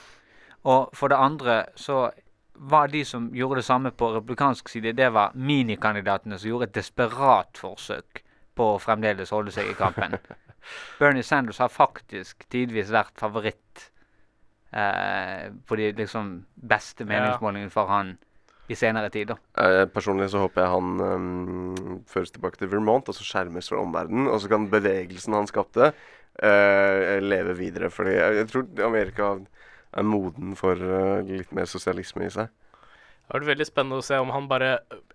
Og 0.65 0.95
for 0.97 1.13
det 1.13 1.19
andre 1.21 1.63
så 1.77 2.07
var 2.55 2.87
de 2.87 3.03
som 3.05 3.27
gjorde 3.35 3.59
det 3.59 3.67
samme 3.67 3.91
på 3.91 4.13
republikansk 4.15 4.69
side, 4.71 4.95
det 4.95 5.11
var 5.13 5.35
minikandidatene 5.35 6.39
som 6.39 6.49
gjorde 6.49 6.69
et 6.69 6.77
desperat 6.77 7.59
forsøk 7.59 8.23
på 8.55 8.69
å 8.73 8.79
fremdeles 8.79 9.33
holde 9.35 9.51
seg 9.51 9.69
i 9.69 9.77
kampen. 9.77 10.15
Bernie 10.99 11.25
Sanders 11.25 11.61
har 11.63 11.73
faktisk 11.73 12.47
tidvis 12.51 12.91
vært 12.93 13.15
favoritt 13.19 13.89
eh, 14.71 15.51
på 15.67 15.79
de 15.79 15.91
liksom 15.97 16.37
beste 16.55 17.07
meningsmålingene 17.07 17.73
for 17.73 17.91
han 17.91 18.15
i 18.67 18.75
senere 18.75 19.09
tid. 19.13 19.27
da. 19.33 19.37
Eh, 19.61 19.85
personlig 19.93 20.29
så 20.33 20.41
håper 20.41 20.63
jeg 20.63 20.73
han 20.73 21.01
um, 21.01 22.01
føres 22.09 22.33
tilbake 22.33 22.57
til 22.57 22.71
Vermont, 22.71 23.09
og 23.09 23.17
så 23.17 23.25
skjermes 23.25 23.69
fra 23.69 23.81
omverdenen. 23.81 24.29
Og 24.31 24.41
så 24.41 24.49
kan 24.49 24.69
bevegelsen 24.71 25.37
han 25.37 25.49
skapte, 25.49 25.91
uh, 26.41 27.17
leve 27.21 27.57
videre. 27.59 27.91
Fordi 27.93 28.17
jeg, 28.17 28.39
jeg 28.41 28.49
tror 28.51 28.85
Amerika 28.87 29.35
er 29.95 30.07
moden 30.07 30.55
for 30.59 30.81
uh, 30.81 31.21
litt 31.27 31.53
mer 31.55 31.69
sosialisme 31.69 32.25
i 32.25 32.33
seg. 32.33 32.49
Det 33.25 33.33
har 33.33 33.41
vært 33.41 33.49
veldig 33.55 33.65
spennende 33.65 33.97
å 33.97 34.05
se 34.05 34.17
om 34.21 34.29
han 34.29 34.45
bare 34.47 34.67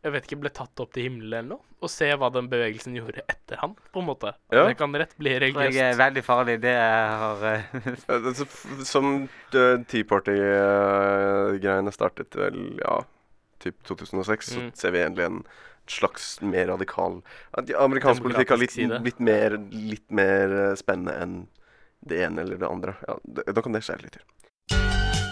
jeg 0.03 0.13
vet 0.17 0.25
ikke, 0.27 0.39
ble 0.43 0.51
tatt 0.51 0.81
opp 0.83 0.91
til 0.97 1.05
himmelen 1.07 1.31
eller 1.31 1.49
noe, 1.53 1.63
og 1.81 1.91
se 1.93 2.09
hva 2.19 2.31
den 2.35 2.49
bevegelsen 2.51 2.97
gjorde 2.99 3.23
etter 3.31 3.61
han, 3.63 3.77
på 3.95 4.01
en 4.03 4.09
måte. 4.09 4.33
Ja. 4.51 4.65
Det 4.67 4.75
kan 4.81 4.97
rett 4.99 5.15
bli 5.21 5.37
religiøst. 5.39 5.77
Det 5.77 5.85
er 5.93 5.99
veldig 6.01 6.25
farlig. 6.27 6.57
Det 6.65 6.75
har 6.75 7.45
eh, 7.53 7.79
Eh, 8.11 8.29
så 8.35 8.47
Som 8.89 9.13
uh, 9.55 9.77
Tea 9.87 10.05
Party-greiene 10.11 11.93
startet 11.95 12.35
vel, 12.37 12.59
ja, 12.83 12.99
typ 13.63 13.79
2006, 13.87 14.51
så 14.55 14.61
Mm. 14.61 14.71
ser 14.75 14.91
vi 14.91 14.99
egentlig 15.05 15.25
en 15.29 15.43
slags 15.91 16.41
mer 16.43 16.67
radikal 16.71 17.17
Amerikansk 17.59 18.23
politikk 18.23 18.53
har 18.55 18.61
litt, 18.63 18.77
blitt 19.03 19.19
mer, 19.21 19.57
litt 19.73 20.07
mer 20.11 20.53
eh, 20.71 20.75
spennende 20.79 21.17
enn 21.19 21.39
det 22.07 22.23
ene 22.25 22.43
eller 22.43 22.57
det 22.61 22.69
andre. 22.69 22.95
Ja, 23.09 23.17
da 23.53 23.63
kan 23.63 23.75
det 23.75 23.83
skje 23.85 23.99
litt 24.03 24.15
til. 24.17 24.23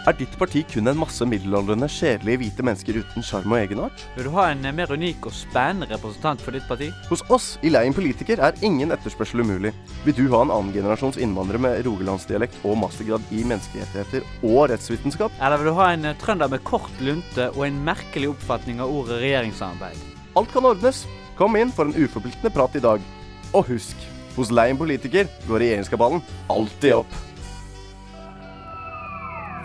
Er 0.08 0.14
ditt 0.16 0.38
parti 0.40 0.62
kun 0.64 0.88
en 0.88 0.96
masse 0.96 1.26
middelaldrende, 1.28 1.84
kjedelige 1.92 2.40
hvite 2.40 2.64
mennesker 2.64 2.96
uten 3.02 3.24
sjarm 3.26 3.52
og 3.52 3.58
egenart? 3.58 4.04
Vil 4.14 4.24
du 4.24 4.30
ha 4.38 4.46
en 4.54 4.64
eh, 4.64 4.72
mer 4.72 4.88
unik 4.88 5.26
og 5.28 5.34
spennende 5.36 5.84
representant 5.90 6.40
for 6.40 6.56
ditt 6.56 6.64
parti? 6.64 6.88
Hos 7.10 7.20
oss 7.34 7.48
i 7.60 7.68
Leien 7.68 7.92
politiker 7.92 8.40
er 8.40 8.56
ingen 8.64 8.94
etterspørsel 8.94 9.44
umulig. 9.44 9.74
Vil 10.06 10.16
du 10.16 10.22
ha 10.32 10.40
en 10.46 10.54
annengenerasjons 10.54 11.20
innvandrer 11.20 11.60
med 11.60 11.82
rogalandsdialekt 11.84 12.56
og 12.62 12.80
mastergrad 12.86 13.36
i 13.36 13.44
menneskerettigheter 13.52 14.24
og 14.48 14.70
rettsvitenskap? 14.72 15.36
Eller 15.44 15.60
vil 15.60 15.74
du 15.74 15.76
ha 15.82 15.92
en 15.92 16.08
eh, 16.08 16.18
trønder 16.24 16.56
med 16.56 16.64
kort 16.64 17.04
lunte 17.04 17.50
og 17.52 17.68
en 17.68 17.84
merkelig 17.92 18.32
oppfatning 18.32 18.80
av 18.80 18.96
ordet 19.02 19.20
regjeringssamarbeid? 19.26 20.08
Alt 20.40 20.56
kan 20.56 20.72
ordnes. 20.72 21.04
Kom 21.36 21.60
inn 21.60 21.74
for 21.74 21.84
en 21.84 21.98
uforpliktende 22.00 22.56
prat 22.56 22.80
i 22.80 22.86
dag. 22.88 23.04
Og 23.52 23.74
husk, 23.74 24.08
hos 24.40 24.56
Leien 24.56 24.80
politiker 24.80 25.28
går 25.44 25.66
regjeringskabalen 25.66 26.24
alltid 26.48 27.02
opp. 27.02 27.24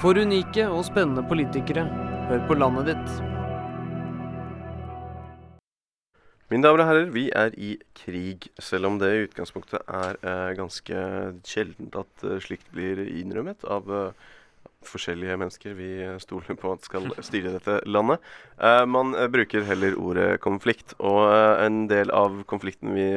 For 0.04 0.18
unike 0.20 0.66
og 0.68 0.82
spennende 0.84 1.22
politikere, 1.24 1.86
hør 2.28 2.42
på 2.50 2.58
landet 2.58 2.89
ditt. 2.89 3.12
Mine 6.52 6.66
damer 6.66 6.84
og 6.84 6.89
herrer, 6.89 7.06
vi 7.16 7.24
er 7.32 7.56
i 7.56 7.70
krig, 7.96 8.50
selv 8.60 8.89
om 8.89 8.98
det 9.00 9.13
i 9.13 9.22
utgangspunktet 9.30 9.80
er 9.88 10.20
eh, 10.20 10.50
ganske 10.60 11.06
sjeldent 11.48 11.96
at 12.02 12.26
eh, 12.28 12.36
slikt 12.44 12.68
blir 12.76 13.00
innrømmet 13.06 13.63
av 13.63 13.88
eh, 13.96 14.28
forskjellige 14.92 15.39
mennesker 15.39 15.80
vi 15.80 15.94
eh, 16.04 16.20
stoler 16.20 16.60
på 16.60 16.76
at 16.76 16.84
skal 16.84 17.08
styre 17.30 17.56
dette 17.56 17.80
landet. 17.88 18.20
Eh, 18.60 18.84
man 18.84 19.16
eh, 19.16 19.32
bruker 19.32 19.63
heller 19.72 19.96
ordet 19.96 20.30
konflikt, 20.44 20.98
og 21.00 21.32
en 21.63 21.86
del 21.88 22.12
av 22.12 22.44
konflikten 22.52 22.92
vi 23.00 23.08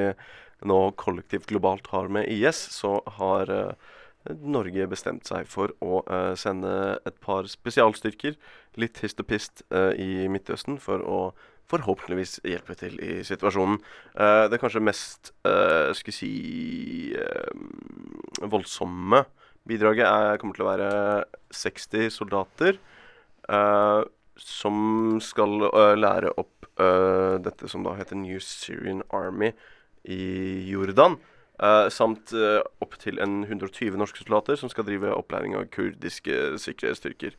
nå 0.62 0.81
kollektivt 1.03 1.51
globalt 1.51 1.90
har 1.90 2.14
med 2.14 2.31
IS, 2.31 2.62
så 2.79 3.01
har 3.18 3.51
eh, 3.51 3.94
Norge 4.42 4.86
bestemt 4.90 5.28
seg 5.28 5.48
for 5.50 5.72
å 5.84 6.00
eh, 6.02 6.32
sende 6.38 6.70
et 7.06 7.18
par 7.22 7.48
spesialstyrker, 7.50 8.36
litt 8.80 9.00
hist 9.02 9.20
og 9.22 9.28
pist, 9.30 9.62
eh, 9.70 9.92
i 9.98 10.26
Midtøsten 10.32 10.80
for 10.82 11.04
å 11.04 11.20
forhåpentligvis 11.66 12.38
hjelpe 12.46 12.76
til 12.78 12.98
i 13.02 13.20
situasjonen. 13.26 13.80
Eh, 14.14 14.44
det 14.52 14.60
kanskje 14.62 14.84
mest 14.84 15.32
skal 15.98 16.14
si 16.14 16.30
eh, 17.16 17.54
voldsomme 18.46 19.24
bidraget 19.66 20.06
er, 20.06 20.38
kommer 20.38 20.54
til 20.58 20.66
å 20.66 20.70
være 20.70 20.90
60 21.54 22.12
soldater 22.14 22.78
som 24.42 24.76
skal 25.22 25.68
lære 25.98 26.32
opp 26.38 26.66
dette 27.42 27.70
som 27.70 27.82
da 27.86 27.94
heter 27.98 28.18
New 28.18 28.38
Syrian 28.42 29.02
Army 29.14 29.52
i 30.06 30.66
Jordan. 30.70 31.16
Eh, 31.63 31.88
samt 31.92 32.33
uh, 32.37 32.61
opptil 32.85 33.21
en 33.23 33.44
120 33.44 33.96
norske 33.98 34.23
soldater 34.23 34.59
som 34.61 34.71
skal 34.73 34.87
drive 34.88 35.15
opplæring 35.15 35.57
av 35.57 35.69
kurdiske 35.75 36.57
sikkerhetsstyrker. 36.63 37.37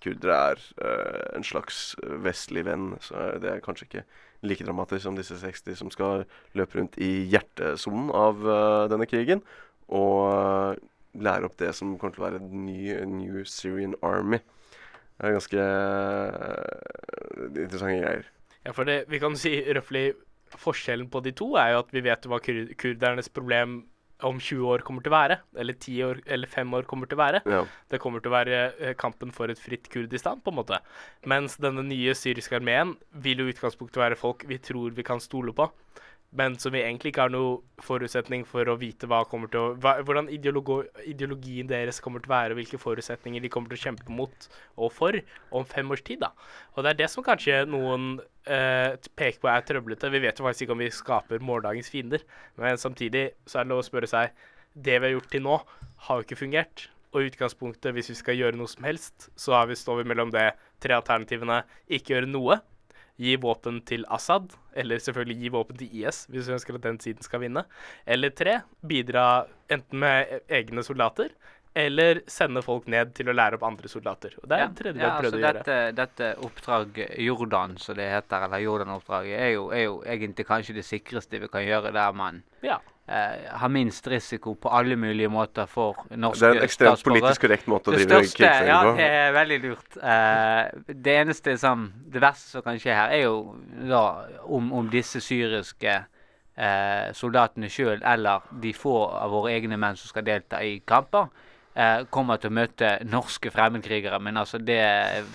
Kurdere 0.00 0.36
er 0.52 0.62
uh, 0.82 1.36
en 1.36 1.46
slags 1.46 1.94
vestlig 2.24 2.64
venn, 2.68 2.94
så 3.04 3.32
det 3.42 3.50
er 3.50 3.64
kanskje 3.64 3.88
ikke 3.88 4.04
like 4.46 4.64
dramatisk 4.64 5.04
som 5.04 5.18
disse 5.18 5.36
60 5.40 5.76
som 5.82 5.92
skal 5.92 6.24
løpe 6.56 6.78
rundt 6.78 6.96
i 7.02 7.26
hjertesonen 7.30 8.08
av 8.14 8.40
uh, 8.46 8.86
denne 8.92 9.08
krigen. 9.10 9.44
Og 9.90 10.78
lære 11.18 11.48
opp 11.48 11.58
det 11.58 11.74
som 11.74 11.96
kommer 11.98 12.14
til 12.14 12.22
å 12.22 12.28
være 12.28 12.42
ny, 12.46 12.94
New 13.10 13.44
Syrian 13.44 13.96
Army. 14.06 14.38
Det 15.18 15.28
er 15.28 15.34
ganske 15.36 15.64
interessante 17.58 17.96
greier. 17.98 18.28
Ja, 18.64 18.72
for 18.76 18.84
det, 18.84 19.04
vi 19.08 19.18
kan 19.20 19.36
si 19.40 19.52
røftlig 19.72 20.12
forskjellen 20.58 21.10
på 21.12 21.22
de 21.24 21.32
to 21.36 21.52
er 21.60 21.74
jo 21.74 21.84
at 21.84 21.94
vi 21.94 22.02
vet 22.04 22.26
hva 22.26 22.40
kur 22.42 22.60
kurdernes 22.80 23.30
problem 23.32 23.82
om 24.26 24.40
20 24.40 24.66
år 24.68 24.82
kommer 24.84 25.04
til 25.04 25.12
å 25.12 25.16
være, 25.16 25.36
eller 25.56 25.76
10 25.76 26.02
år, 26.04 26.18
eller 26.28 26.50
5 26.50 26.74
år 26.76 26.86
kommer 26.88 27.08
til 27.08 27.16
å 27.16 27.22
være. 27.22 27.40
Ja. 27.48 27.60
Det 27.92 28.00
kommer 28.02 28.20
til 28.22 28.32
å 28.32 28.34
være 28.34 28.58
eh, 28.76 28.96
kampen 28.98 29.32
for 29.32 29.52
et 29.52 29.60
fritt 29.60 29.88
Kurdistan, 29.92 30.42
på 30.44 30.52
en 30.52 30.58
måte. 30.60 30.80
Mens 31.30 31.56
denne 31.62 31.84
nye 31.86 32.14
syriske 32.18 32.58
armeen 32.58 32.96
vil 33.24 33.40
jo 33.42 33.48
i 33.48 33.54
utgangspunktet 33.54 34.02
være 34.02 34.20
folk 34.20 34.44
vi 34.50 34.60
tror 34.62 34.96
vi 34.96 35.06
kan 35.06 35.22
stole 35.24 35.54
på. 35.56 35.70
Men 36.36 36.54
som 36.62 36.70
vi 36.70 36.78
egentlig 36.84 37.10
ikke 37.10 37.24
har 37.24 37.32
noen 37.34 37.82
forutsetning 37.82 38.44
for 38.46 38.68
å 38.70 38.76
vite 38.78 39.08
hva 39.10 39.24
kommer 39.26 39.50
til 39.50 39.60
å, 39.60 39.70
hva, 39.82 39.96
hvordan 40.06 40.28
ideologien 40.30 41.70
deres 41.70 41.98
kommer 42.02 42.22
til 42.22 42.30
å 42.30 42.34
være, 42.36 42.54
og 42.54 42.60
hvilke 42.60 42.78
forutsetninger 42.78 43.42
de 43.42 43.50
kommer 43.50 43.72
til 43.72 43.80
å 43.80 43.84
kjempe 43.88 44.14
mot 44.14 44.46
og 44.78 44.94
for 44.94 45.18
om 45.50 45.66
fem 45.66 45.90
års 45.90 46.04
tid. 46.06 46.22
da. 46.22 46.30
Og 46.76 46.86
det 46.86 46.92
er 46.92 47.00
det 47.02 47.10
som 47.10 47.26
kanskje 47.26 47.64
noen 47.66 48.12
eh, 48.46 48.94
peker 49.18 49.42
på 49.42 49.50
er 49.50 49.66
trøblete. 49.66 50.12
Vi 50.14 50.22
vet 50.22 50.38
jo 50.38 50.46
faktisk 50.46 50.68
ikke 50.68 50.78
om 50.78 50.84
vi 50.84 50.92
skaper 50.94 51.42
morgendagens 51.42 51.90
fiender, 51.90 52.22
men 52.62 52.78
samtidig 52.78 53.32
så 53.42 53.60
er 53.60 53.66
det 53.66 53.74
lov 53.74 53.82
å 53.82 53.90
spørre 53.90 54.10
seg 54.10 54.48
Det 54.70 55.00
vi 55.00 55.08
har 55.08 55.16
gjort 55.16 55.32
til 55.34 55.42
nå, 55.42 55.56
har 56.06 56.18
jo 56.18 56.28
ikke 56.28 56.42
fungert. 56.44 56.86
Og 57.10 57.24
i 57.24 57.30
utgangspunktet, 57.32 57.90
hvis 57.90 58.12
vi 58.12 58.14
skal 58.20 58.36
gjøre 58.38 58.54
noe 58.54 58.70
som 58.70 58.86
helst, 58.86 59.32
så 59.34 59.58
vi, 59.66 59.74
står 59.74 60.04
vi 60.04 60.10
mellom 60.12 60.30
det 60.30 60.52
tre 60.78 60.94
alternativene 60.94 61.64
ikke 61.90 62.14
gjøre 62.14 62.30
noe, 62.30 62.60
gi 63.20 63.36
våpen 63.40 63.82
til 63.88 64.06
Assad, 64.08 64.54
eller 64.80 65.02
selvfølgelig 65.02 65.38
gi 65.42 65.52
våpen 65.52 65.80
til 65.80 66.02
IS 66.02 66.24
hvis 66.30 66.48
vi 66.48 66.56
ønsker 66.56 66.78
at 66.78 66.88
den 66.88 67.00
siden 67.02 67.26
skal 67.26 67.44
vinne. 67.44 67.66
Eller 68.08 68.32
tre, 68.36 68.60
bidra 68.86 69.46
enten 69.70 70.02
med 70.02 70.40
egne 70.48 70.84
soldater 70.86 71.34
eller 71.74 72.20
sende 72.26 72.62
folk 72.66 72.88
ned 72.90 73.12
til 73.14 73.30
å 73.30 73.34
lære 73.36 73.58
opp 73.58 73.66
andre 73.68 73.90
soldater. 73.90 74.34
Og 74.42 74.48
det 74.50 74.56
er 74.58 74.70
det 74.70 74.78
tredje 74.80 75.02
ja, 75.04 75.10
har 75.10 75.22
prøvd 75.22 75.36
altså 75.36 75.38
å 75.38 75.42
gjøre. 75.44 75.60
dette, 75.60 75.76
dette 76.00 76.30
oppdrag 76.46 77.00
Jordan, 77.26 77.76
som 77.78 77.98
det 77.98 78.08
heter, 78.10 78.46
eller 78.46 78.64
Jordan-oppdraget, 78.64 79.36
er, 79.36 79.58
er 79.76 79.84
jo 79.84 80.00
egentlig 80.02 80.46
kanskje 80.48 80.78
det 80.80 80.86
sikreste 80.88 81.42
vi 81.44 81.50
kan 81.52 81.66
gjøre 81.66 81.94
der 81.94 82.16
man 82.16 82.42
Ja. 82.66 82.80
Eh, 83.10 83.48
har 83.60 83.68
minst 83.74 84.06
risiko 84.06 84.54
på 84.54 84.70
alle 84.70 84.96
mulige 84.96 85.28
måter 85.32 85.66
for 85.68 85.98
norske 86.14 86.40
Det 86.40 86.48
er 86.50 86.60
en 86.60 86.66
ekstremt 86.68 87.02
politisk 87.04 87.44
korrekt 87.44 87.66
måte 87.70 87.90
å 87.90 87.96
Det 87.96 88.06
drive 88.06 88.22
største- 88.22 88.38
krigføring 88.38 88.70
ja, 88.70 88.94
det 89.00 89.08
er 89.18 89.34
veldig 89.36 89.58
lurt. 89.66 89.98
Eh, 89.98 90.94
det 90.94 91.16
eneste 91.24 91.56
som 91.58 91.88
Det 92.06 92.22
verste 92.22 92.54
som 92.56 92.62
kan 92.62 92.78
skje 92.78 92.94
her, 92.94 93.10
er 93.18 93.22
jo 93.26 93.56
da 93.90 94.04
om, 94.46 94.72
om 94.72 94.88
disse 94.90 95.20
syriske 95.20 95.98
eh, 96.56 97.12
soldatene 97.16 97.68
sjøl, 97.72 98.00
eller 98.04 98.46
de 98.62 98.72
få 98.76 98.96
av 99.10 99.30
våre 99.34 99.52
egne 99.58 99.76
menn 99.80 99.96
som 99.96 100.08
skal 100.12 100.26
delta 100.26 100.62
i 100.62 100.78
kamper, 100.86 101.28
eh, 101.80 102.04
kommer 102.12 102.40
til 102.40 102.52
å 102.52 102.56
møte 102.60 102.92
norske 103.08 103.52
fremmedkrigere. 103.54 104.20
Men 104.22 104.40
altså, 104.42 104.60
det 104.62 104.80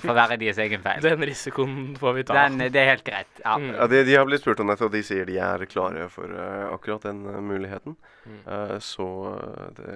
får 0.03 0.19
være 0.21 0.39
deres 0.41 0.61
egen 0.65 0.83
feil. 0.85 1.03
Den 1.09 1.25
risikoen 1.27 1.95
får 1.99 2.19
vi 2.19 2.25
ta. 2.29 2.39
Den, 2.45 2.67
det 2.73 2.83
er 2.83 2.91
helt 2.93 3.07
greit. 3.07 3.31
Ja. 3.43 3.57
Ja, 3.75 3.89
de, 3.91 4.03
de 4.07 4.19
har 4.19 4.27
blitt 4.29 4.45
spurt 4.45 4.61
om 4.63 4.71
dette, 4.71 4.87
og 4.87 4.93
de 4.93 5.03
sier 5.05 5.27
de 5.27 5.39
er 5.41 5.65
klare 5.69 6.09
for 6.13 6.29
uh, 6.29 6.71
akkurat 6.73 7.09
den 7.09 7.25
uh, 7.27 7.41
muligheten. 7.43 7.97
Eh, 8.47 8.79
så 8.79 9.07
eh, 9.37 9.67
det, 9.77 9.91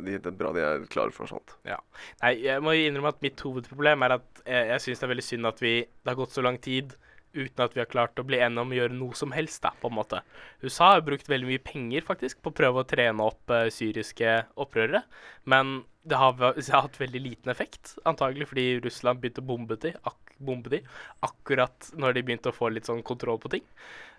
de, 0.00 0.16
det 0.18 0.30
er 0.32 0.36
bra 0.36 0.52
de 0.54 0.62
er 0.64 0.86
klare 0.90 1.14
for 1.14 1.30
sånt. 1.30 1.54
Ja. 1.68 1.78
Nei, 2.22 2.34
jeg 2.42 2.62
må 2.64 2.74
innrømme 2.74 3.12
at 3.14 3.22
mitt 3.24 3.40
hovedproblem 3.44 4.06
er 4.06 4.16
at 4.18 4.42
jeg, 4.42 4.66
jeg 4.72 4.84
syns 4.84 5.02
det 5.02 5.06
er 5.06 5.12
veldig 5.14 5.26
synd 5.26 5.50
at 5.50 5.62
vi 5.62 5.74
Det 5.84 6.10
har 6.10 6.18
gått 6.18 6.34
så 6.34 6.44
lang 6.44 6.58
tid 6.62 6.96
uten 7.34 7.64
at 7.64 7.76
vi 7.76 7.82
har 7.82 7.90
klart 7.90 8.18
å 8.20 8.26
bli 8.26 8.40
enige 8.42 8.64
om 8.64 8.72
å 8.72 8.78
gjøre 8.78 8.96
noe 8.96 9.18
som 9.18 9.34
helst, 9.34 9.62
da, 9.64 9.72
på 9.82 9.90
en 9.90 9.98
måte. 9.98 10.22
USA 10.64 10.94
har 10.94 11.04
brukt 11.06 11.30
veldig 11.30 11.50
mye 11.50 11.62
penger, 11.64 12.06
faktisk, 12.06 12.40
på 12.42 12.52
å 12.52 12.58
prøve 12.62 12.82
å 12.82 12.88
trene 12.88 13.28
opp 13.30 13.54
uh, 13.54 13.68
syriske 13.72 14.40
opprørere, 14.60 15.04
men 15.50 15.80
det 16.08 16.18
har, 16.20 16.36
det 16.58 16.66
har 16.68 16.88
hatt 16.88 17.00
veldig 17.00 17.22
liten 17.26 17.52
effekt, 17.52 17.96
antagelig 18.08 18.50
fordi 18.52 18.68
Russland 18.84 19.22
begynte 19.22 19.44
å 19.44 19.50
bombe 19.52 19.78
til 19.80 19.96
ak 20.02 20.29
bombe 20.40 20.70
de 20.72 20.80
akkurat 21.22 21.90
når 21.96 22.14
de 22.16 22.22
begynte 22.22 22.48
å 22.50 22.56
få 22.56 22.70
litt 22.72 22.86
sånn 22.88 23.02
kontroll 23.04 23.38
på 23.38 23.50
ting. 23.52 23.62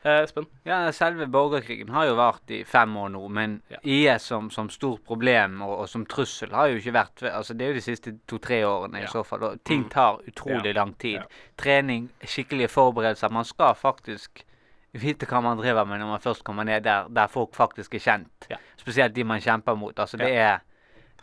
Eh, 0.03 0.25
Ja, 0.65 0.91
Selve 0.91 1.27
borgerkrigen 1.29 1.89
har 1.93 2.05
jo 2.07 2.15
vart 2.17 2.49
i 2.49 2.63
fem 2.65 2.95
år 2.97 3.09
nå, 3.13 3.27
men 3.29 3.61
IS 3.83 4.23
som, 4.31 4.49
som 4.49 4.69
stort 4.69 5.03
problem 5.05 5.61
og, 5.61 5.79
og 5.83 5.89
som 5.89 6.05
trussel 6.05 6.49
har 6.57 6.67
jo 6.71 6.79
ikke 6.79 6.93
vært 6.95 7.21
altså 7.31 7.53
Det 7.53 7.65
er 7.65 7.69
jo 7.69 7.79
de 7.79 7.81
siste 7.85 8.13
to-tre 8.27 8.63
årene 8.65 9.03
i 9.03 9.07
så 9.11 9.21
fall. 9.23 9.43
Og 9.43 9.63
ting 9.63 9.83
tar 9.89 10.17
utrolig 10.27 10.73
Ja. 10.73 10.79
lang 10.83 10.93
tid. 10.97 11.21
Trening, 11.57 12.09
skikkelige 12.25 12.67
forberedelser. 12.69 13.29
Man 13.31 13.45
skal 13.45 13.75
faktisk 13.75 14.43
vite 14.93 15.25
hva 15.29 15.39
man 15.41 15.57
driver 15.61 15.85
med 15.85 15.99
når 16.01 16.07
man 16.15 16.19
først 16.19 16.43
kommer 16.43 16.63
ned 16.65 16.83
der, 16.83 17.05
der 17.07 17.27
folk 17.27 17.53
faktisk 17.55 17.93
er 17.95 17.99
kjent. 17.99 18.47
Spesielt 18.77 19.13
de 19.15 19.23
man 19.23 19.39
kjemper 19.39 19.77
mot. 19.77 19.93
Altså 19.99 20.17
det 20.17 20.33
er 20.35 20.59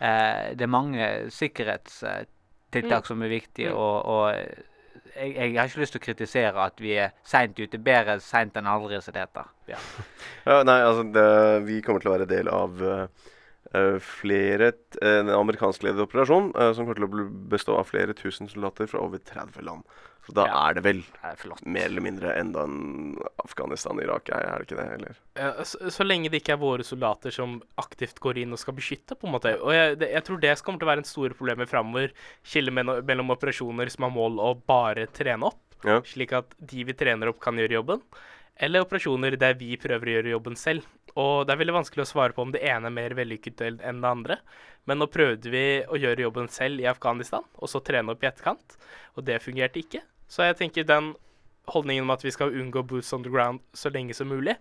eh, 0.00 0.54
Det 0.54 0.62
er 0.62 0.66
mange 0.70 1.30
sikkerhetstiltak 1.34 3.02
Mm. 3.02 3.06
som 3.06 3.22
er 3.22 3.28
viktige, 3.28 3.70
Mm. 3.70 3.76
og, 3.76 4.04
og 4.04 4.34
jeg, 5.18 5.34
jeg 5.36 5.58
har 5.58 5.70
ikke 5.70 5.82
lyst 5.82 5.94
til 5.96 6.00
å 6.02 6.04
kritisere 6.04 6.66
at 6.66 6.82
vi 6.82 6.94
er 7.00 7.14
seint 7.26 7.58
ute. 7.58 7.80
Bedre 7.82 8.18
seint 8.24 8.56
enn 8.58 8.68
aldri, 8.70 9.00
som 9.02 9.16
det 9.16 9.26
heter. 9.26 9.50
Ja, 10.48 10.62
nei, 10.64 10.78
altså 10.80 11.02
det, 11.12 11.26
Vi 11.66 11.82
kommer 11.84 12.00
til 12.00 12.08
å 12.08 12.14
være 12.14 12.28
del 12.30 12.48
av 12.48 12.78
uh, 12.80 13.26
eh, 13.76 13.98
flere 14.00 14.70
t- 14.72 15.00
eh, 15.02 15.18
En 15.20 15.32
amerikanskledet 15.34 16.00
operasjon 16.06 16.52
uh, 16.56 16.70
som 16.72 16.86
kommer 16.86 16.96
til 16.96 17.08
å 17.08 17.26
bestå 17.52 17.76
av 17.76 17.90
flere 17.90 18.16
tusen 18.16 18.48
soldater 18.48 18.88
fra 18.88 19.02
over 19.04 19.20
30 19.20 19.66
land. 19.66 19.84
Så 20.28 20.34
da 20.36 20.44
er 20.68 20.74
det 20.76 20.82
vel 20.84 20.98
mer 21.64 21.86
eller 21.88 22.04
mindre 22.04 22.34
enda 22.36 22.66
en 22.68 23.16
Afghanistan-Irak, 23.40 24.28
er 24.28 24.44
er 24.44 24.60
det 24.60 24.66
ikke 24.68 24.76
det? 24.78 24.86
Eller? 24.98 25.20
Ja, 25.40 25.64
så, 25.64 25.88
så 25.94 26.04
lenge 26.04 26.28
det 26.28 26.42
ikke 26.42 26.52
er 26.56 26.60
våre 26.60 26.84
soldater 26.84 27.32
som 27.32 27.54
aktivt 27.80 28.20
går 28.20 28.42
inn 28.42 28.52
og 28.52 28.60
skal 28.60 28.76
beskytte, 28.76 29.16
på 29.16 29.26
en 29.28 29.34
måte. 29.38 29.54
Og 29.62 29.72
jeg, 29.72 29.96
det, 30.02 30.10
jeg 30.12 30.26
tror 30.26 30.42
det 30.42 30.52
kommer 30.66 30.82
til 30.82 30.88
å 30.88 30.92
være 30.92 31.04
en 31.04 31.08
store 31.08 31.38
problemer 31.38 31.70
framover. 31.70 32.12
Skille 32.44 32.74
mellom, 32.76 33.32
operasjoner 33.32 33.88
som 33.94 34.04
har 34.04 34.12
mål 34.14 34.36
å 34.44 34.50
bare 34.68 35.08
trene 35.16 35.48
opp, 35.48 35.64
Ja. 35.86 36.00
slik 36.04 36.32
at 36.36 36.52
de 36.58 36.84
vi 36.84 36.92
trener 36.98 37.30
opp, 37.32 37.40
kan 37.40 37.56
gjøre 37.56 37.78
jobben. 37.80 38.04
Eller 38.58 38.82
operasjoner 38.82 39.36
der 39.38 39.54
vi 39.54 39.76
prøver 39.80 40.10
å 40.10 40.14
gjøre 40.18 40.32
jobben 40.34 40.56
selv. 40.58 40.84
Og 41.18 41.46
det 41.46 41.54
er 41.54 41.60
veldig 41.62 41.76
vanskelig 41.78 42.02
å 42.04 42.10
svare 42.10 42.34
på 42.34 42.42
om 42.42 42.50
det 42.52 42.60
ene 42.66 42.90
er 42.90 42.94
mer 42.94 43.14
vellykket 43.14 43.62
enn 43.64 44.02
det 44.02 44.10
andre. 44.10 44.36
Men 44.90 44.98
nå 45.00 45.06
prøvde 45.10 45.50
vi 45.52 45.64
å 45.86 45.96
gjøre 45.98 46.24
jobben 46.26 46.48
selv 46.52 46.82
i 46.82 46.86
Afghanistan, 46.90 47.46
og 47.58 47.70
så 47.70 47.80
trene 47.80 48.12
opp 48.12 48.22
i 48.22 48.28
etterkant. 48.28 48.76
Og 49.16 49.24
det 49.26 49.40
fungerte 49.44 49.80
ikke. 49.82 50.02
Så 50.28 50.44
jeg 50.44 50.58
tenker 50.60 50.86
den 50.88 51.14
holdningen 51.72 52.06
om 52.06 52.14
at 52.14 52.24
vi 52.24 52.32
skal 52.32 52.54
unngå 52.54 52.84
boots 52.88 53.12
on 53.12 53.24
the 53.24 53.32
ground 53.32 53.60
så 53.76 53.90
lenge 53.92 54.14
som 54.16 54.30
mulig, 54.30 54.56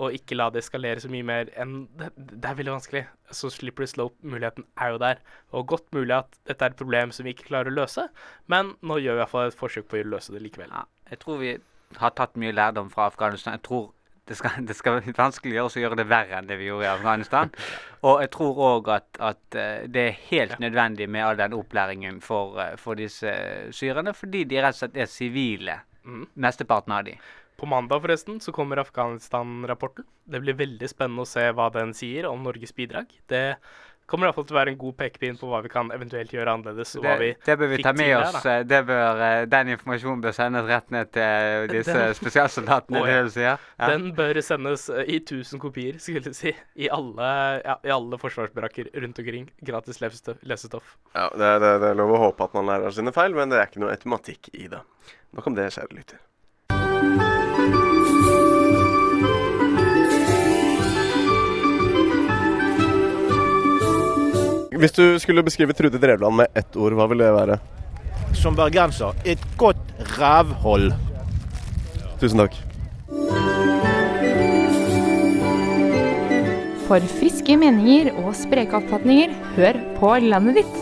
og 0.00 0.14
ikke 0.14 0.36
la 0.36 0.46
det 0.52 0.62
eskalere 0.62 1.02
så 1.02 1.10
mye 1.10 1.26
mer 1.26 1.48
enn 1.60 1.88
Det, 1.98 2.12
det 2.16 2.46
er 2.46 2.56
veldig 2.56 2.76
vanskelig. 2.76 3.02
Så 3.34 3.50
slippery 3.52 3.88
slope-muligheten 3.90 4.64
er 4.78 4.92
jo 4.94 5.00
der. 5.02 5.18
Og 5.52 5.66
godt 5.72 5.88
mulig 5.92 6.14
at 6.14 6.38
dette 6.48 6.64
er 6.64 6.72
et 6.72 6.78
problem 6.78 7.12
som 7.12 7.26
vi 7.26 7.34
ikke 7.34 7.48
klarer 7.50 7.72
å 7.72 7.78
løse, 7.80 8.06
men 8.46 8.76
nå 8.80 9.00
gjør 9.00 9.16
vi 9.16 9.18
i 9.18 9.22
hvert 9.24 9.32
fall 9.34 9.50
et 9.50 9.58
forsøk 9.58 9.90
på 9.90 9.98
å 10.00 10.10
løse 10.14 10.32
det 10.32 10.44
likevel. 10.44 10.72
Jeg 11.10 11.20
tror 11.24 11.42
vi 11.42 11.56
har 11.98 12.14
tatt 12.14 12.38
mye 12.38 12.54
lærdom 12.54 12.92
fra 12.92 13.08
Afghanistan. 13.10 13.58
Jeg 13.58 13.66
tror 13.66 13.90
det 14.30 14.36
skal, 14.38 14.60
det 14.62 14.76
skal 14.78 15.00
vanskeliggjøres 15.02 15.74
å 15.74 15.82
gjøre 15.82 15.96
det 15.98 16.06
verre 16.10 16.38
enn 16.38 16.46
det 16.46 16.60
vi 16.60 16.68
gjorde 16.68 16.86
i 16.86 16.92
Afghanistan. 16.92 17.50
Og 18.06 18.22
jeg 18.22 18.30
tror 18.36 18.60
òg 18.68 18.90
at, 18.94 19.08
at 19.18 19.58
eh, 19.58 19.88
det 19.90 20.04
er 20.06 20.20
helt 20.28 20.62
nødvendig 20.62 21.08
med 21.10 21.26
all 21.26 21.40
den 21.40 21.56
opplæringen 21.58 22.20
for, 22.22 22.54
eh, 22.62 22.76
for 22.78 23.00
disse 23.00 23.32
syrerne, 23.74 24.14
fordi 24.14 24.44
de 24.46 24.62
rett 24.62 24.78
og 24.78 24.84
slett 24.84 25.00
er 25.02 25.10
sivile, 25.10 25.80
mm. 26.06 26.24
mesteparten 26.46 26.94
av 26.94 27.08
de. 27.10 27.16
På 27.60 27.68
mandag 27.68 28.00
forresten 28.00 28.38
så 28.40 28.54
kommer 28.56 28.80
Afghanistan-rapporten. 28.80 30.06
Det 30.30 30.40
blir 30.40 30.56
veldig 30.56 30.88
spennende 30.88 31.26
å 31.26 31.28
se 31.28 31.50
hva 31.52 31.66
den 31.74 31.90
sier 31.96 32.30
om 32.30 32.46
Norges 32.46 32.72
bidrag. 32.72 33.10
Det 33.28 33.58
kommer 34.10 34.26
iallfall 34.28 34.44
til 34.48 34.56
å 34.56 34.58
være 34.58 34.72
en 34.74 34.78
god 34.80 34.96
pekepinn 34.98 35.38
på 35.40 35.48
hva 35.50 35.60
vi 35.64 35.70
kan 35.72 35.88
eventuelt 35.94 36.32
gjøre 36.34 36.52
annerledes. 36.56 36.92
og 36.98 37.04
hva 37.06 37.14
vi 37.20 37.28
Det, 37.32 37.44
det 37.46 37.56
bør 37.60 37.70
vi 37.70 37.76
fikk 37.78 37.86
ta 37.86 37.92
med 37.96 38.10
der, 38.10 38.24
oss. 38.26 38.42
da. 38.42 38.54
eh, 38.58 38.62
Det 38.74 38.80
bør, 38.90 39.22
eh, 39.26 39.44
den 39.54 39.70
informasjonen 39.76 40.20
bør 40.26 40.36
sendes 40.36 40.66
rett 40.68 40.90
ned 40.90 41.12
til 41.16 41.68
disse 41.76 41.94
Den- 41.96 42.14
spesialsoldatene. 42.18 43.00
Oh, 43.00 43.06
det 43.06 43.14
ja. 43.16 43.22
du 43.22 43.30
sier. 43.30 43.58
Ja. 43.78 43.88
Den 43.94 44.10
bør 44.18 44.40
sendes 44.42 44.88
eh, 44.90 45.04
i 45.06 45.20
1000 45.22 45.60
kopier, 45.62 45.98
skulle 46.02 46.22
jeg 46.28 46.34
si. 46.34 46.54
I 46.76 46.88
alle, 46.92 47.30
ja, 47.64 47.76
i 47.84 47.94
alle 47.94 48.18
forsvarsbrakker 48.18 48.90
rundt 49.00 49.18
omkring. 49.22 49.50
Gratis 49.64 50.00
lesestoff. 50.00 50.96
Ja, 51.14 51.28
det, 51.30 51.52
det, 51.62 51.74
det 51.84 51.90
er 51.94 52.00
lov 52.02 52.16
å 52.16 52.22
håpe 52.28 52.44
at 52.50 52.54
man 52.58 52.66
lærer 52.66 52.86
av 52.90 52.96
sine 52.96 53.12
feil, 53.14 53.34
men 53.38 53.48
det 53.52 53.58
er 53.62 53.70
ikke 53.70 53.80
noe 53.84 53.94
automatikk 53.94 54.50
i 54.54 54.66
det. 54.72 54.82
Nok 55.36 55.46
om 55.46 55.54
det, 55.54 55.68
kjære 55.76 55.94
lytter. 55.94 56.18
Hvis 64.80 64.94
du 64.96 65.18
skulle 65.20 65.42
beskrive 65.44 65.74
Trude 65.76 65.98
Drevland 66.00 66.38
med 66.38 66.46
ett 66.56 66.76
ord, 66.80 66.94
hva 66.96 67.04
ville 67.10 67.26
det 67.26 67.34
være? 67.36 67.56
Som 68.32 68.54
bergenser 68.56 69.12
et 69.28 69.42
godt 69.60 69.82
rævhold. 70.16 70.94
Tusen 72.22 72.40
takk. 72.40 72.56
For 76.86 77.04
friske 77.18 77.58
meninger 77.60 78.08
og 78.22 78.32
spreke 78.40 78.80
oppfatninger, 78.80 79.36
hør 79.58 79.82
på 79.98 80.14
landet 80.24 80.62
ditt. 80.62 80.80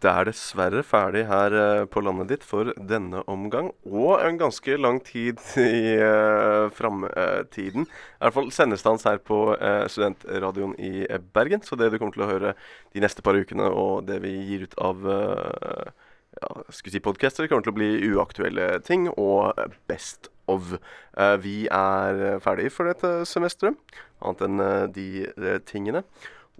Det 0.00 0.08
er 0.08 0.28
dessverre 0.30 0.80
ferdig 0.86 1.26
her 1.28 1.54
eh, 1.56 1.84
på 1.92 2.00
landet 2.00 2.30
ditt 2.30 2.44
for 2.46 2.70
denne 2.88 3.20
omgang, 3.28 3.68
og 3.84 4.22
en 4.24 4.38
ganske 4.40 4.76
lang 4.80 5.02
tid 5.04 5.42
i 5.60 5.96
uh, 6.00 6.70
framtiden. 6.72 7.84
I 7.84 8.22
hvert 8.24 8.36
fall 8.38 8.52
sendestans 8.56 9.04
her 9.04 9.20
på 9.20 9.42
uh, 9.52 9.84
studentradioen 9.92 10.72
i 10.80 11.04
eh, 11.04 11.20
Bergen. 11.20 11.60
Så 11.60 11.76
det 11.76 11.90
du 11.92 11.98
kommer 11.98 12.16
til 12.16 12.24
å 12.24 12.30
høre 12.32 12.54
de 12.94 13.04
neste 13.04 13.24
par 13.24 13.36
ukene, 13.36 13.68
og 13.68 14.06
det 14.08 14.22
vi 14.24 14.32
gir 14.48 14.64
ut 14.70 14.78
av 14.80 15.04
uh, 15.04 15.92
ja, 16.38 16.50
skulle 16.70 16.94
si 16.94 17.02
podcaster 17.02 17.48
kommer 17.50 17.64
til 17.66 17.74
å 17.74 17.78
bli 17.78 17.90
uaktuelle 18.12 18.72
ting 18.86 19.08
og 19.10 19.58
eh, 19.58 19.72
best 19.90 20.30
of. 20.50 20.76
Uh, 21.18 21.36
vi 21.42 21.64
er 21.70 22.40
ferdig 22.42 22.70
for 22.74 22.90
dette 22.90 23.24
semesteret, 23.28 23.78
annet 24.20 24.44
enn 24.46 24.62
eh, 24.64 24.84
de 24.94 25.08
eh, 25.30 25.58
tingene. 25.66 26.04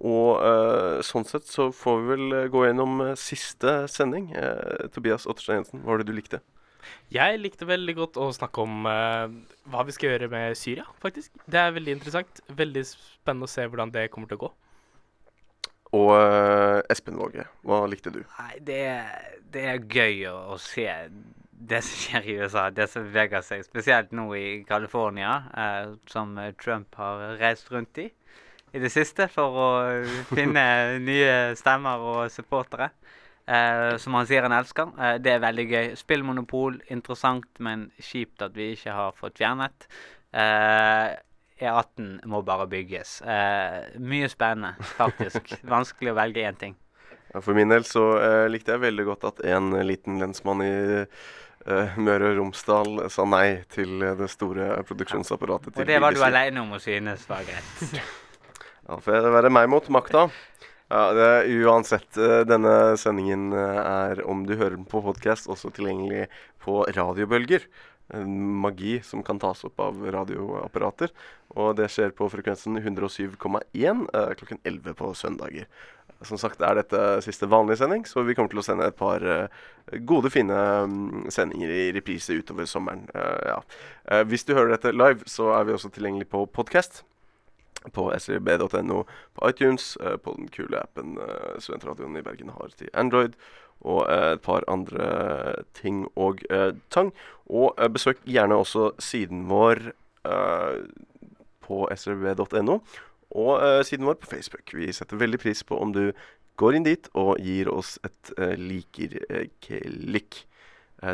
Og 0.01 0.40
uh, 0.40 1.03
sånn 1.05 1.26
sett 1.28 1.44
så 1.51 1.68
får 1.76 1.98
vi 2.01 2.09
vel 2.14 2.36
eh, 2.36 2.46
gå 2.53 2.62
gjennom 2.64 3.03
uh, 3.05 3.11
siste 3.20 3.82
sending. 3.92 4.30
Uh, 4.32 4.88
Tobias 4.94 5.26
Otterstein 5.28 5.61
Jensen, 5.61 5.82
hva 5.82 5.92
var 5.92 6.01
det 6.01 6.09
du 6.09 6.14
likte? 6.16 6.40
Jeg 7.12 7.42
likte 7.42 7.68
veldig 7.68 7.94
godt 7.98 8.16
å 8.16 8.30
snakke 8.32 8.62
om 8.64 8.86
hva 8.86 9.82
vi 9.84 9.92
skal 9.92 10.14
gjøre 10.14 10.30
med 10.32 10.57
Syria, 10.57 10.86
faktisk. 11.03 11.34
Det 11.44 11.59
er 11.61 11.74
veldig 11.76 11.92
interessant. 11.98 12.40
Veldig 12.57 12.84
spennende 12.88 13.44
å 13.44 13.53
se 13.53 13.66
hvordan 13.68 13.92
det 13.92 14.07
kommer 14.14 14.30
til 14.30 14.40
å 14.40 14.46
gå. 14.46 14.51
Og 16.01 16.14
Espen 16.90 17.18
Våge, 17.20 17.44
hva 17.66 17.82
likte 17.90 18.14
du? 18.14 18.22
Nei, 18.38 18.57
det, 18.64 18.80
det 19.53 19.66
er 19.74 19.84
gøy 19.84 20.24
å, 20.30 20.36
å 20.55 20.59
se 20.62 20.88
det 21.61 21.82
som 21.84 22.01
skjer 22.01 22.30
i 22.30 22.38
USA, 22.40 22.64
det 22.72 22.88
som 22.88 23.05
beveger 23.05 23.44
seg, 23.44 23.66
spesielt 23.68 24.14
nå 24.16 24.30
i 24.38 24.46
California, 24.64 25.34
eh, 25.53 25.92
som 26.09 26.32
Trump 26.62 26.96
har 26.96 27.36
reist 27.42 27.68
rundt 27.74 28.01
i 28.01 28.09
i 28.72 28.82
det 28.82 28.90
siste 28.92 29.26
for 29.32 29.56
å 29.58 29.70
finne 30.30 30.64
nye 31.02 31.56
stemmer 31.58 32.04
og 32.12 32.20
supportere. 32.32 32.90
Eh, 33.50 33.96
som 33.98 34.14
han 34.14 34.28
sier 34.28 34.44
han 34.46 34.54
elsker. 34.54 34.92
Eh, 35.00 35.16
det 35.22 35.32
er 35.34 35.42
veldig 35.42 35.64
gøy. 35.70 35.88
Spillmonopol, 35.98 36.76
interessant, 36.92 37.48
men 37.58 37.88
kjipt 37.98 38.44
at 38.46 38.54
vi 38.54 38.72
ikke 38.76 38.94
har 38.94 39.16
fått 39.18 39.40
fjernet. 39.42 39.88
Eh, 40.30 41.16
E18 41.60 42.20
må 42.30 42.44
bare 42.46 42.68
bygges. 42.70 43.18
Eh, 43.26 43.98
mye 43.98 44.30
spennende, 44.30 44.76
faktisk. 44.94 45.56
Vanskelig 45.74 46.14
å 46.14 46.20
velge 46.20 46.46
én 46.46 46.60
ting. 46.60 46.78
Ja, 47.32 47.42
For 47.42 47.54
min 47.58 47.70
del 47.72 47.84
så 47.86 48.06
eh, 48.22 48.46
likte 48.50 48.76
jeg 48.76 48.84
veldig 48.86 49.06
godt 49.10 49.28
at 49.32 49.44
en 49.50 49.74
liten 49.86 50.22
lensmann 50.22 50.62
i 50.64 50.72
eh, 51.02 52.00
Møre 52.00 52.32
og 52.32 52.40
Romsdal 52.40 53.04
sa 53.12 53.26
nei 53.28 53.60
til 53.70 53.98
det 54.18 54.30
store 54.32 54.80
produksjonsapparatet 54.88 55.74
Ja. 55.74 55.82
Og 55.84 55.90
det 55.90 56.02
var 56.02 56.16
du 56.16 56.22
aleine 56.26 56.62
om 56.62 56.74
å 56.78 56.82
synes 56.82 57.26
var 57.30 57.46
greit. 57.46 58.02
Ja, 58.88 58.96
får 59.00 59.20
det 59.24 59.34
være 59.34 59.52
meg 59.52 59.68
mot 59.70 59.88
makta. 59.92 60.28
Ja, 60.90 61.12
det, 61.14 61.46
uansett, 61.62 62.16
eh, 62.18 62.40
denne 62.48 62.96
sendingen 62.98 63.52
eh, 63.54 63.78
er, 63.78 64.24
om 64.26 64.42
du 64.46 64.56
hører 64.56 64.74
den 64.74 64.88
på 64.90 65.02
podkast, 65.04 65.46
også 65.46 65.70
tilgjengelig 65.76 66.24
på 66.64 66.80
radiobølger. 66.96 67.68
En 68.18 68.32
magi 68.58 68.96
som 69.06 69.22
kan 69.22 69.38
tas 69.38 69.62
opp 69.68 69.78
av 69.84 70.00
radioapparater. 70.16 71.12
Og 71.54 71.76
det 71.78 71.86
skjer 71.94 72.10
på 72.16 72.26
frekvensen 72.32 72.80
107,1 72.80 74.02
eh, 74.10 74.32
klokken 74.40 74.58
11 74.66 74.96
på 74.98 75.12
søndager. 75.14 75.68
Som 76.26 76.40
sagt 76.42 76.58
er 76.58 76.80
dette 76.80 77.04
siste 77.22 77.46
vanlige 77.48 77.84
sending, 77.84 78.02
så 78.08 78.24
vi 78.26 78.34
kommer 78.34 78.50
til 78.50 78.60
å 78.60 78.64
sende 78.66 78.88
et 78.90 78.98
par 78.98 79.22
gode, 80.10 80.28
fine 80.34 80.58
mm, 80.90 81.30
sendinger 81.32 81.70
i 81.70 81.86
reprise 81.96 82.34
utover 82.36 82.66
sommeren. 82.68 83.06
Ja. 83.14 83.62
Hvis 84.28 84.44
du 84.44 84.52
hører 84.52 84.74
dette 84.74 84.92
live, 84.92 85.24
så 85.30 85.48
er 85.56 85.64
vi 85.64 85.78
også 85.78 85.88
tilgjengelig 85.94 86.28
på 86.34 86.42
podkast 86.50 87.04
på 87.92 88.10
srib.no, 88.18 89.04
på 89.34 89.48
iTunes, 89.48 89.96
eh, 89.96 90.16
på 90.16 90.34
den 90.36 90.48
kule 90.52 90.80
appen 90.80 91.16
eh, 91.18 91.58
Studentradioen 91.58 92.18
i 92.18 92.24
Bergen 92.24 92.52
har 92.54 92.74
til 92.76 92.90
Android, 92.94 93.36
og 93.80 94.04
eh, 94.10 94.32
et 94.34 94.42
par 94.44 94.66
andre 94.68 95.64
ting 95.74 96.04
og 96.16 96.44
tang. 96.90 97.12
Og 97.46 97.74
besøk 97.92 98.20
gjerne 98.28 98.60
også 98.60 98.92
siden 99.02 99.48
vår 99.50 99.80
på 101.64 101.78
srib.no, 101.96 102.76
og 103.30 103.86
siden 103.86 104.06
vår 104.06 104.20
på 104.20 104.28
Facebook. 104.30 104.74
Vi 104.74 104.92
setter 104.92 105.16
veldig 105.16 105.40
pris 105.40 105.64
på 105.64 105.78
om 105.80 105.94
du 105.96 106.12
går 106.60 106.76
inn 106.76 106.84
dit 106.84 107.08
og 107.16 107.40
gir 107.40 107.70
oss 107.72 107.96
et 108.04 108.32
liker-klikk. 108.60 110.42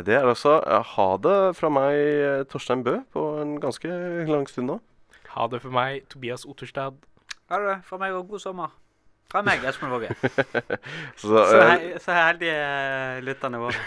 Det 0.03 0.17
er 0.17 0.27
altså 0.27 0.59
ha 0.91 1.07
det 1.23 1.37
fra 1.55 1.71
meg, 1.71 2.43
Torstein 2.51 2.83
Bø, 2.83 2.99
på 3.15 3.25
en 3.41 3.55
ganske 3.63 3.87
lang 4.27 4.45
stund 4.51 4.73
nå. 4.73 4.79
Ha 5.35 5.47
det 5.51 5.61
for 5.63 5.75
meg, 5.75 6.03
Tobias 6.11 6.45
Otterstad. 6.47 6.99
Ha 7.51 7.63
det 7.63 7.79
fra 7.87 7.99
meg 8.01 8.15
og 8.15 8.27
god 8.31 8.43
sommer. 8.43 8.75
Fra 9.27 9.41
meg, 9.43 9.63
Espen 9.67 9.91
Våge. 9.91 10.13
Så, 11.19 11.27
så, 11.27 11.59
eh, 11.59 11.71
he 11.73 11.99
så 11.99 12.15
heldige 12.15 12.55
eh, 12.55 13.17
lytterne 13.25 13.59
våre. 13.59 13.81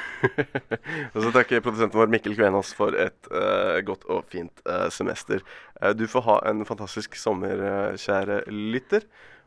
Og 1.14 1.22
så 1.24 1.32
takker 1.32 1.62
produsenten 1.64 1.96
vår 1.96 2.12
Mikkel 2.12 2.36
Kvenås 2.36 2.74
for 2.76 2.92
et 2.92 3.30
uh, 3.32 3.78
godt 3.86 4.04
og 4.10 4.26
fint 4.28 4.60
uh, 4.68 4.90
semester. 4.92 5.40
Uh, 5.80 5.94
du 5.96 6.04
får 6.10 6.26
ha 6.26 6.38
en 6.50 6.64
fantastisk 6.68 7.16
sommer, 7.16 7.96
kjære 7.96 8.42
lytter. 8.50 9.06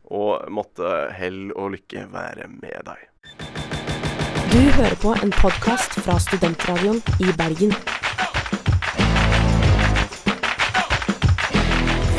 Og 0.09 0.49
måtte 0.51 0.89
hell 1.15 1.51
og 1.53 1.75
lykke 1.77 2.07
være 2.13 2.49
med 2.49 2.89
deg. 2.89 3.05
Du 4.53 4.61
hører 4.77 4.97
på 5.01 5.13
en 5.21 5.33
podkast 5.37 5.99
fra 6.01 6.17
Studentradioen 6.21 7.03
i 7.21 7.35
Bergen. 7.37 7.77